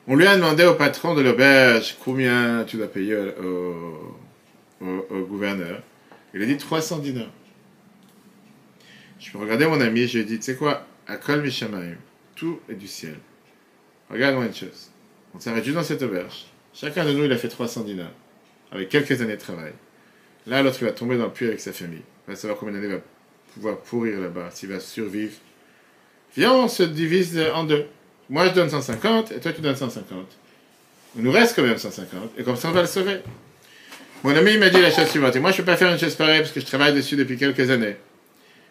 On 0.06 0.16
lui 0.16 0.26
a 0.26 0.34
demandé 0.34 0.64
au 0.64 0.74
patron 0.74 1.14
de 1.14 1.20
l'auberge 1.20 1.96
combien 2.02 2.64
tu 2.64 2.78
dois 2.78 2.86
payer 2.86 3.14
au, 3.42 4.16
gouverneur. 5.28 5.82
Il 6.32 6.42
a 6.42 6.46
dit 6.46 6.56
300 6.56 7.00
dinars. 7.00 7.30
Je 9.20 9.30
peux 9.30 9.38
regarder 9.38 9.66
mon 9.66 9.80
ami, 9.80 10.06
je 10.06 10.14
lui 10.14 10.20
ai 10.20 10.24
dit, 10.24 10.38
tu 10.38 10.44
sais 10.44 10.54
quoi, 10.54 10.86
à 11.06 11.16
Kol 11.16 11.46
tout 12.36 12.60
est 12.70 12.74
du 12.74 12.86
ciel. 12.86 13.18
Regarde-moi 14.08 14.46
une 14.46 14.54
chose. 14.54 14.90
On 15.34 15.40
s'arrête 15.40 15.64
juste 15.64 15.76
dans 15.76 15.82
cette 15.82 16.02
auberge. 16.02 16.46
Chacun 16.74 17.04
de 17.04 17.12
nous, 17.12 17.24
il 17.24 17.32
a 17.32 17.36
fait 17.36 17.48
300 17.48 17.82
dinars, 17.82 18.12
avec 18.72 18.88
quelques 18.88 19.20
années 19.20 19.36
de 19.36 19.40
travail. 19.40 19.72
Là, 20.46 20.62
l'autre, 20.62 20.82
va 20.84 20.92
tomber 20.92 21.18
dans 21.18 21.26
le 21.26 21.32
puits 21.32 21.46
avec 21.46 21.60
sa 21.60 21.72
famille. 21.72 22.02
Il 22.26 22.30
va 22.30 22.36
savoir 22.36 22.58
combien 22.58 22.74
d'années 22.74 22.94
va 22.94 23.00
pouvoir 23.54 23.78
pourrir 23.78 24.20
là-bas, 24.20 24.50
s'il 24.52 24.68
va 24.68 24.80
survivre. 24.80 25.34
Viens, 26.36 26.52
on 26.52 26.68
se 26.68 26.82
divise 26.82 27.38
en 27.54 27.64
deux. 27.64 27.86
Moi, 28.30 28.48
je 28.48 28.54
donne 28.54 28.70
150 28.70 29.32
et 29.32 29.40
toi, 29.40 29.52
tu 29.52 29.60
donnes 29.60 29.76
150. 29.76 30.26
Il 31.16 31.22
nous 31.22 31.32
reste 31.32 31.56
quand 31.56 31.62
même 31.62 31.78
150 31.78 32.32
et 32.38 32.42
comme 32.42 32.56
ça, 32.56 32.68
on 32.68 32.72
va 32.72 32.82
le 32.82 32.86
sauver. 32.86 33.18
Mon 34.22 34.34
ami 34.34 34.58
m'a 34.58 34.68
dit 34.68 34.80
la 34.80 34.90
chose 34.90 35.08
suivante. 35.08 35.34
Et 35.36 35.40
moi, 35.40 35.50
je 35.50 35.56
ne 35.56 35.62
peux 35.62 35.72
pas 35.72 35.76
faire 35.76 35.90
une 35.92 35.98
chose 35.98 36.14
pareille 36.14 36.40
parce 36.40 36.52
que 36.52 36.60
je 36.60 36.66
travaille 36.66 36.94
dessus 36.94 37.16
depuis 37.16 37.36
quelques 37.36 37.70
années. 37.70 37.96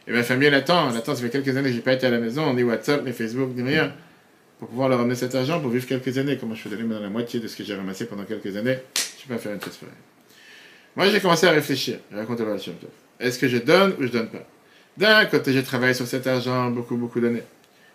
Et 0.07 0.11
ma 0.11 0.23
famille 0.23 0.49
l'attend. 0.49 0.89
Elle 0.91 0.97
attend, 0.97 1.15
ça 1.15 1.21
fait 1.21 1.29
quelques 1.29 1.55
années 1.55 1.69
que 1.69 1.71
je 1.71 1.75
n'ai 1.75 1.81
pas 1.81 1.93
été 1.93 2.05
à 2.05 2.09
la 2.09 2.19
maison, 2.19 2.53
ni 2.53 2.63
WhatsApp, 2.63 3.05
ni 3.05 3.11
Facebook, 3.11 3.49
ni 3.55 3.63
rien. 3.63 3.93
Pour 4.59 4.69
pouvoir 4.69 4.89
leur 4.89 4.99
ramener 4.99 5.15
cet 5.15 5.35
argent 5.35 5.59
pour 5.59 5.69
vivre 5.69 5.85
quelques 5.85 6.17
années. 6.17 6.37
Comment 6.37 6.55
je 6.55 6.67
peux 6.67 6.75
donner 6.75 6.99
la 6.99 7.09
moitié 7.09 7.39
de 7.39 7.47
ce 7.47 7.55
que 7.55 7.63
j'ai 7.63 7.75
ramassé 7.75 8.05
pendant 8.05 8.23
quelques 8.23 8.55
années 8.55 8.79
Je 8.95 9.27
peux 9.27 9.37
faire 9.37 9.53
une 9.53 9.59
pareille. 9.59 9.75
Moi, 10.95 11.09
j'ai 11.09 11.19
commencé 11.19 11.45
à 11.45 11.51
réfléchir. 11.51 11.99
Raconte 12.11 12.39
le 12.39 12.55
Est-ce 13.19 13.37
que 13.37 13.47
je 13.47 13.57
donne 13.57 13.93
ou 13.99 14.03
je 14.03 14.07
donne 14.07 14.29
pas? 14.29 14.47
D'un 14.97 15.25
côté, 15.25 15.53
j'ai 15.53 15.61
travaillé 15.61 15.93
sur 15.93 16.07
cet 16.07 16.25
argent 16.25 16.71
beaucoup, 16.71 16.97
beaucoup 16.97 17.19
d'années. 17.19 17.43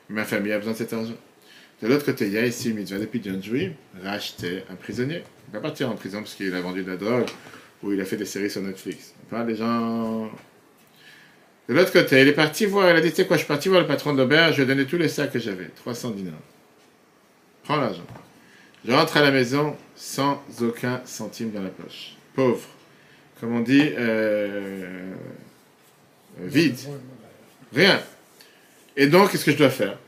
Ma 0.09 0.25
famille 0.25 0.53
a 0.53 0.59
besoin 0.59 0.73
de 0.73 0.79
cet 0.79 0.93
argent. 0.93 1.17
De 1.83 1.89
l'autre 1.89 2.05
côté, 2.05 2.27
il 2.27 2.33
y 2.33 2.39
a 2.39 2.47
ici 2.47 2.71
une 2.71 2.77
mitzvah 2.77 3.01
depuis 3.01 3.21
John 3.25 3.43
Juif, 3.43 3.73
racheter 4.05 4.63
un 4.71 4.77
prisonnier. 4.77 5.25
Il 5.49 5.55
va 5.55 5.61
partir 5.61 5.91
en 5.91 5.97
prison 5.97 6.19
parce 6.19 6.35
qu'il 6.35 6.55
a 6.55 6.61
vendu 6.61 6.85
de 6.85 6.91
la 6.93 6.97
drogue 6.97 7.27
ou 7.83 7.93
il 7.93 8.01
a 8.01 8.05
fait 8.05 8.17
des 8.17 8.25
séries 8.25 8.51
sur 8.51 8.63
Netflix. 8.63 9.15
On 9.25 9.31
parle 9.35 9.49
des 9.49 9.57
gens. 9.57 10.31
De 11.69 11.75
l'autre 11.75 11.93
côté, 11.93 12.23
il 12.23 12.29
est 12.29 12.33
parti 12.33 12.67
voir, 12.67 12.89
il 12.89 12.97
a 12.97 13.01
dit 13.01 13.11
Tu 13.11 13.17
sais 13.17 13.27
quoi, 13.27 13.37
je 13.37 13.41
suis 13.41 13.49
parti 13.49 13.69
voir 13.69 13.81
le 13.81 13.89
patron 13.89 14.13
d'auberge, 14.15 14.53
je 14.53 14.63
lui 14.63 14.71
ai 14.71 14.75
donné 14.75 14.87
tous 14.87 14.97
les 14.97 15.09
sacs 15.09 15.33
que 15.33 15.41
j'avais, 15.41 15.71
300 15.75 16.11
dinars. 16.11 16.35
Prends 17.65 17.77
l'argent. 17.77 18.07
Je 18.85 18.93
rentre 18.93 19.17
à 19.17 19.23
la 19.23 19.31
maison 19.31 19.77
sans 19.95 20.43
aucun 20.61 21.01
centime 21.05 21.53
dans 21.53 21.63
la 21.63 21.71
poche. 21.71 22.17
Pauvre. 22.35 22.67
Comme 23.41 23.57
on 23.57 23.61
dit, 23.61 23.91
euh, 23.97 25.15
vide. 26.39 26.77
Rien. 27.73 28.01
Et 28.97 29.07
donc, 29.07 29.31
qu'est-ce 29.31 29.45
que 29.45 29.53
je 29.53 29.59
dois 29.59 29.71
faire? 29.71 29.99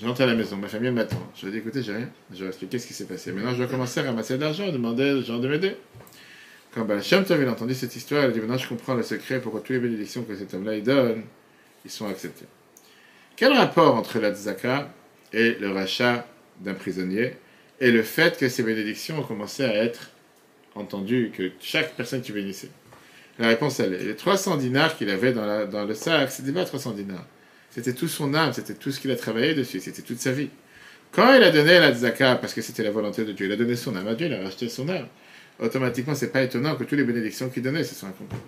Je 0.00 0.06
rentre 0.06 0.20
à 0.20 0.26
la 0.26 0.34
maison, 0.34 0.56
ma 0.56 0.68
famille 0.68 0.90
m'attend. 0.90 1.20
Je 1.34 1.42
lui 1.42 1.48
ai 1.48 1.52
dit, 1.52 1.58
écoutez, 1.58 1.82
j'ai 1.82 1.94
rien. 1.94 2.08
Je 2.32 2.42
vais 2.42 2.48
expliquer 2.48 2.78
ce 2.78 2.86
qui 2.86 2.94
s'est 2.94 3.06
passé. 3.06 3.32
Maintenant, 3.32 3.52
je 3.52 3.56
dois 3.56 3.66
commencer 3.66 4.00
à 4.00 4.04
ramasser 4.04 4.36
de 4.36 4.42
l'argent, 4.42 4.70
demander 4.70 5.12
aux 5.12 5.22
gens 5.22 5.38
de 5.38 5.48
m'aider. 5.48 5.76
Quand 6.74 6.84
ben, 6.84 7.00
Shem 7.00 7.24
a 7.28 7.50
entendu 7.50 7.74
cette 7.74 7.96
histoire, 7.96 8.24
a 8.24 8.28
dit, 8.28 8.38
maintenant, 8.38 8.58
je 8.58 8.68
comprends 8.68 8.94
le 8.94 9.02
secret 9.02 9.40
pourquoi 9.40 9.60
toutes 9.60 9.70
les 9.70 9.80
bénédictions 9.80 10.22
que 10.22 10.36
cet 10.36 10.54
homme-là, 10.54 10.78
donne, 10.80 11.22
ils 11.84 11.90
sont 11.90 12.06
acceptés. 12.06 12.44
Quel 13.34 13.52
rapport 13.52 13.94
entre 13.94 14.18
la 14.18 14.34
tzaka 14.34 14.92
et 15.32 15.56
le 15.60 15.72
rachat 15.72 16.26
d'un 16.60 16.74
prisonnier 16.74 17.34
et 17.80 17.90
le 17.90 18.02
fait 18.02 18.38
que 18.38 18.48
ces 18.48 18.62
bénédictions 18.62 19.18
ont 19.20 19.22
commencé 19.22 19.64
à 19.64 19.74
être 19.74 20.10
entendues, 20.74 21.30
que 21.36 21.50
chaque 21.60 21.94
personne 21.94 22.22
qui 22.22 22.32
bénissait 22.32 22.70
La 23.38 23.48
réponse, 23.48 23.80
elle 23.80 23.94
est, 23.94 24.04
les 24.04 24.16
300 24.16 24.56
dinars 24.56 24.96
qu'il 24.96 25.10
avait 25.10 25.32
dans, 25.32 25.68
dans 25.68 25.84
le 25.84 25.94
sac, 25.94 26.30
c'était 26.30 26.52
pas 26.52 26.64
300 26.64 26.92
dinars. 26.92 27.26
C'était 27.70 27.92
tout 27.92 28.08
son 28.08 28.34
âme, 28.34 28.52
c'était 28.52 28.74
tout 28.74 28.90
ce 28.90 29.00
qu'il 29.00 29.10
a 29.10 29.16
travaillé 29.16 29.54
dessus, 29.54 29.80
c'était 29.80 30.02
toute 30.02 30.20
sa 30.20 30.32
vie. 30.32 30.48
Quand 31.12 31.34
il 31.34 31.42
a 31.42 31.50
donné 31.50 31.78
la 31.78 31.94
tzaka, 31.94 32.36
parce 32.36 32.52
que 32.52 32.62
c'était 32.62 32.82
la 32.82 32.90
volonté 32.90 33.24
de 33.24 33.32
Dieu, 33.32 33.46
il 33.46 33.52
a 33.52 33.56
donné 33.56 33.76
son 33.76 33.94
âme 33.96 34.08
à 34.08 34.14
Dieu, 34.14 34.26
il 34.26 34.34
a 34.34 34.42
racheté 34.42 34.68
son 34.68 34.88
âme. 34.88 35.06
Automatiquement, 35.58 36.14
c'est 36.14 36.32
pas 36.32 36.42
étonnant 36.42 36.76
que 36.76 36.84
toutes 36.84 36.98
les 36.98 37.04
bénédictions 37.04 37.48
qu'il 37.48 37.62
donnait 37.62 37.84
se 37.84 37.94
soient 37.94 38.10
accomplies. 38.10 38.38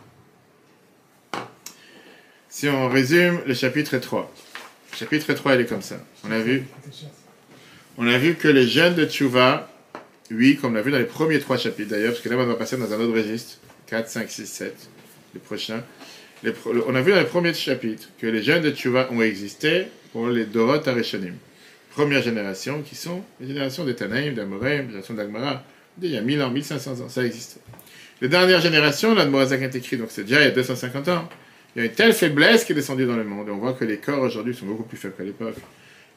Si 2.49 2.68
on 2.68 2.88
résume 2.88 3.40
le 3.46 3.55
chapitre 3.55 3.99
3. 3.99 4.33
Le 4.92 4.96
chapitre 4.96 5.33
3, 5.33 5.55
il 5.55 5.61
est 5.62 5.66
comme 5.66 5.83
ça. 5.83 5.96
On 6.25 6.31
a 6.31 6.38
vu, 6.38 6.64
on 7.98 8.07
a 8.07 8.18
vu 8.18 8.35
que 8.35 8.48
les 8.48 8.66
jeunes 8.66 8.94
de 8.94 9.05
Tchouva, 9.05 9.70
oui, 10.31 10.57
comme 10.57 10.72
on 10.72 10.74
l'a 10.74 10.83
vu 10.83 10.90
dans 10.90 10.98
les 10.98 11.05
premiers 11.05 11.40
trois 11.40 11.57
chapitres 11.57 11.90
d'ailleurs, 11.90 12.12
parce 12.12 12.22
que 12.22 12.29
là, 12.29 12.37
on 12.37 12.46
va 12.46 12.55
passer 12.55 12.76
dans 12.76 12.92
un 12.92 13.00
autre 13.00 13.16
registre, 13.16 13.59
4, 13.88 14.09
5, 14.09 14.31
6, 14.31 14.46
7, 14.46 14.88
le 15.35 15.40
prochain 15.40 15.83
on 16.87 16.94
a 16.94 17.03
vu 17.03 17.12
dans 17.12 17.20
le 17.20 17.26
premier 17.26 17.53
chapitre 17.53 18.09
que 18.18 18.26
les 18.26 18.42
jeunes 18.42 18.62
de 18.62 18.70
Tchouva 18.70 19.09
ont 19.11 19.20
existé 19.20 19.87
pour 20.12 20.29
les 20.29 20.44
Dorot 20.44 20.88
Arishanim. 20.88 21.35
Première 21.90 22.22
génération, 22.22 22.83
qui 22.83 22.94
sont 22.94 23.22
les 23.40 23.48
générations 23.48 23.85
des 23.85 23.94
Tanaïm, 23.94 24.35
d'Amoraim, 24.35 24.87
génération 24.87 25.14
d'Agmara, 25.14 25.62
il 26.00 26.11
y 26.11 26.16
a 26.16 26.22
1000 26.22 26.42
ans, 26.42 26.50
1500 26.50 27.00
ans, 27.00 27.09
ça 27.09 27.24
existe. 27.24 27.61
Les 28.22 28.29
dernières 28.29 28.61
générations, 28.61 29.14
l'Admorazak 29.14 29.61
est 29.62 29.74
écrit, 29.74 29.96
donc 29.96 30.09
c'est 30.11 30.22
déjà 30.22 30.40
il 30.40 30.44
y 30.44 30.48
a 30.48 30.50
250 30.50 31.09
ans. 31.09 31.29
Il 31.74 31.81
y 31.81 31.83
a 31.83 31.87
une 31.87 31.94
telle 31.94 32.12
faiblesse 32.12 32.64
qui 32.64 32.72
est 32.72 32.74
descendue 32.74 33.07
dans 33.07 33.16
le 33.16 33.24
monde. 33.24 33.48
Et 33.48 33.50
on 33.50 33.59
voit 33.59 33.74
que 33.74 33.85
les 33.85 33.98
corps 33.98 34.20
aujourd'hui 34.20 34.55
sont 34.55 34.66
beaucoup 34.66 34.83
plus 34.83 34.96
faibles 34.98 35.14
qu'à 35.16 35.24
l'époque. 35.24 35.57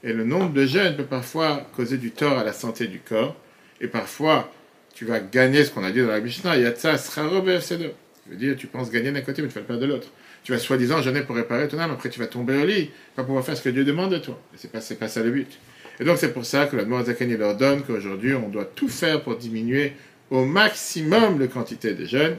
Et 0.03 0.11
le 0.11 0.25
nombre 0.25 0.51
de 0.51 0.65
jeunes 0.65 0.97
peut 0.97 1.05
parfois 1.05 1.65
causer 1.75 1.97
du 1.97 2.11
tort 2.11 2.37
à 2.37 2.43
la 2.43 2.53
santé 2.53 2.87
du 2.87 2.99
corps. 2.99 3.35
Et 3.79 3.87
parfois, 3.87 4.51
tu 4.93 5.05
vas 5.05 5.19
gagner 5.19 5.63
ce 5.63 5.71
qu'on 5.71 5.83
a 5.83 5.91
dit 5.91 6.01
dans 6.01 6.07
la 6.07 6.19
Mishnah, 6.19 6.57
Yatsa 6.57 6.97
sera 6.97 7.23
C2. 7.27 7.91
Je 8.25 8.31
veux 8.31 8.37
dire, 8.37 8.55
tu 8.55 8.67
penses 8.67 8.91
gagner 8.91 9.11
d'un 9.11 9.21
côté, 9.21 9.41
mais 9.41 9.47
tu 9.47 9.55
vas 9.55 9.61
le 9.61 9.67
perdre 9.67 9.81
de 9.81 9.87
l'autre. 9.87 10.07
Tu 10.43 10.51
vas 10.51 10.59
soi-disant 10.59 11.01
jeûner 11.01 11.21
pour 11.21 11.35
réparer 11.35 11.67
ton 11.67 11.79
âme, 11.79 11.91
après 11.91 12.09
tu 12.09 12.19
vas 12.19 12.27
tomber 12.27 12.61
au 12.61 12.65
lit, 12.65 12.91
pas 13.15 13.23
pouvoir 13.23 13.45
faire 13.45 13.55
ce 13.55 13.61
que 13.61 13.69
Dieu 13.69 13.85
demande 13.85 14.11
de 14.11 14.17
toi. 14.17 14.39
Et 14.53 14.57
c'est 14.57 14.71
pas, 14.71 14.79
pas 14.99 15.07
ça 15.07 15.23
le 15.23 15.31
but. 15.31 15.57
Et 15.99 16.03
donc 16.03 16.17
c'est 16.17 16.33
pour 16.33 16.45
ça 16.45 16.65
que 16.65 16.75
la 16.75 17.03
Zakani 17.03 17.37
leur 17.37 17.55
donne 17.55 17.83
qu'aujourd'hui 17.83 18.33
on 18.33 18.49
doit 18.49 18.65
tout 18.65 18.89
faire 18.89 19.21
pour 19.21 19.37
diminuer 19.37 19.93
au 20.29 20.43
maximum 20.43 21.39
la 21.39 21.47
quantité 21.47 21.93
de 21.93 22.05
jeûnes. 22.05 22.35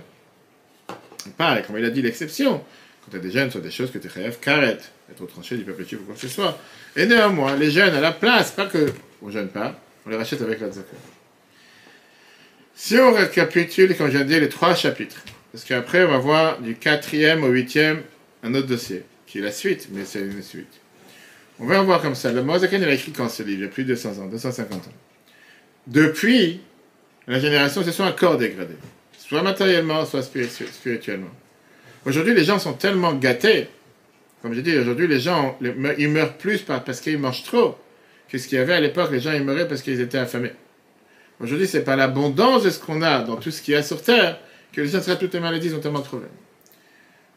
Pareil, 1.39 1.65
comme 1.67 1.79
il 1.79 1.85
a 1.85 1.91
dit, 1.91 2.03
l'exception. 2.03 2.63
Quand 3.05 3.11
tu 3.11 3.17
as 3.17 3.21
des 3.21 3.31
jeûnes, 3.31 3.51
soit 3.51 3.61
des 3.61 3.71
choses 3.71 3.91
que 3.91 3.99
tu 3.99 4.09
rêves, 4.09 4.39
carrette, 4.41 4.93
être 5.11 5.27
tranché 5.27 5.57
du 5.57 5.65
peuple 5.65 5.83
ou 5.83 5.99
quoi 6.05 6.15
que 6.15 6.21
ce 6.21 6.29
soit. 6.29 6.59
Et 6.97 7.07
néanmoins, 7.07 7.57
les 7.57 7.71
jeûnes 7.71 7.95
à 7.95 8.01
la 8.01 8.13
place, 8.13 8.51
pas 8.51 8.67
que 8.67 8.93
on 9.23 9.31
jeûne 9.31 9.49
pas, 9.49 9.79
on 10.07 10.11
les 10.11 10.17
rachète 10.17 10.41
avec 10.41 10.61
la 10.61 10.71
zakat. 10.71 10.97
Si 12.75 12.97
on 12.99 13.13
récapitule, 13.13 13.97
comme 13.97 14.07
je 14.07 14.13
viens 14.13 14.25
de 14.25 14.29
dire, 14.29 14.41
les 14.41 14.49
trois 14.49 14.75
chapitres, 14.75 15.23
parce 15.53 15.65
qu'après, 15.65 16.05
on 16.05 16.11
va 16.11 16.19
voir 16.19 16.61
du 16.61 16.75
quatrième 16.75 17.45
au 17.45 17.49
huitième 17.49 18.03
un 18.43 18.55
autre 18.55 18.67
dossier, 18.67 19.05
qui 19.27 19.39
est 19.39 19.43
la 19.43 19.53
suite, 19.53 19.89
mais 19.93 20.05
c'est 20.05 20.21
une 20.21 20.43
suite. 20.43 20.81
On 21.61 21.67
va 21.67 21.81
en 21.81 21.85
voir 21.85 22.03
comme 22.03 22.15
ça. 22.15 22.33
Le 22.33 22.43
Mozakan, 22.43 22.79
il 22.79 22.85
a 22.85 22.93
écrit 22.93 23.13
quand 23.13 23.29
ce 23.29 23.43
livre, 23.43 23.61
il 23.61 23.65
y 23.65 23.67
a 23.67 23.69
plus 23.69 23.85
de 23.85 23.95
200 23.95 24.19
ans, 24.19 24.27
250 24.27 24.89
ans. 24.89 24.93
Depuis, 25.87 26.61
la 27.27 27.39
génération 27.39 27.85
se 27.85 27.93
sont 27.93 28.05
encore 28.05 28.37
dégradées, 28.37 28.75
soit 29.17 29.43
matériellement, 29.43 30.05
soit 30.05 30.23
spirituellement. 30.23 31.31
Aujourd'hui, 32.07 32.35
les 32.35 32.45
gens 32.45 32.59
sont 32.59 32.75
tellement 32.75 33.15
gâtés, 33.15 33.69
comme 34.43 34.53
j'ai 34.53 34.63
dit, 34.63 34.77
aujourd'hui, 34.77 35.09
les 35.09 35.21
gens, 35.21 35.59
ils 35.99 36.09
meurent 36.09 36.37
plus 36.37 36.61
parce 36.63 37.01
qu'ils 37.01 37.19
mangent 37.19 37.45
trop 37.45 37.79
que 38.29 38.37
ce 38.37 38.47
qu'il 38.47 38.59
y 38.59 38.61
avait 38.61 38.75
à 38.75 38.81
l'époque, 38.81 39.11
les 39.11 39.21
gens, 39.21 39.33
ils 39.33 39.43
meuraient 39.43 39.67
parce 39.67 39.81
qu'ils 39.81 40.01
étaient 40.01 40.19
affamés. 40.19 40.53
Aujourd'hui, 41.41 41.67
c'est 41.67 41.83
pas 41.83 41.97
l'abondance 41.97 42.63
de 42.63 42.71
ce 42.71 42.79
qu'on 42.79 43.01
a 43.01 43.23
dans 43.23 43.37
tout 43.37 43.51
ce 43.51 43.63
qu'il 43.63 43.73
y 43.73 43.77
a 43.77 43.83
sur 43.83 44.03
Terre 44.03 44.39
que 44.73 44.81
les 44.81 44.89
gens 44.89 45.01
seraient 45.01 45.19
toutes 45.19 45.33
les 45.35 45.41
maladies, 45.41 45.73
ont 45.73 45.81
tellement 45.81 46.01
de 46.01 46.05
problèmes. 46.05 46.31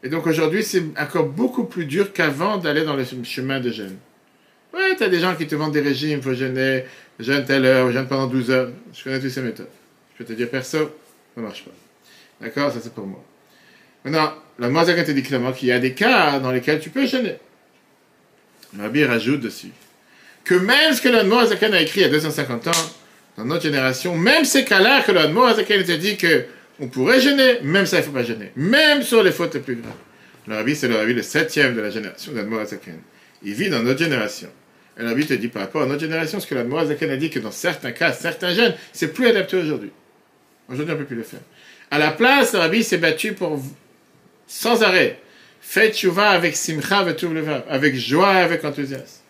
Et 0.03 0.09
donc 0.09 0.27
aujourd'hui, 0.27 0.63
c'est 0.63 0.83
encore 0.99 1.27
beaucoup 1.27 1.63
plus 1.63 1.85
dur 1.85 2.13
qu'avant 2.13 2.57
d'aller 2.57 2.83
dans 2.83 2.95
le 2.95 3.05
chemin 3.23 3.59
de 3.59 3.71
jeûne. 3.71 3.97
Ouais, 4.73 4.95
tu 4.95 5.03
as 5.03 5.09
des 5.09 5.19
gens 5.19 5.35
qui 5.35 5.47
te 5.47 5.55
vendent 5.55 5.71
des 5.71 5.81
régimes, 5.81 6.21
faut 6.21 6.33
jeûner, 6.33 6.83
jeûne 7.19 7.45
telle 7.45 7.65
heure, 7.65 7.91
jeûne 7.91 8.07
pendant 8.07 8.27
12 8.27 8.51
heures. 8.51 8.69
Je 8.93 9.03
connais 9.03 9.19
toutes 9.19 9.29
ces 9.29 9.41
méthodes. 9.41 9.69
Je 10.13 10.17
peux 10.17 10.25
te 10.25 10.33
dire 10.33 10.49
perso, 10.49 10.91
ça 11.35 11.41
marche 11.41 11.63
pas. 11.63 11.71
D'accord? 12.41 12.71
Ça 12.71 12.79
c'est 12.81 12.93
pour 12.93 13.07
moi. 13.07 13.23
Maintenant, 14.03 14.33
la 14.59 14.69
Moisaka 14.69 15.03
te 15.03 15.11
dit 15.11 15.23
clairement 15.23 15.51
qu'il 15.51 15.67
y 15.67 15.71
a 15.71 15.79
des 15.79 15.93
cas 15.93 16.39
dans 16.39 16.51
lesquels 16.51 16.79
tu 16.79 16.89
peux. 16.89 17.05
Le 17.05 18.81
Rabbi 18.81 19.05
rajoute 19.05 19.41
dessus 19.41 19.71
que 20.43 20.55
même 20.55 20.93
ce 20.93 21.01
que 21.01 21.09
l'Admor 21.09 21.41
Azaken 21.41 21.73
a 21.73 21.81
écrit 21.81 21.99
il 21.99 22.03
y 22.03 22.05
a 22.05 22.09
250 22.09 22.67
ans, 22.67 22.71
dans 23.37 23.45
notre 23.45 23.63
génération, 23.63 24.15
même 24.15 24.45
ces 24.45 24.63
cas-là 24.63 25.03
que 25.03 25.11
l'Admor 25.11 25.47
Azaken 25.47 25.81
était 25.81 25.97
dit 25.97 26.17
que 26.17 26.45
on 26.79 26.87
pourrait 26.87 27.19
gêner, 27.19 27.59
même 27.63 27.85
ça 27.85 27.97
il 27.97 27.99
ne 27.99 28.05
faut 28.05 28.11
pas 28.11 28.23
gêner, 28.23 28.51
même 28.55 29.03
sur 29.03 29.23
les 29.23 29.31
fautes 29.31 29.55
les 29.55 29.59
plus 29.59 29.75
graves. 29.75 29.93
Le 30.47 30.55
Rabbi, 30.55 30.75
c'est 30.75 30.87
le 30.87 30.95
Rabbi 30.95 31.13
le 31.13 31.21
septième 31.21 31.75
de 31.75 31.81
la 31.81 31.89
génération 31.89 32.31
d'Admor 32.31 32.61
Azaken. 32.61 32.99
Il 33.43 33.53
vit 33.53 33.69
dans 33.69 33.83
notre 33.83 33.99
génération. 33.99 34.47
Et 34.97 35.01
le 35.01 35.09
Rabbi 35.09 35.25
te 35.25 35.33
dit 35.33 35.49
par 35.49 35.63
rapport 35.63 35.83
à 35.83 35.85
notre 35.85 35.99
génération, 35.99 36.39
ce 36.39 36.47
que 36.47 36.55
l'Admor 36.55 36.79
Azaken 36.79 37.09
a 37.11 37.17
dit 37.17 37.29
que 37.29 37.39
dans 37.39 37.51
certains 37.51 37.91
cas, 37.91 38.13
certains 38.13 38.53
jeunes, 38.53 38.73
c'est 38.93 39.13
plus 39.13 39.27
adapté 39.27 39.57
aujourd'hui. 39.57 39.91
Aujourd'hui, 40.69 40.93
on 40.93 40.97
ne 40.97 41.01
peut 41.01 41.07
plus 41.07 41.17
le 41.17 41.23
faire. 41.23 41.41
À 41.91 41.99
la 41.99 42.11
place, 42.11 42.53
le 42.53 42.59
Rabbi 42.59 42.83
s'est 42.83 42.97
battu 42.97 43.33
pour, 43.33 43.61
sans 44.47 44.81
arrêt, 44.83 45.19
faites 45.61 45.95
tchouva 45.95 46.29
avec 46.29 46.55
simcha 46.55 47.05
avec 47.69 47.95
joie 47.95 48.33
et 48.33 48.43
avec 48.43 48.63
enthousiasme. 48.63 49.21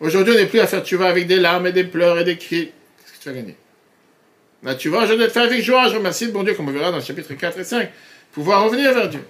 Aujourd'hui, 0.00 0.34
on 0.34 0.36
n'est 0.36 0.46
plus 0.46 0.60
à 0.60 0.66
faire 0.66 0.84
tchouva 0.84 1.08
avec 1.08 1.26
des 1.26 1.38
larmes 1.38 1.66
et 1.68 1.72
des 1.72 1.84
pleurs 1.84 2.18
et 2.18 2.24
des 2.24 2.36
cris. 2.36 2.72
Qu'est-ce 2.98 3.12
que 3.18 3.22
tu 3.22 3.28
vas 3.28 3.34
gagner? 3.34 3.56
Là, 4.64 4.74
tu 4.74 4.88
vois, 4.88 5.06
je 5.06 5.14
dois 5.14 5.26
te 5.26 5.32
faire 5.32 5.44
avec 5.44 5.62
joie, 5.62 5.88
je 5.88 5.96
remercie 5.96 6.26
le 6.26 6.32
bon 6.32 6.42
Dieu, 6.42 6.54
comme 6.54 6.68
on 6.68 6.72
verra 6.72 6.90
dans 6.90 6.96
le 6.96 7.02
chapitre 7.02 7.34
4 7.34 7.58
et 7.58 7.64
5, 7.64 7.90
pouvoir 8.32 8.64
revenir 8.64 8.92
vers 8.94 9.08
Dieu. 9.08 9.20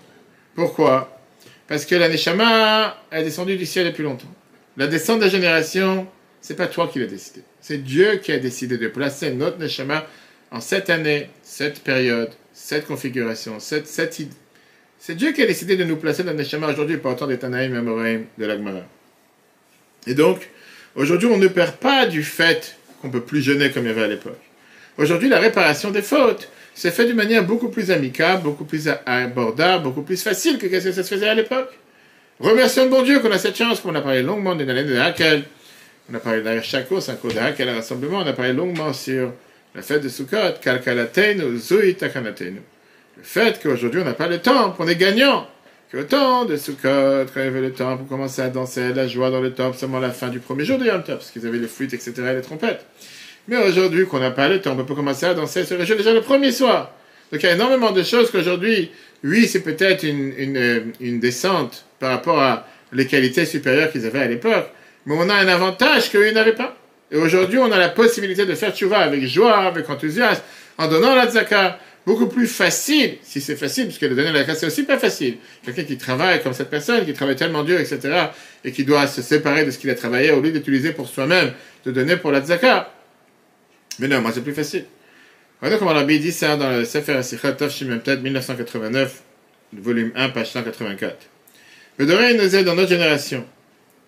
Pourquoi? 0.55 1.19
Parce 1.67 1.85
que 1.85 1.95
la 1.97 2.09
Neshama 2.09 2.97
est 3.11 3.25
descendue 3.25 3.57
du 3.57 3.67
ciel 3.67 3.87
depuis 3.87 4.05
longtemps. 4.05 4.33
La 4.77 4.87
descente 4.87 5.21
des 5.21 5.31
générations, 5.31 6.07
c'est 6.41 6.57
pas 6.57 6.69
toi 6.69 6.89
qui 6.89 7.01
l'as 7.01 7.07
décidé. 7.07 7.43
C'est 7.61 7.79
Dieu 7.79 8.17
qui 8.17 8.33
a 8.33 8.39
décidé 8.39 8.79
de 8.79 8.89
placer 8.89 9.33
notre 9.33 9.59
Neshama 9.59 10.07
en 10.51 10.61
cette 10.61 10.89
année, 10.89 11.29
cette 11.43 11.81
période, 11.81 12.31
cette 12.53 12.87
configuration, 12.87 13.59
cette, 13.59 13.89
cette. 13.89 14.21
C'est 15.07 15.17
Dieu 15.17 15.33
qui 15.33 15.43
a 15.43 15.47
décidé 15.47 15.77
de 15.77 15.85
nous 15.85 15.97
placer 15.97 16.23
dans 16.23 16.33
Neshama 16.33 16.67
aujourd'hui 16.69 16.97
par 16.97 17.13
autant 17.13 17.27
des 17.27 17.37
Tanaïm 17.37 17.75
et 18.07 18.41
de 18.41 18.47
l'Agmara. 18.47 18.87
Et 20.07 20.15
donc, 20.15 20.49
aujourd'hui, 20.97 21.29
on 21.31 21.37
ne 21.37 21.49
perd 21.49 21.73
pas 21.73 22.07
du 22.07 22.23
fait 22.23 22.79
qu'on 23.03 23.11
peut 23.11 23.21
plus 23.21 23.43
jeûner 23.43 23.71
comme 23.71 23.85
il 23.85 23.89
y 23.89 23.91
avait 23.91 24.05
à 24.05 24.07
l'époque. 24.07 24.41
Aujourd'hui, 24.97 25.29
la 25.29 25.41
réparation 25.41 25.91
des 25.91 26.01
fautes 26.01 26.49
s'est 26.75 26.91
fait 26.91 27.05
d'une 27.05 27.17
manière 27.17 27.45
beaucoup 27.45 27.69
plus 27.69 27.91
amicale, 27.91 28.41
beaucoup 28.41 28.65
plus 28.65 28.89
abordable, 29.05 29.85
beaucoup 29.85 30.01
plus 30.01 30.23
facile 30.23 30.57
que 30.57 30.69
ce 30.69 30.85
que 30.85 30.93
ça 30.93 31.03
se 31.03 31.15
faisait 31.15 31.29
à 31.29 31.35
l'époque. 31.35 31.79
Remercions 32.41 32.85
le 32.85 32.91
bon 32.91 33.03
Dieu 33.03 33.21
qu'on 33.21 33.31
a 33.31 33.37
cette 33.37 33.59
chance, 33.59 33.81
qu'on 33.81 33.95
a 33.95 34.01
parlé 34.01 34.23
longuement 34.23 34.55
de 34.55 34.65
l'année 34.65 34.85
de 34.85 34.97
Hakel, 34.97 35.43
on 36.11 36.15
a 36.15 36.19
parlé 36.19 36.41
de 36.41 36.61
c'est 36.63 36.79
un 36.79 36.83
cours 37.17 37.31
de 37.31 37.39
Hakel, 37.39 37.69
un 37.69 37.75
rassemblement, 37.75 38.21
on 38.21 38.27
a 38.27 38.33
parlé 38.33 38.55
longuement 38.55 38.95
sur 38.95 39.35
la 39.75 39.83
fête 39.83 40.03
de 40.03 40.09
Sukkot, 40.09 40.61
Kalkalatenu, 40.63 41.59
Zui 41.59 41.95
Takanatenu. 41.95 42.63
Le 43.17 43.23
fait 43.23 43.61
qu'aujourd'hui 43.63 44.01
on 44.01 44.05
n'a 44.05 44.15
pas 44.15 44.29
le 44.29 44.39
temps, 44.39 44.71
qu'on 44.73 44.89
est 44.89 44.97
gagnant, 44.97 45.47
qu'au 45.93 46.03
temps 46.03 46.45
de 46.45 46.57
Sukkot, 46.57 46.89
avait 46.89 47.61
le 47.61 47.73
temps 47.73 47.97
pour 47.97 48.09
commencer 48.09 48.43
à 48.43 48.49
danser, 48.49 48.93
la 48.93 49.07
joie 49.07 49.31
dans 49.31 49.41
le 49.41 49.53
temple, 49.53 49.77
seulement 49.77 50.01
la 50.01 50.11
fin 50.11 50.29
du 50.29 50.41
premier 50.41 50.65
jour 50.65 50.79
de 50.79 50.87
Yom 50.87 51.03
Tov, 51.03 51.17
parce 51.17 51.31
qu'ils 51.31 51.47
avaient 51.47 51.59
les 51.59 51.69
flûtes, 51.69 51.95
etc., 51.95 52.13
et 52.19 52.35
les 52.35 52.43
trompettes. 52.43 52.85
Mais 53.47 53.57
aujourd'hui, 53.59 54.07
qu'on 54.07 54.19
n'a 54.19 54.31
pas 54.31 54.49
le 54.49 54.61
temps, 54.61 54.77
on 54.79 54.85
peut 54.85 54.95
commencer 54.95 55.27
à 55.27 55.35
danser 55.35 55.65
sur 55.65 55.79
le 55.79 55.85
jeu 55.85 55.97
déjà 55.97 56.13
le 56.13 56.23
premier 56.23 56.51
soir. 56.51 56.93
Donc 57.31 57.43
il 57.43 57.47
y 57.47 57.49
a 57.49 57.53
énormément 57.53 57.93
de 57.93 58.03
choses 58.03 58.31
qu'aujourd'hui, 58.31 58.91
oui, 59.23 59.47
c'est 59.47 59.63
peut-être 59.63 60.03
une, 60.03 60.33
une, 60.37 60.57
euh, 60.57 61.19
descente 61.19 61.85
par 61.99 62.11
rapport 62.11 62.41
à 62.41 62.67
les 62.93 63.07
qualités 63.07 63.47
supérieures 63.47 63.91
qu'ils 63.91 64.07
avaient 64.07 64.21
à 64.21 64.27
l'époque, 64.29 64.71
mais 65.07 65.15
on 65.19 65.29
a 65.29 65.35
un 65.35 65.49
avantage 65.49 66.11
qu'eux 66.11 66.31
n'avaient 66.33 66.53
pas. 66.53 66.77
Et 67.11 67.17
aujourd'hui, 67.17 67.59
on 67.59 67.71
a 67.71 67.79
la 67.79 67.89
possibilité 67.89 68.47
de 68.47 68.55
faire 68.55 68.75
tchouva 68.75 68.99
avec 68.99 69.25
joie, 69.27 69.59
avec 69.59 69.89
enthousiasme, 69.89 70.43
en 70.79 70.89
donnant 70.89 71.15
la 71.15 71.31
tzaka, 71.31 71.79
beaucoup 72.07 72.27
plus 72.27 72.47
facile, 72.47 73.17
si 73.23 73.41
c'est 73.41 73.57
facile, 73.57 73.87
puisque 73.87 74.03
le 74.03 74.15
donner 74.15 74.33
la 74.33 74.41
tzaka, 74.41 74.55
c'est 74.55 74.67
aussi 74.67 74.83
pas 74.83 74.99
facile. 74.99 75.37
Quelqu'un 75.65 75.85
qui 75.85 75.97
travaille 75.97 76.43
comme 76.43 76.53
cette 76.53 76.71
personne, 76.71 77.05
qui 77.05 77.13
travaille 77.13 77.37
tellement 77.37 77.65
dur, 77.65 77.79
etc., 77.81 78.27
et 78.65 78.73
qui 78.73 78.85
doit 78.85 79.07
se 79.07 79.23
séparer 79.23 79.65
de 79.65 79.71
ce 79.71 79.79
qu'il 79.79 79.91
a 79.91 79.95
travaillé, 79.95 80.31
au 80.31 80.41
lieu 80.41 80.53
d'utiliser 80.53 80.93
pour 80.93 81.09
soi-même, 81.09 81.53
de 81.85 81.91
donner 81.91 82.17
pour 82.17 82.31
la 82.31 82.41
tzaka, 82.41 82.91
mais 83.99 84.09
non, 84.09 84.21
moi 84.21 84.33
c'est 84.35 84.43
plus 84.43 84.55
facile. 84.55 84.85
Regardez 85.61 85.79
comment 85.79 85.93
Rabbi 85.93 86.19
dit 86.19 86.33
ça 86.33 86.57
dans 86.57 86.71
le 86.71 86.85
Sefer 86.85 87.13
Asichot 87.13 87.53
peut-être 87.53 88.21
1989, 88.23 89.23
volume 89.73 90.13
1, 90.15 90.31
page 90.31 90.51
184. 90.51 91.17
Bedoré 91.99 92.35
nous 92.35 92.57
aide 92.57 92.67
dans 92.67 92.75
notre 92.75 92.89
génération. 92.89 93.45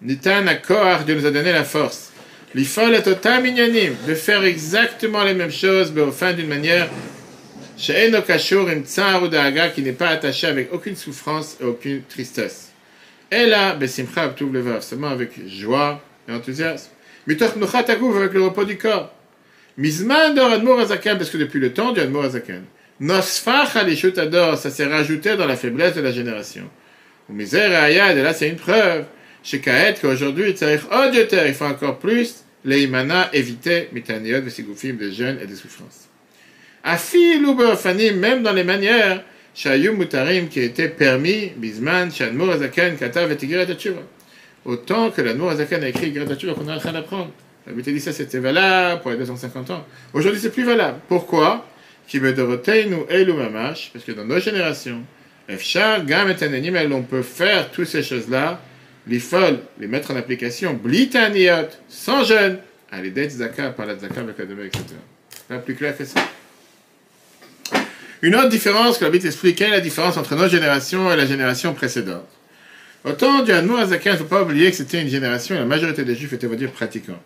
Nitan 0.03 0.47
Akoar, 0.49 1.05
Dieu 1.05 1.15
nous 1.15 1.25
a 1.25 1.31
donné 1.31 1.53
la 1.53 1.65
force. 1.65 2.13
L'ifol 2.55 2.95
est 2.95 3.41
minyanim, 3.43 3.95
de 4.07 4.15
faire 4.15 4.45
exactement 4.45 5.25
les 5.25 5.35
mêmes 5.35 5.53
choses, 5.53 5.93
mais 5.95 6.03
au 6.03 6.11
fin 6.11 6.33
d'une 6.33 6.49
manière, 6.49 6.89
qui 9.75 9.83
n'est 9.83 9.93
pas 9.93 10.09
attaché 10.09 10.47
avec 10.47 10.73
aucune 10.73 10.97
souffrance 10.97 11.57
et 11.61 11.65
aucune 11.65 12.03
tristesse. 12.03 12.73
Et 13.31 13.47
là, 13.47 13.77
le 13.79 13.87
seulement 14.81 15.09
avec 15.09 15.33
joie 15.49 16.03
et 16.29 16.33
enthousiasme. 16.33 16.91
Mitoch 17.27 17.57
Nuchat 17.57 17.79
avec 17.81 18.33
le 18.33 18.43
repos 18.43 18.65
du 18.65 18.79
corps. 18.79 19.13
Mizman 19.77 20.35
d'or 20.35 20.53
Admor 20.53 20.81
Azaken, 20.81 21.19
parce 21.19 21.29
que 21.29 21.37
depuis 21.37 21.61
le 21.61 21.73
temps 21.73 21.93
du 21.93 22.01
Admor 22.01 22.25
Azaken. 22.25 22.63
Nosfach 23.01 23.77
Alishut 23.77 24.19
Ador, 24.19 24.57
ça 24.57 24.71
s'est 24.71 24.87
rajouté 24.87 25.37
dans 25.37 25.47
la 25.47 25.57
faiblesse 25.57 25.95
de 25.95 26.01
la 26.01 26.13
génération. 26.13 26.71
Ou 27.29 27.35
Mizer 27.35 27.71
et 27.71 27.77
Ayad, 27.77 28.17
et 28.17 28.23
là 28.23 28.33
c'est 28.33 28.49
une 28.49 28.57
preuve. 28.57 29.05
Chez 29.43 29.61
Kaet, 29.61 29.97
qu'aujourd'hui, 30.01 30.57
il 30.59 31.55
faut 31.55 31.65
encore 31.65 31.99
plus, 31.99 32.45
les 32.65 32.83
imana 32.83 33.29
éviter 33.33 33.89
mitaniot, 33.93 34.41
des 34.41 34.51
sigoufim, 34.51 34.95
des 34.95 35.13
jeunes 35.13 35.39
et 35.41 35.47
des 35.47 35.55
souffrances. 35.55 36.06
Afil 36.89 37.45
ou 37.45 37.59
fanim, 37.75 38.13
même 38.13 38.45
dans 38.45 38.53
les 38.53 38.63
manières, 38.63 39.25
Shayum 39.57 39.97
Mutarim, 39.97 40.47
qui 40.47 40.61
était 40.61 40.89
permis, 40.89 41.51
Bizman, 41.57 42.13
Shadmor 42.13 42.51
Azaken, 42.51 42.97
Katav 42.97 43.33
et 43.33 43.37
Tigret 43.37 43.67
Autant 44.65 45.11
que 45.11 45.21
l'Admor 45.21 45.51
Azaken 45.51 45.83
a 45.83 45.89
écrit 45.89 46.13
Tigret 46.13 46.55
qu'on 46.55 46.69
est 46.69 46.73
en 46.73 46.79
train 46.79 46.93
d'apprendre. 46.93 47.33
La 47.67 47.73
dit 47.73 48.01
ça 48.01 48.13
c'était 48.13 48.39
valable 48.39 49.03
pour 49.03 49.11
les 49.11 49.17
250 49.17 49.71
ans. 49.71 49.85
Aujourd'hui 50.13 50.39
c'est 50.41 50.53
plus 50.53 50.63
valable. 50.63 50.99
Pourquoi? 51.09 51.67
Parce 52.09 52.21
que 54.05 54.13
dans 54.13 54.25
nos 54.25 54.39
générations, 54.39 55.03
on 55.49 57.03
peut 57.03 57.23
faire 57.23 57.71
toutes 57.73 57.89
ces 57.89 58.05
choses-là, 58.05 58.61
les 59.09 59.19
folles, 59.19 59.59
les 59.81 59.89
mettre 59.89 60.13
en 60.13 60.17
application, 60.17 60.75
blitaniot, 60.75 61.69
sans 61.89 62.23
jeûne, 62.23 62.59
à 62.93 63.03
l'aider 63.03 63.29
zaka, 63.29 63.71
par 63.71 63.87
la 63.87 63.97
zaka, 63.97 64.21
etc. 64.21 64.85
Pas 65.49 65.59
plus 65.59 65.75
clair 65.75 65.97
que 65.97 66.05
ça. 66.05 66.21
Une 68.23 68.35
autre 68.35 68.49
différence 68.49 68.99
que 68.99 69.05
la 69.05 69.11
Bible 69.11 69.27
expliquait, 69.27 69.69
la 69.69 69.81
différence 69.81 70.17
entre 70.17 70.35
nos 70.37 70.49
générations 70.49 71.13
et 71.13 71.17
la 71.17 71.27
génération 71.27 71.75
précédente? 71.75 72.29
Autant 73.05 73.43
du 73.43 73.53
Hanmour 73.53 73.79
Azaka, 73.79 74.11
il 74.11 74.13
ne 74.15 74.19
faut 74.19 74.25
pas 74.25 74.43
oublier 74.43 74.71
que 74.71 74.77
c'était 74.77 75.01
une 75.01 75.09
génération, 75.09 75.55
et 75.55 75.59
la 75.59 75.65
majorité 75.65 76.05
des 76.05 76.15
juifs 76.15 76.33
étaient, 76.33 76.47
on 76.47 76.51
va 76.51 76.57
dire, 76.57 76.73
pratiquants. 76.73 77.23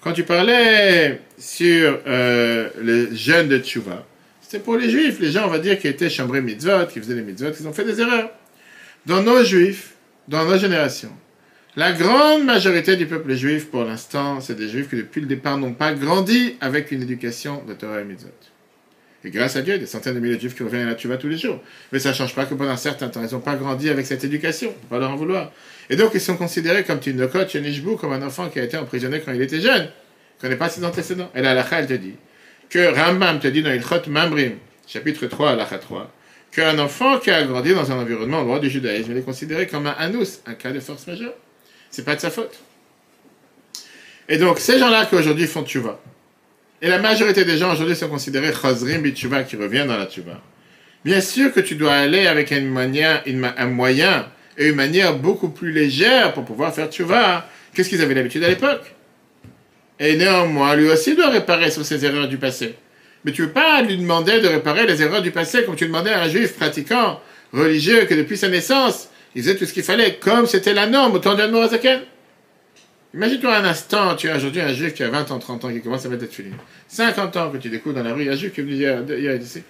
Quand 0.00 0.12
tu 0.12 0.24
parlais 0.24 1.20
sur 1.38 2.00
euh, 2.06 2.68
les 2.82 3.14
jeunes 3.14 3.48
de 3.48 3.58
Tchouva, 3.58 4.04
c'était 4.40 4.58
pour 4.58 4.76
les 4.76 4.90
juifs, 4.90 5.20
les 5.20 5.30
gens, 5.30 5.46
on 5.46 5.50
va 5.50 5.58
dire, 5.58 5.78
qui 5.78 5.88
étaient 5.88 6.10
chambrés 6.10 6.42
mitzvot, 6.42 6.86
qui 6.92 7.00
faisaient 7.00 7.14
des 7.14 7.22
mitzvot, 7.22 7.52
qui 7.52 7.66
ont 7.66 7.72
fait 7.72 7.84
des 7.84 8.00
erreurs. 8.00 8.30
Dans 9.06 9.22
nos 9.22 9.44
juifs, 9.44 9.92
dans 10.26 10.44
nos 10.44 10.58
générations, 10.58 11.12
la 11.76 11.92
grande 11.92 12.44
majorité 12.44 12.96
du 12.96 13.06
peuple 13.06 13.34
juif, 13.34 13.70
pour 13.70 13.84
l'instant, 13.84 14.40
c'est 14.40 14.56
des 14.56 14.68
juifs 14.68 14.88
qui, 14.88 14.96
depuis 14.96 15.20
le 15.20 15.26
départ, 15.26 15.58
n'ont 15.58 15.74
pas 15.74 15.92
grandi 15.92 16.56
avec 16.60 16.90
une 16.92 17.02
éducation 17.02 17.62
de 17.66 17.74
Torah 17.74 18.00
et 18.00 18.04
mitzvot. 18.04 18.30
Et 19.24 19.30
grâce 19.30 19.56
à 19.56 19.62
Dieu, 19.62 19.78
des 19.78 19.86
centaines 19.86 20.14
de 20.14 20.20
milliers 20.20 20.36
de 20.36 20.40
juifs 20.40 20.54
qui 20.54 20.62
reviennent 20.62 20.86
à 20.86 20.90
la 20.90 20.94
Tchouva 20.94 21.16
tous 21.16 21.28
les 21.28 21.38
jours. 21.38 21.60
Mais 21.92 21.98
ça 21.98 22.10
ne 22.10 22.14
change 22.14 22.34
pas 22.34 22.44
que 22.44 22.54
pendant 22.54 22.70
un 22.70 22.76
certain 22.76 23.08
temps, 23.08 23.22
ils 23.26 23.32
n'ont 23.32 23.40
pas 23.40 23.56
grandi 23.56 23.88
avec 23.88 24.04
cette 24.04 24.22
éducation. 24.22 24.68
On 24.68 24.84
ne 24.84 24.88
pas 24.90 24.98
leur 24.98 25.10
en 25.10 25.16
vouloir. 25.16 25.50
Et 25.88 25.96
donc, 25.96 26.10
ils 26.14 26.20
sont 26.20 26.36
considérés 26.36 26.84
comme 26.84 27.00
Tindokot, 27.00 27.46
Nishbu, 27.54 27.96
comme 27.96 28.12
un 28.12 28.22
enfant 28.22 28.50
qui 28.50 28.60
a 28.60 28.64
été 28.64 28.76
emprisonné 28.76 29.20
quand 29.20 29.32
il 29.32 29.40
était 29.40 29.60
jeune. 29.60 29.82
Il 29.82 30.36
ne 30.36 30.40
connaît 30.42 30.56
pas 30.56 30.68
ses 30.68 30.84
antécédents. 30.84 31.30
Et 31.34 31.40
là, 31.40 31.54
la 31.54 31.64
elle 31.72 31.86
te 31.86 31.94
dit 31.94 32.14
que 32.68 32.94
Rambam 32.94 33.40
te 33.40 33.48
dit 33.48 33.62
dans 33.62 33.72
Ilchot 33.72 34.02
Mamrim, 34.08 34.56
chapitre 34.86 35.26
3, 35.26 35.52
à 35.52 35.78
3, 35.78 36.12
qu'un 36.50 36.78
enfant 36.78 37.18
qui 37.18 37.30
a 37.30 37.42
grandi 37.44 37.72
dans 37.72 37.90
un 37.90 38.00
environnement 38.00 38.42
droit 38.42 38.58
du 38.58 38.68
judaïsme, 38.68 39.12
il 39.12 39.18
est 39.18 39.22
considéré 39.22 39.66
comme 39.66 39.86
un 39.86 39.94
anus, 39.98 40.40
un 40.46 40.54
cas 40.54 40.70
de 40.70 40.80
force 40.80 41.06
majeure. 41.06 41.34
C'est 41.90 42.04
pas 42.04 42.14
de 42.14 42.20
sa 42.20 42.30
faute. 42.30 42.58
Et 44.28 44.36
donc, 44.38 44.58
ces 44.58 44.78
gens-là 44.78 45.06
qui 45.06 45.14
aujourd'hui 45.14 45.46
font 45.46 45.64
tchouva, 45.64 46.00
et 46.84 46.88
la 46.88 46.98
majorité 46.98 47.46
des 47.46 47.56
gens 47.56 47.72
aujourd'hui 47.72 47.96
sont 47.96 48.10
considérés 48.10 48.52
chazrim 48.52 49.00
bitshuva 49.00 49.44
qui 49.44 49.56
revient 49.56 49.86
dans 49.88 49.96
la 49.96 50.04
tchouva. 50.04 50.38
Bien 51.02 51.22
sûr 51.22 51.50
que 51.50 51.60
tu 51.60 51.76
dois 51.76 51.94
aller 51.94 52.26
avec 52.26 52.52
un 52.52 52.60
moyen, 52.60 53.22
un 53.56 53.66
moyen 53.68 54.26
et 54.58 54.68
une 54.68 54.74
manière 54.74 55.16
beaucoup 55.16 55.48
plus 55.48 55.72
légère 55.72 56.34
pour 56.34 56.44
pouvoir 56.44 56.74
faire 56.74 56.88
tchouva. 56.88 57.48
Qu'est-ce 57.72 57.88
qu'ils 57.88 58.02
avaient 58.02 58.12
l'habitude 58.12 58.44
à 58.44 58.50
l'époque? 58.50 58.94
Et 59.98 60.14
néanmoins, 60.16 60.76
lui 60.76 60.90
aussi 60.90 61.16
doit 61.16 61.30
réparer 61.30 61.70
sur 61.70 61.86
ses 61.86 62.04
erreurs 62.04 62.28
du 62.28 62.36
passé. 62.36 62.74
Mais 63.24 63.32
tu 63.32 63.40
ne 63.40 63.46
veux 63.46 63.52
pas 63.54 63.80
lui 63.80 63.96
demander 63.96 64.42
de 64.42 64.48
réparer 64.48 64.86
les 64.86 65.00
erreurs 65.00 65.22
du 65.22 65.30
passé 65.30 65.64
comme 65.64 65.76
tu 65.76 65.86
demandais 65.86 66.12
à 66.12 66.24
un 66.24 66.28
juif 66.28 66.52
pratiquant, 66.52 67.18
religieux, 67.54 68.04
que 68.04 68.12
depuis 68.12 68.36
sa 68.36 68.50
naissance, 68.50 69.08
il 69.34 69.42
faisait 69.42 69.56
tout 69.56 69.64
ce 69.64 69.72
qu'il 69.72 69.84
fallait, 69.84 70.16
comme 70.16 70.46
c'était 70.46 70.74
la 70.74 70.86
norme 70.86 71.14
au 71.14 71.18
temps 71.18 71.34
d'Admor 71.34 71.70
Imagine-toi 73.14 73.56
un 73.56 73.64
instant, 73.64 74.16
tu 74.16 74.28
as 74.28 74.36
aujourd'hui 74.36 74.60
un 74.60 74.72
juif 74.72 74.92
qui 74.92 75.04
a 75.04 75.08
20 75.08 75.30
ans, 75.30 75.38
30 75.38 75.64
ans, 75.64 75.72
qui 75.72 75.80
commence 75.80 76.04
à 76.04 76.08
mettre 76.08 76.22
des 76.22 76.28
filets. 76.28 76.50
50 76.88 77.36
ans 77.36 77.50
que 77.50 77.58
tu 77.58 77.68
découvres 77.68 77.94
dans 77.94 78.02
la 78.02 78.12
rue, 78.12 78.28
un 78.28 78.34
juif 78.34 78.52
qui 78.52 78.60
est 78.60 78.64
venu 78.64 78.74
hier, 78.74 79.40
ici. 79.40 79.62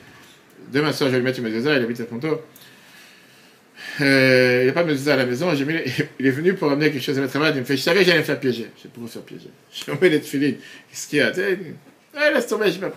Demain 0.73 0.93
soir, 0.93 1.11
je 1.11 1.13
vais 1.13 1.19
lui 1.19 1.27
mettre 1.27 1.41
une 1.41 1.45
mezuzah, 1.45 1.77
il 1.77 1.83
habite 1.83 2.01
à 2.01 2.05
Ponto. 2.05 2.41
Euh, 4.01 4.63
il 4.63 4.67
n'a 4.69 4.73
pas 4.73 4.83
mis 4.83 5.09
à 5.11 5.17
la 5.17 5.27
maison. 5.27 5.53
Mis 5.53 5.59
il 6.19 6.27
est 6.27 6.31
venu 6.31 6.55
pour 6.55 6.71
amener 6.71 6.91
quelque 6.91 7.03
chose 7.03 7.19
à 7.19 7.21
ma 7.21 7.29
travail. 7.29 7.53
Il 7.55 7.61
me 7.61 7.65
fait 7.65 7.77
Je 7.77 7.83
savais 7.83 8.01
que 8.01 8.07
j'allais 8.07 8.21
me 8.21 8.25
faire 8.25 8.41
piéger. 8.41 8.71
Je 8.83 8.89
pour 8.89 9.03
vous 9.03 9.09
faire 9.09 9.23
piéger. 9.23 9.51
J'ai 9.73 9.93
mis 9.93 10.09
les 10.09 10.21
tefilines. 10.21 10.57
Qu'est-ce 10.91 11.09
qu'il 11.09 11.19
y 11.19 11.23
a? 11.23 11.31
Ah, 12.17 12.31
laisse 12.31 12.47
tomber, 12.47 12.69
je 12.69 12.73
sais 12.73 12.79
pas. 12.79 12.93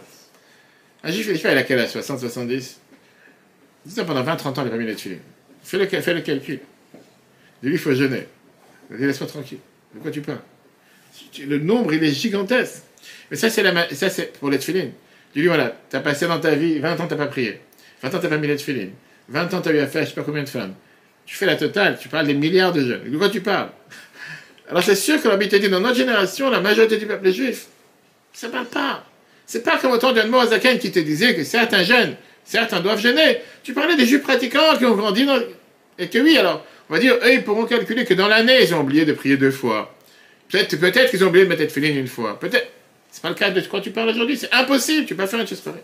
Un 1.04 1.12
juif, 1.12 1.30
il 1.30 1.48
à 1.48 1.64
quel 1.64 1.80
âge? 1.80 1.90
60, 1.90 2.20
70 2.22 2.80
Dis 3.86 3.94
ça 3.94 4.06
pendant 4.06 4.24
20, 4.24 4.36
30 4.38 4.58
ans, 4.58 4.62
il 4.62 4.66
n'a 4.66 4.72
pas 4.72 4.78
mis 4.78 4.86
les 4.86 4.96
tefilines. 4.96 5.20
Fais 5.62 5.78
le, 5.78 5.88
fais 5.88 6.14
le 6.14 6.22
calcul. 6.22 6.60
Dis-lui, 7.62 7.76
il 7.76 7.80
faut 7.80 7.94
jeûner. 7.94 8.28
Laisse-moi 8.90 9.28
tranquille. 9.28 9.60
De 9.94 10.00
quoi 10.00 10.12
tu 10.12 10.22
parles 10.22 10.40
Le 11.40 11.58
nombre, 11.60 11.94
il 11.94 12.04
est 12.04 12.12
gigantesque. 12.12 12.84
Mais 13.30 13.38
ça, 13.38 13.50
c'est 13.50 13.64
la 13.64 13.90
ça, 13.94 14.10
c'est 14.10 14.38
pour 14.40 14.50
les 14.50 14.60
tefilines. 14.60 14.92
Dis-lui, 15.34 15.48
voilà, 15.48 15.76
tu 15.90 15.96
as 15.96 16.00
passé 16.00 16.28
dans 16.28 16.40
ta 16.40 16.56
vie 16.56 16.80
20 16.80 17.00
ans, 17.00 17.08
tu 17.08 17.16
pas 17.16 17.28
prié. 17.28 17.62
20 18.02 18.16
ans, 18.16 18.20
tu 18.20 18.28
pas 18.28 18.38
mis 18.38 18.48
les 18.48 18.56
tefilines. 18.56 18.92
20 19.30 19.54
ans, 19.54 19.62
tu 19.62 19.70
as 19.70 19.74
eu 19.74 19.80
affaire 19.80 20.02
à 20.02 20.06
je 20.06 20.10
sais 20.10 20.16
pas 20.16 20.24
combien 20.24 20.44
de 20.44 20.50
femmes. 20.50 20.74
Tu 21.26 21.36
fais 21.36 21.46
la 21.46 21.58
totale, 21.58 21.98
tu 22.00 22.08
parles 22.08 22.28
des 22.28 22.34
milliards 22.34 22.72
de 22.72 22.82
jeunes. 22.82 23.12
De 23.12 23.18
quoi 23.18 23.30
tu 23.30 23.42
parles 23.42 23.70
Alors 24.70 24.84
c'est 24.84 24.96
sûr 24.96 25.22
que 25.22 25.28
l'habitude 25.28 25.62
dit, 25.62 25.70
dans 25.70 25.82
notre 25.82 25.98
génération, 25.98 26.50
la 26.50 26.62
majorité 26.62 26.98
du 26.98 27.06
peuple 27.06 27.28
est 27.28 27.34
juif. 27.34 27.68
Ça 28.32 28.48
ne 28.48 28.54
parle 28.54 28.68
pas. 28.68 29.04
C'est 29.46 29.64
pas 29.64 29.78
comme 29.78 29.92
au 29.92 29.98
temps 29.98 30.14
d'Anne 30.14 30.30
Moazaken 30.30 30.78
qui 30.78 30.92
te 30.92 31.00
disait 31.00 31.36
que 31.36 31.44
certains 31.44 31.84
jeunes, 31.84 32.16
certains 32.44 32.80
doivent 32.80 33.00
jeûner. 33.00 33.40
Tu 33.64 33.74
parlais 33.74 33.96
des 33.96 34.06
juifs 34.06 34.22
pratiquants 34.22 34.78
qui 34.78 34.86
ont 34.86 34.96
grandi. 34.96 35.28
Et 36.00 36.08
que 36.08 36.20
oui, 36.20 36.38
alors, 36.38 36.66
on 36.90 36.94
va 36.94 37.00
dire, 37.00 37.16
eux, 37.16 37.34
ils 37.34 37.44
pourront 37.44 37.66
calculer 37.66 38.06
que 38.06 38.14
dans 38.14 38.28
l'année, 38.28 38.64
ils 38.64 38.74
ont 38.74 38.82
oublié 38.82 39.06
de 39.06 39.14
prier 39.14 39.38
deux 39.38 39.52
fois. 39.52 39.94
Peut-être 40.50 40.80
peut 40.80 40.92
qu'ils 40.92 41.24
ont 41.24 41.28
oublié 41.28 41.44
de 41.44 41.50
mettre 41.50 41.62
les 41.62 41.68
tefilines 41.68 41.98
une 41.98 42.08
fois. 42.08 42.40
Peut-être. 42.40 42.68
C'est 43.12 43.22
pas 43.22 43.30
le 43.30 43.36
cas 43.36 43.50
de 43.50 43.62
quoi 43.62 43.82
tu 43.82 43.92
parles 43.92 44.10
aujourd'hui. 44.10 44.38
C'est 44.38 44.54
impossible. 44.54 45.06
Tu 45.06 45.16
peux 45.16 45.24
pas 45.24 45.28
faire 45.28 45.40
une 45.40 45.46
pareille. 45.46 45.82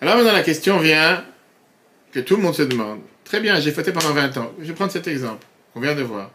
Alors 0.00 0.16
maintenant, 0.16 0.32
la 0.32 0.42
question 0.42 0.78
vient 0.78 1.24
que 2.12 2.20
tout 2.20 2.36
le 2.36 2.42
monde 2.42 2.54
se 2.54 2.62
demande. 2.62 3.00
Très 3.24 3.40
bien, 3.40 3.60
j'ai 3.60 3.70
fêté 3.70 3.92
pendant 3.92 4.12
20 4.12 4.36
ans. 4.38 4.52
Je 4.60 4.66
vais 4.66 4.72
prendre 4.72 4.90
cet 4.90 5.06
exemple 5.06 5.46
qu'on 5.72 5.80
vient 5.80 5.94
de 5.94 6.02
voir. 6.02 6.30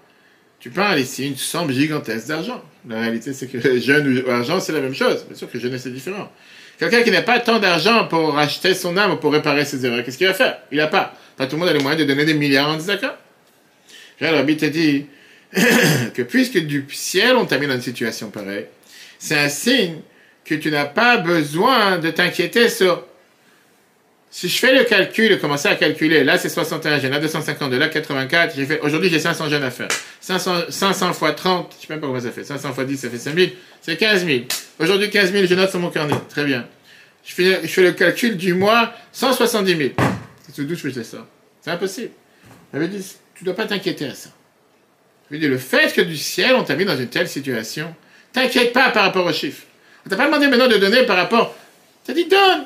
Tu 0.66 0.72
parles 0.72 1.00
ici 1.00 1.28
une 1.28 1.36
somme 1.36 1.72
gigantesque 1.72 2.26
d'argent. 2.26 2.60
La 2.90 3.00
réalité, 3.00 3.34
c'est 3.34 3.46
que 3.46 3.78
jeune 3.80 4.24
ou 4.26 4.32
argent, 4.32 4.60
c'est 4.60 4.74
la 4.74 4.80
même 4.80 4.96
chose. 4.96 5.24
Bien 5.28 5.38
sûr 5.38 5.48
que 5.48 5.60
jeune, 5.60 5.78
c'est 5.78 5.94
différent. 5.94 6.32
Quelqu'un 6.80 7.04
qui 7.04 7.12
n'a 7.12 7.22
pas 7.22 7.40
tant 7.40 7.60
d'argent 7.60 8.08
pour 8.08 8.36
acheter 8.36 8.74
son 8.74 8.98
âme 8.98 9.12
ou 9.12 9.18
pour 9.18 9.32
réparer 9.32 9.64
ses 9.64 9.86
erreurs, 9.86 10.04
qu'est-ce 10.04 10.18
qu'il 10.18 10.26
va 10.26 10.34
faire? 10.34 10.58
Il 10.72 10.80
n'a 10.80 10.88
pas. 10.88 11.14
Pas 11.38 11.46
tout 11.46 11.56
le 11.56 11.60
monde 11.60 11.70
a 11.70 11.74
les 11.74 11.84
moyens 11.84 12.02
de 12.02 12.08
donner 12.12 12.26
des 12.26 12.34
milliards 12.34 12.68
en 12.68 12.78
d'accord 12.78 13.16
Le 14.20 14.28
Rabbi 14.28 14.58
te 14.58 14.66
dit 14.66 15.06
que 16.16 16.24
puisque 16.24 16.58
du 16.58 16.84
ciel 16.90 17.36
on 17.36 17.46
t'a 17.46 17.60
mis 17.60 17.68
dans 17.68 17.76
une 17.76 17.82
situation 17.82 18.32
pareille, 18.32 18.66
c'est 19.20 19.38
un 19.38 19.50
signe 19.50 19.98
que 20.46 20.56
tu 20.56 20.72
n'as 20.72 20.86
pas 20.86 21.18
besoin 21.18 22.00
de 22.00 22.10
t'inquiéter 22.10 22.70
sur 22.70 23.06
si 24.36 24.50
je 24.50 24.60
fais 24.60 24.78
le 24.78 24.84
calcul 24.84 25.32
et 25.32 25.40
commencer 25.40 25.70
à 25.70 25.76
calculer, 25.76 26.26
là 26.26 26.38
c'est 26.38 26.50
61 26.50 27.00
jeunes, 27.00 27.12
là 27.12 27.20
252, 27.20 27.78
là 27.78 27.88
84, 27.88 28.54
j'ai 28.54 28.66
fait, 28.66 28.82
aujourd'hui 28.82 29.10
j'ai 29.10 29.20
500 29.20 29.48
jeunes 29.48 29.64
à 29.64 29.72
faire. 29.72 29.88
500, 30.20 30.64
500 30.68 31.14
fois 31.14 31.32
30, 31.32 31.74
je 31.80 31.88
sais 31.88 31.94
même 31.94 32.02
pas 32.02 32.08
comment 32.08 32.20
ça 32.20 32.32
fait, 32.32 32.44
500 32.44 32.74
fois 32.74 32.84
10 32.84 32.98
ça 32.98 33.10
fait 33.10 33.18
5000, 33.18 33.54
c'est 33.82 33.96
15 33.96 34.26
000. 34.26 34.40
Aujourd'hui 34.78 35.10
15 35.10 35.32
000, 35.32 35.46
je 35.46 35.56
note 35.56 35.70
sur 35.70 35.80
mon 35.80 35.90
carnet, 35.90 36.16
très 36.28 36.44
bien. 36.44 36.68
Je 37.24 37.34
fais, 37.34 37.62
je 37.64 37.68
fais 37.68 37.84
le 37.84 37.94
calcul 37.94 38.36
du 38.36 38.54
mois, 38.54 38.92
170 39.14 39.78
000. 39.78 39.90
C'est 40.52 40.68
d'où 40.68 40.76
je 40.76 40.90
fais 40.90 41.04
ça 41.06 41.26
C'est 41.62 41.72
impossible. 41.72 42.12
J'avais 42.74 42.90
dit, 42.90 43.16
tu 43.36 43.46
dois 43.46 43.56
pas 43.56 43.66
t'inquiéter 43.66 44.08
à 44.08 44.14
ça. 44.14 44.32
Le 45.32 45.58
fait 45.58 45.96
que 45.96 46.02
du 46.02 46.18
ciel 46.18 46.56
on 46.56 46.64
t'a 46.66 46.76
mis 46.76 46.84
dans 46.84 46.98
une 46.98 47.08
telle 47.08 47.30
situation, 47.30 47.96
t'inquiète 48.34 48.74
pas 48.74 48.90
par 48.90 49.06
rapport 49.06 49.26
aux 49.26 49.32
chiffres. 49.32 49.64
On 50.06 50.10
t'a 50.10 50.18
pas 50.18 50.26
demandé 50.26 50.50
maintenant 50.50 50.68
de 50.68 50.76
donner 50.76 51.04
par 51.04 51.16
rapport, 51.16 51.56
t'as 52.04 52.12
dit 52.12 52.26
donne 52.26 52.66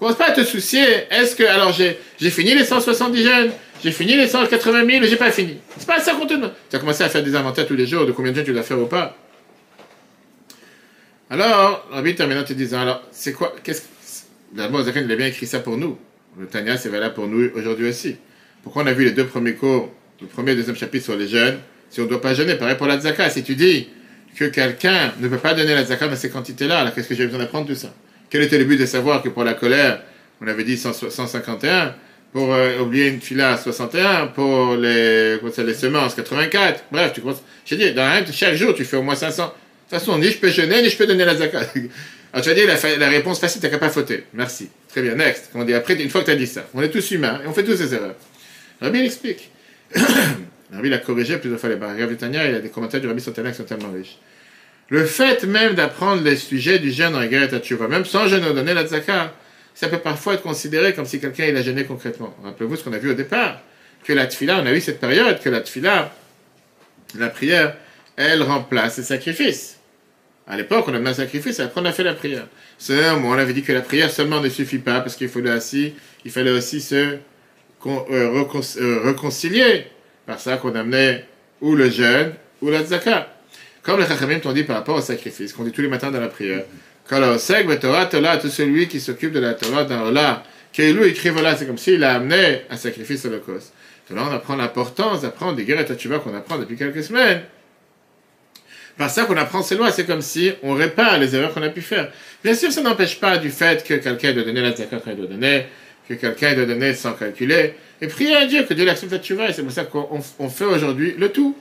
Commence 0.00 0.16
pas 0.16 0.28
à 0.28 0.32
te 0.32 0.42
soucier, 0.44 0.82
est-ce 1.10 1.36
que, 1.36 1.42
alors 1.44 1.72
j'ai, 1.72 1.98
fini 2.30 2.54
les 2.54 2.64
170 2.64 3.22
jeunes, 3.22 3.50
j'ai 3.84 3.92
fini 3.92 4.16
les 4.16 4.26
180 4.26 4.86
000, 4.86 5.04
j'ai 5.04 5.16
pas 5.16 5.30
fini. 5.30 5.58
C'est 5.76 5.86
pas 5.86 6.00
ça 6.00 6.14
qu'on 6.14 6.26
te 6.26 6.32
demande. 6.32 6.54
Tu 6.70 6.76
as 6.76 6.78
commencé 6.78 7.04
à 7.04 7.10
faire 7.10 7.22
des 7.22 7.36
inventaires 7.36 7.66
tous 7.66 7.76
les 7.76 7.86
jours 7.86 8.06
de 8.06 8.12
combien 8.12 8.30
de 8.30 8.36
jeunes 8.36 8.46
tu 8.46 8.52
dois 8.54 8.62
faire 8.62 8.78
ou 8.78 8.86
pas. 8.86 9.14
Alors, 11.28 11.86
Rabbi 11.90 12.16
en 12.18 12.44
te 12.44 12.52
disant, 12.54 12.80
alors, 12.80 13.02
c'est 13.12 13.34
quoi, 13.34 13.54
qu'est-ce 13.62 13.82
que, 13.82 13.86
d'abord, 14.54 14.82
Zachary, 14.82 15.04
il 15.04 15.12
a 15.12 15.16
bien 15.16 15.26
écrit 15.26 15.46
ça 15.46 15.60
pour 15.60 15.76
nous. 15.76 15.98
Le 16.38 16.46
Tanya, 16.46 16.78
c'est 16.78 16.88
valable 16.88 17.12
pour 17.12 17.26
nous 17.26 17.50
aujourd'hui 17.54 17.86
aussi. 17.86 18.16
Pourquoi 18.62 18.84
on 18.84 18.86
a 18.86 18.94
vu 18.94 19.04
les 19.04 19.12
deux 19.12 19.26
premiers 19.26 19.54
cours, 19.54 19.92
le 20.22 20.28
premier 20.28 20.52
et 20.52 20.54
le 20.54 20.60
deuxième 20.60 20.76
chapitre 20.76 21.04
sur 21.04 21.16
les 21.16 21.28
jeunes, 21.28 21.58
si 21.90 22.00
on 22.00 22.04
ne 22.04 22.08
doit 22.08 22.22
pas 22.22 22.32
jeûner, 22.32 22.54
pareil 22.54 22.76
pour 22.78 22.86
la 22.86 22.98
tzaka. 22.98 23.28
Si 23.28 23.42
tu 23.42 23.54
dis 23.54 23.86
que 24.34 24.46
quelqu'un 24.46 25.12
ne 25.20 25.28
peut 25.28 25.36
pas 25.36 25.52
donner 25.52 25.74
la 25.74 25.84
tzaka 25.84 26.08
dans 26.08 26.16
ces 26.16 26.30
quantités-là, 26.30 26.78
alors 26.78 26.94
qu'est-ce 26.94 27.08
que 27.08 27.14
j'ai 27.14 27.26
besoin 27.26 27.40
d'apprendre 27.40 27.66
tout 27.66 27.74
ça? 27.74 27.92
Quel 28.30 28.42
était 28.42 28.58
le 28.58 28.64
but 28.64 28.78
de 28.78 28.86
savoir 28.86 29.22
que 29.22 29.28
pour 29.28 29.44
la 29.44 29.54
colère, 29.54 30.00
on 30.40 30.46
avait 30.46 30.64
dit 30.64 30.76
100, 30.76 31.10
151, 31.10 31.94
pour 32.32 32.54
euh, 32.54 32.78
oublier 32.78 33.08
une 33.08 33.20
fila 33.20 33.56
61, 33.56 34.28
pour 34.28 34.76
les, 34.76 35.36
comment 35.40 35.52
ça, 35.52 35.64
les 35.64 35.74
semences 35.74 36.14
84, 36.14 36.84
bref, 36.92 37.12
tu 37.12 37.20
commences. 37.20 37.42
J'ai 37.66 37.76
dit, 37.76 37.92
dans 37.92 38.02
un, 38.02 38.24
chaque 38.32 38.54
jour, 38.54 38.72
tu 38.74 38.84
fais 38.84 38.96
au 38.96 39.02
moins 39.02 39.16
500. 39.16 39.44
De 39.44 39.50
toute 39.50 39.98
façon, 39.98 40.18
ni 40.18 40.30
je 40.30 40.38
peux 40.38 40.48
jeûner, 40.48 40.80
ni 40.82 40.88
je 40.88 40.96
peux 40.96 41.06
donner 41.06 41.24
la 41.24 41.34
zakat. 41.34 41.66
Alors 42.32 42.44
tu 42.44 42.50
as 42.50 42.54
dit 42.54 42.62
la, 42.64 43.08
réponse 43.08 43.40
facile, 43.40 43.60
t'as 43.60 43.68
qu'à 43.68 43.78
pas 43.78 43.88
fauter. 43.88 44.24
Merci. 44.34 44.68
Très 44.88 45.02
bien, 45.02 45.16
next. 45.16 45.50
On 45.54 45.64
dit 45.64 45.74
après, 45.74 46.00
une 46.00 46.08
fois 46.08 46.20
que 46.20 46.26
tu 46.26 46.32
as 46.32 46.36
dit 46.36 46.46
ça, 46.46 46.64
on 46.74 46.82
est 46.82 46.90
tous 46.90 47.10
humains 47.10 47.40
et 47.44 47.48
on 47.48 47.52
fait 47.52 47.64
tous 47.64 47.78
des 47.78 47.92
erreurs. 47.92 48.14
Rabbi 48.80 49.00
il 49.00 49.06
explique. 49.06 49.50
Rabbi 49.94 50.86
il 50.88 50.94
a 50.94 50.98
corrigé 50.98 51.38
plusieurs 51.38 51.58
fois 51.58 51.68
les 51.68 51.76
barres. 51.76 51.96
Rabbi 51.98 52.16
Tania, 52.16 52.48
il 52.48 52.54
a 52.54 52.60
des 52.60 52.68
commentaires 52.68 53.00
du 53.00 53.08
Rabbi 53.08 53.20
Santana 53.20 53.50
qui 53.50 53.56
sont 53.56 53.64
tellement 53.64 53.90
riches. 53.90 54.18
Le 54.90 55.06
fait 55.06 55.44
même 55.44 55.74
d'apprendre 55.74 56.22
les 56.22 56.36
sujets 56.36 56.80
du 56.80 56.90
jeûne 56.90 57.14
Égeret 57.14 57.58
Tchouva, 57.60 57.86
même 57.88 58.04
sans 58.04 58.26
jeûne 58.26 58.42
donner 58.52 58.74
la 58.74 58.84
tzaka, 58.84 59.32
ça 59.72 59.88
peut 59.88 59.98
parfois 59.98 60.34
être 60.34 60.42
considéré 60.42 60.94
comme 60.94 61.06
si 61.06 61.20
quelqu'un 61.20 61.46
il 61.46 61.56
a 61.56 61.62
jeûné 61.62 61.84
concrètement. 61.84 62.34
Rappelez-vous 62.42 62.76
ce 62.76 62.84
qu'on 62.84 62.92
a 62.92 62.98
vu 62.98 63.10
au 63.10 63.14
départ, 63.14 63.60
que 64.04 64.12
la 64.12 64.26
tfila, 64.26 64.60
on 64.60 64.66
a 64.66 64.72
eu 64.72 64.80
cette 64.80 64.98
période, 65.00 65.40
que 65.40 65.48
la 65.48 65.60
tfila, 65.60 66.12
la 67.16 67.28
prière, 67.28 67.76
elle 68.16 68.42
remplace 68.42 68.98
les 68.98 69.04
sacrifices. 69.04 69.78
À 70.48 70.56
l'époque, 70.56 70.86
on 70.88 70.94
a 70.94 70.98
mis 70.98 71.08
un 71.08 71.14
sacrifice, 71.14 71.60
après 71.60 71.80
on 71.80 71.84
a 71.84 71.92
fait 71.92 72.02
la 72.02 72.14
prière. 72.14 72.46
Seulement, 72.76 73.28
on 73.28 73.32
avait 73.34 73.52
dit 73.52 73.62
que 73.62 73.72
la 73.72 73.82
prière 73.82 74.10
seulement 74.10 74.40
ne 74.40 74.48
suffit 74.48 74.78
pas, 74.78 75.00
parce 75.00 75.14
qu'il 75.14 75.28
fallait 75.28 75.52
aussi, 75.52 75.94
il 76.24 76.32
fallait 76.32 76.50
aussi 76.50 76.80
se 76.80 77.16
con- 77.78 78.06
euh, 78.10 78.44
euh, 78.80 79.00
réconcilier. 79.04 79.86
Par 80.26 80.40
ça 80.40 80.56
qu'on 80.56 80.74
amenait 80.74 81.24
ou 81.60 81.76
le 81.76 81.88
jeûne, 81.90 82.32
ou 82.60 82.70
la 82.70 82.82
tzaka. 82.82 83.28
Comme 83.82 84.00
les 84.00 84.06
Chachamim 84.06 84.40
t'ont 84.40 84.52
dit 84.52 84.64
par 84.64 84.76
rapport 84.76 84.96
au 84.96 85.00
sacrifice, 85.00 85.52
qu'on 85.52 85.64
dit 85.64 85.72
tous 85.72 85.82
les 85.82 85.88
matins 85.88 86.10
dans 86.10 86.20
la 86.20 86.28
prière. 86.28 86.64
Torah, 87.08 88.06
Tola, 88.06 88.36
tout 88.36 88.48
celui 88.48 88.86
qui 88.88 89.00
s'occupe 89.00 89.32
de 89.32 89.40
la 89.40 89.54
Torah 89.54 89.84
dans 89.84 90.06
Ola, 90.06 90.44
Keilu 90.72 91.06
écrit 91.06 91.30
voilà, 91.30 91.56
c'est 91.56 91.66
comme 91.66 91.78
s'il 91.78 92.04
a 92.04 92.14
amené 92.14 92.62
un 92.70 92.76
sacrifice 92.76 93.24
holocauste. 93.24 93.72
Donc 94.08 94.18
là, 94.18 94.26
on 94.30 94.34
apprend 94.34 94.56
l'importance 94.56 95.22
d'apprendre 95.22 95.56
des 95.56 95.64
guerres 95.64 95.80
et 95.80 96.18
qu'on 96.20 96.36
apprend 96.36 96.58
depuis 96.58 96.76
quelques 96.76 97.02
semaines. 97.02 97.42
Par 98.96 99.08
ça 99.08 99.24
qu'on 99.24 99.36
apprend 99.36 99.62
ces 99.62 99.76
lois, 99.76 99.90
c'est 99.90 100.04
comme 100.04 100.20
si 100.20 100.52
on 100.62 100.74
répare 100.74 101.18
les 101.18 101.34
erreurs 101.34 101.54
qu'on 101.54 101.62
a 101.62 101.70
pu 101.70 101.80
faire. 101.80 102.12
Bien 102.44 102.54
sûr, 102.54 102.70
ça 102.70 102.82
n'empêche 102.82 103.18
pas 103.18 103.38
du 103.38 103.50
fait 103.50 103.82
que 103.82 103.94
quelqu'un 103.94 104.32
doit 104.32 104.42
donner 104.42 104.60
la 104.60 104.76
zakat 104.76 104.98
quand 104.98 105.10
il 105.10 105.16
doit 105.16 105.26
donner, 105.26 105.66
que 106.08 106.14
quelqu'un 106.14 106.54
doit 106.54 106.66
donner 106.66 106.92
sans 106.94 107.12
calculer, 107.14 107.74
et 108.00 108.08
prier 108.08 108.36
à 108.36 108.46
Dieu 108.46 108.64
que 108.64 108.74
Dieu 108.74 108.84
l'accepte 108.84 109.12
la 109.12 109.18
tchouva, 109.18 109.48
et 109.48 109.52
c'est 109.52 109.62
pour 109.62 109.72
ça 109.72 109.84
qu'on 109.84 110.20
on 110.38 110.48
fait 110.48 110.64
aujourd'hui 110.64 111.14
le 111.16 111.30
tout. 111.30 111.56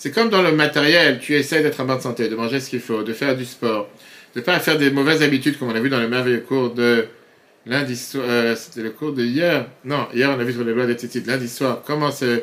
C'est 0.00 0.12
comme 0.12 0.30
dans 0.30 0.40
le 0.40 0.52
matériel, 0.52 1.18
tu 1.18 1.34
essaies 1.34 1.62
d'être 1.62 1.78
en 1.78 1.84
bonne 1.84 2.00
santé, 2.00 2.30
de 2.30 2.34
manger 2.34 2.58
ce 2.58 2.70
qu'il 2.70 2.80
faut, 2.80 3.02
de 3.02 3.12
faire 3.12 3.36
du 3.36 3.44
sport, 3.44 3.86
de 4.34 4.40
ne 4.40 4.44
pas 4.46 4.58
faire 4.58 4.78
des 4.78 4.90
mauvaises 4.90 5.22
habitudes 5.22 5.58
comme 5.58 5.68
on 5.68 5.74
a 5.74 5.80
vu 5.80 5.90
dans 5.90 6.00
le 6.00 6.08
merveilleux 6.08 6.40
cours 6.40 6.70
de 6.70 7.04
lundi 7.66 7.94
soir, 7.96 8.24
euh, 8.26 8.56
c'était 8.56 8.80
le 8.80 8.92
cours 8.92 9.12
de 9.12 9.22
hier, 9.22 9.66
non, 9.84 10.08
hier 10.14 10.30
on 10.34 10.40
a 10.40 10.44
vu 10.44 10.54
sur 10.54 10.64
les 10.64 10.72
lois 10.72 10.90
tzitzit, 10.90 11.24
lundi 11.26 11.50
soir, 11.50 11.82
comment 11.86 12.10
se 12.10 12.40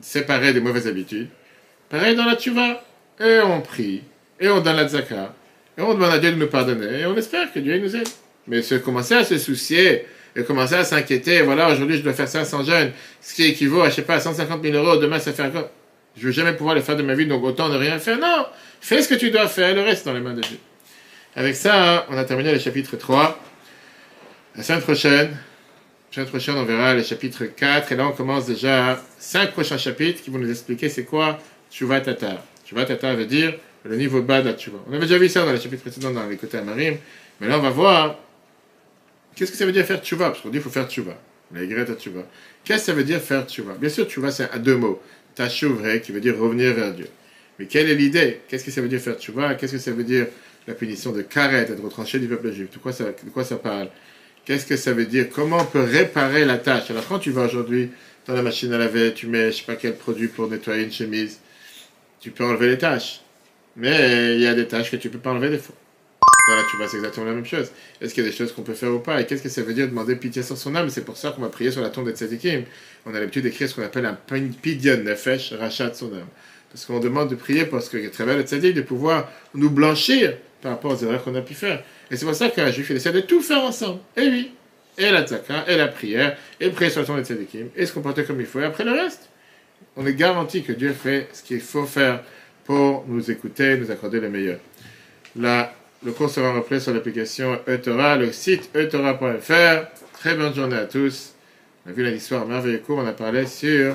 séparer 0.00 0.52
des 0.52 0.58
mauvaises 0.60 0.88
habitudes. 0.88 1.28
Pareil 1.88 2.16
dans 2.16 2.24
la 2.24 2.34
tchouva, 2.34 2.82
et 3.20 3.38
on 3.44 3.60
prie, 3.60 4.02
et 4.40 4.48
on 4.48 4.60
donne 4.60 4.74
la 4.74 4.88
tzaka, 4.88 5.36
et 5.78 5.82
on 5.82 5.94
demande 5.94 6.10
à 6.10 6.18
Dieu 6.18 6.32
de 6.32 6.36
nous 6.36 6.48
pardonner, 6.48 7.02
et 7.02 7.06
on 7.06 7.16
espère 7.16 7.52
que 7.52 7.60
Dieu 7.60 7.78
nous 7.78 7.94
aide. 7.94 8.08
Mais 8.48 8.60
se 8.60 8.74
commencer 8.74 9.14
à 9.14 9.22
se 9.22 9.38
soucier, 9.38 10.04
et 10.34 10.42
commencer 10.42 10.74
à 10.74 10.82
s'inquiéter, 10.82 11.42
voilà, 11.42 11.70
aujourd'hui 11.70 11.98
je 11.98 12.02
dois 12.02 12.12
faire 12.12 12.26
500 12.26 12.64
jeunes, 12.64 12.90
ce 13.20 13.36
qui 13.36 13.44
équivaut 13.44 13.82
à, 13.82 13.88
je 13.88 13.94
sais 13.94 14.02
pas, 14.02 14.18
150 14.18 14.64
000 14.64 14.74
euros, 14.74 14.96
demain 14.96 15.20
ça 15.20 15.32
fait 15.32 15.44
encore... 15.44 15.70
Je 16.18 16.26
veux 16.26 16.32
jamais 16.32 16.52
pouvoir 16.52 16.74
le 16.74 16.80
faire 16.80 16.96
de 16.96 17.02
ma 17.02 17.14
vie, 17.14 17.26
donc 17.26 17.44
autant 17.44 17.68
ne 17.68 17.76
rien 17.76 17.98
faire. 17.98 18.18
Non, 18.18 18.46
fais 18.80 19.02
ce 19.02 19.08
que 19.08 19.14
tu 19.14 19.30
dois 19.30 19.46
faire, 19.46 19.74
le 19.74 19.82
reste 19.82 20.04
dans 20.04 20.12
les 20.12 20.20
mains 20.20 20.34
de 20.34 20.40
Dieu. 20.40 20.58
Avec 21.36 21.54
ça, 21.54 22.06
on 22.10 22.16
a 22.16 22.24
terminé 22.24 22.52
le 22.52 22.58
chapitre 22.58 22.96
3. 22.96 23.38
La 24.56 24.62
semaine 24.62 24.80
prochaine, 24.80 25.28
la 25.30 26.14
semaine 26.14 26.28
prochaine, 26.28 26.56
on 26.56 26.64
verra 26.64 26.94
le 26.94 27.02
chapitre 27.02 27.44
4. 27.44 27.92
Et 27.92 27.96
là, 27.96 28.08
on 28.08 28.12
commence 28.12 28.46
déjà 28.46 29.00
cinq 29.18 29.52
prochains 29.52 29.78
chapitres 29.78 30.22
qui 30.22 30.30
vont 30.30 30.38
nous 30.38 30.50
expliquer 30.50 30.88
c'est 30.88 31.04
quoi 31.04 31.38
Tshuva 31.70 32.00
Tatar. 32.00 32.42
Tshuva 32.66 32.84
Tatar 32.84 33.14
veut 33.14 33.26
dire 33.26 33.54
le 33.84 33.96
niveau 33.96 34.20
bas 34.22 34.42
de 34.42 34.48
la. 34.48 34.56
On 34.88 34.92
avait 34.92 35.06
déjà 35.06 35.18
vu 35.18 35.28
ça 35.28 35.44
dans 35.44 35.52
les 35.52 35.60
chapitres 35.60 35.82
précédents 35.82 36.10
dans 36.10 36.26
les 36.26 36.36
côtés 36.36 36.58
Amarim. 36.58 36.96
Mais 37.40 37.46
là, 37.46 37.58
on 37.58 37.62
va 37.62 37.70
voir 37.70 38.18
qu'est-ce 39.36 39.52
que 39.52 39.56
ça 39.56 39.64
veut 39.64 39.72
dire 39.72 39.84
faire 39.84 40.02
Tshuva. 40.02 40.30
Parce 40.30 40.40
qu'on 40.40 40.48
dit 40.48 40.54
qu'il 40.54 40.62
faut 40.62 40.70
faire 40.70 40.88
Tshuva. 40.88 41.16
La 41.54 41.62
Y 41.62 41.72
à 41.72 41.94
Tshuva. 41.94 42.22
Qu'est-ce 42.64 42.80
que 42.80 42.86
ça 42.86 42.92
veut 42.92 43.04
dire 43.04 43.20
faire 43.20 43.46
Tshuva? 43.46 43.74
Bien 43.74 43.88
sûr, 43.88 44.06
Tshuva, 44.06 44.30
c'est 44.30 44.50
à 44.50 44.58
deux 44.58 44.76
mots. 44.76 45.00
Tashuv, 45.38 46.00
qui 46.00 46.10
veut 46.10 46.20
dire 46.20 46.36
revenir 46.36 46.74
vers 46.74 46.92
Dieu. 46.92 47.06
Mais 47.58 47.66
quelle 47.66 47.88
est 47.88 47.94
l'idée? 47.94 48.40
Qu'est-ce 48.48 48.64
que 48.64 48.72
ça 48.72 48.80
veut 48.80 48.88
dire 48.88 49.00
faire 49.00 49.16
Tshuva 49.16 49.54
Qu'est-ce 49.54 49.72
que 49.72 49.78
ça 49.78 49.92
veut 49.92 50.02
dire 50.02 50.26
la 50.66 50.74
punition 50.74 51.12
de 51.12 51.22
Karet, 51.22 51.62
être 51.62 51.80
retranché 51.80 52.18
du 52.18 52.26
peuple 52.26 52.52
juif? 52.52 52.70
De 52.70 52.78
quoi 52.78 52.92
ça, 52.92 53.04
de 53.04 53.30
quoi 53.32 53.44
ça 53.44 53.56
parle? 53.56 53.88
Qu'est-ce 54.44 54.66
que 54.66 54.76
ça 54.76 54.92
veut 54.92 55.06
dire? 55.06 55.28
Comment 55.30 55.58
on 55.58 55.64
peut 55.64 55.82
réparer 55.82 56.44
la 56.44 56.58
tâche? 56.58 56.90
Alors 56.90 57.06
quand 57.06 57.20
tu 57.20 57.30
vas 57.30 57.44
aujourd'hui 57.44 57.90
dans 58.26 58.34
la 58.34 58.42
machine 58.42 58.72
à 58.72 58.78
laver, 58.78 59.14
tu 59.14 59.28
mets 59.28 59.52
je 59.52 59.58
sais 59.58 59.64
pas 59.64 59.76
quel 59.76 59.94
produit 59.94 60.26
pour 60.26 60.48
nettoyer 60.48 60.82
une 60.82 60.92
chemise, 60.92 61.38
tu 62.20 62.32
peux 62.32 62.44
enlever 62.44 62.68
les 62.68 62.78
tâches. 62.78 63.20
Mais 63.76 64.34
il 64.34 64.40
y 64.40 64.46
a 64.46 64.54
des 64.54 64.66
tâches 64.66 64.90
que 64.90 64.96
tu 64.96 65.08
peux 65.08 65.18
pas 65.18 65.30
enlever 65.30 65.50
des 65.50 65.58
fois. 65.58 65.76
Voilà, 66.48 66.62
tu 66.70 66.78
vois, 66.78 66.88
c'est 66.88 66.96
exactement 66.96 67.26
la 67.26 67.34
même 67.34 67.44
chose. 67.44 67.70
Est-ce 68.00 68.14
qu'il 68.14 68.24
y 68.24 68.26
a 68.26 68.30
des 68.30 68.34
choses 68.34 68.52
qu'on 68.52 68.62
peut 68.62 68.72
faire 68.72 68.90
ou 68.90 69.00
pas? 69.00 69.20
Et 69.20 69.26
qu'est-ce 69.26 69.42
que 69.42 69.50
ça 69.50 69.60
veut 69.60 69.74
dire 69.74 69.86
demander 69.86 70.16
pitié 70.16 70.42
sur 70.42 70.56
son 70.56 70.74
âme? 70.74 70.88
C'est 70.88 71.04
pour 71.04 71.18
ça 71.18 71.30
qu'on 71.30 71.42
va 71.42 71.50
prier 71.50 71.70
sur 71.70 71.82
la 71.82 71.90
tombe 71.90 72.06
de 72.06 72.16
Tzadikim. 72.16 72.62
On 73.04 73.14
a 73.14 73.20
l'habitude 73.20 73.42
d'écrire 73.42 73.68
ce 73.68 73.74
qu'on 73.74 73.82
appelle 73.82 74.06
un 74.06 74.16
pidyon 74.62 75.02
nefesh, 75.02 75.52
rachat 75.52 75.90
de 75.90 75.94
son 75.94 76.06
âme. 76.06 76.26
Parce 76.70 76.86
qu'on 76.86 77.00
demande 77.00 77.28
de 77.28 77.34
prier 77.34 77.66
parce 77.66 77.90
que, 77.90 78.08
travers 78.08 78.38
le 78.38 78.44
Tzadik, 78.44 78.74
de 78.74 78.80
pouvoir 78.80 79.30
nous 79.54 79.68
blanchir 79.68 80.38
par 80.62 80.72
rapport 80.72 80.92
aux 80.92 81.04
erreurs 81.04 81.22
qu'on 81.22 81.34
a 81.34 81.42
pu 81.42 81.52
faire. 81.52 81.84
Et 82.10 82.16
c'est 82.16 82.24
pour 82.24 82.34
ça 82.34 82.48
qu'un 82.48 82.70
juif, 82.70 82.88
il 82.88 82.96
essaie 82.96 83.12
de 83.12 83.20
tout 83.20 83.42
faire 83.42 83.62
ensemble. 83.62 84.00
Et 84.16 84.28
oui, 84.28 84.52
et 84.96 85.10
la 85.10 85.26
tzaka, 85.26 85.64
et 85.68 85.76
la 85.76 85.88
prière, 85.88 86.38
et 86.60 86.70
prier 86.70 86.90
sur 86.90 87.02
le 87.02 87.06
tombe 87.06 87.18
de 87.18 87.24
Tzadikim, 87.24 87.68
et 87.76 87.84
se 87.84 87.92
comporter 87.92 88.24
comme 88.24 88.40
il 88.40 88.46
faut, 88.46 88.60
et 88.60 88.64
après 88.64 88.84
le 88.84 88.92
reste. 88.92 89.28
On 89.96 90.06
est 90.06 90.14
garanti 90.14 90.62
que 90.62 90.72
Dieu 90.72 90.94
fait 90.94 91.28
ce 91.32 91.42
qu'il 91.42 91.60
faut 91.60 91.84
faire 91.84 92.22
pour 92.64 93.04
nous 93.06 93.30
écouter, 93.30 93.76
nous 93.76 93.90
accorder 93.90 94.18
le 94.18 94.30
meilleur. 94.30 94.58
Là, 95.36 95.74
le 96.04 96.12
cours 96.12 96.30
sera 96.30 96.52
repris 96.52 96.80
sur 96.80 96.94
l'application 96.94 97.58
Eutora, 97.66 98.16
le 98.16 98.32
site 98.32 98.70
eutora.fr. 98.74 99.86
Très 100.12 100.34
bonne 100.34 100.54
journée 100.54 100.76
à 100.76 100.84
tous. 100.84 101.34
On 101.84 101.90
a 101.90 101.92
vu 101.92 102.04
l'histoire 102.04 102.46
merveilleuse 102.46 102.82
cours, 102.86 102.98
on 102.98 103.06
a 103.06 103.12
parlé 103.12 103.46
sur 103.46 103.94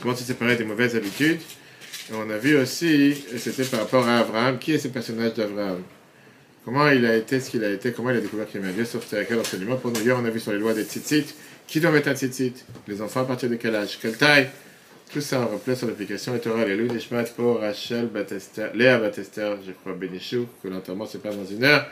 comment 0.00 0.14
se 0.14 0.24
séparer 0.24 0.56
des 0.56 0.64
mauvaises 0.64 0.94
habitudes. 0.94 1.40
On 2.12 2.28
a 2.30 2.36
vu 2.36 2.56
aussi, 2.56 3.24
et 3.32 3.38
c'était 3.38 3.64
par 3.64 3.80
rapport 3.80 4.06
à 4.06 4.18
Abraham, 4.18 4.58
qui 4.58 4.74
est 4.74 4.78
ce 4.78 4.88
personnage 4.88 5.34
d'Abraham? 5.34 5.82
Comment 6.64 6.88
il 6.88 7.04
a 7.06 7.16
été 7.16 7.40
ce 7.40 7.50
qu'il 7.50 7.64
a 7.64 7.70
été, 7.70 7.92
comment 7.92 8.10
il 8.10 8.16
a 8.16 8.20
découvert 8.20 8.46
qu'il 8.46 8.60
aimait 8.60 8.72
Dieu, 8.72 8.84
sauf 8.84 9.06
quel 9.10 9.38
enseignement. 9.38 9.76
Pour 9.76 9.90
nous, 9.90 10.00
hier, 10.00 10.16
on 10.18 10.24
a 10.24 10.30
vu 10.30 10.40
sur 10.40 10.52
les 10.52 10.58
lois 10.58 10.74
des 10.74 10.84
tzitzit, 10.84 11.34
qui 11.66 11.80
doit 11.80 11.90
mettre 11.90 12.08
un 12.08 12.14
tzitzit? 12.14 12.54
Les 12.86 13.00
enfants 13.02 13.22
à 13.22 13.24
partir 13.24 13.48
de 13.48 13.56
quel 13.56 13.74
âge? 13.74 13.98
Quelle 14.00 14.16
taille? 14.16 14.48
Tout 15.14 15.20
ça 15.20 15.40
en 15.40 15.46
replay 15.46 15.76
sur 15.76 15.86
l'application 15.86 16.34
Etora 16.34 16.64
Lelou 16.64 16.92
Nishmat 16.92 17.22
pour 17.36 17.60
Rachel 17.60 18.06
Batester, 18.06 18.66
Léa 18.74 18.98
Batester, 18.98 19.54
je 19.64 19.70
crois, 19.70 19.92
Benichou, 19.92 20.48
que 20.60 20.66
l'enterrement 20.66 21.06
se 21.06 21.18
passe 21.18 21.36
dans 21.36 21.46
une 21.46 21.62
heure. 21.62 21.86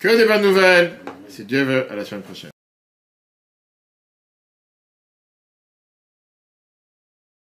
Que 0.00 0.16
des 0.16 0.24
bonnes 0.24 0.42
nouvelles, 0.42 0.94
si 1.28 1.44
Dieu 1.44 1.62
veut, 1.62 1.88
à 1.88 1.94
la 1.94 2.04
semaine 2.04 2.22
prochaine. 2.22 2.53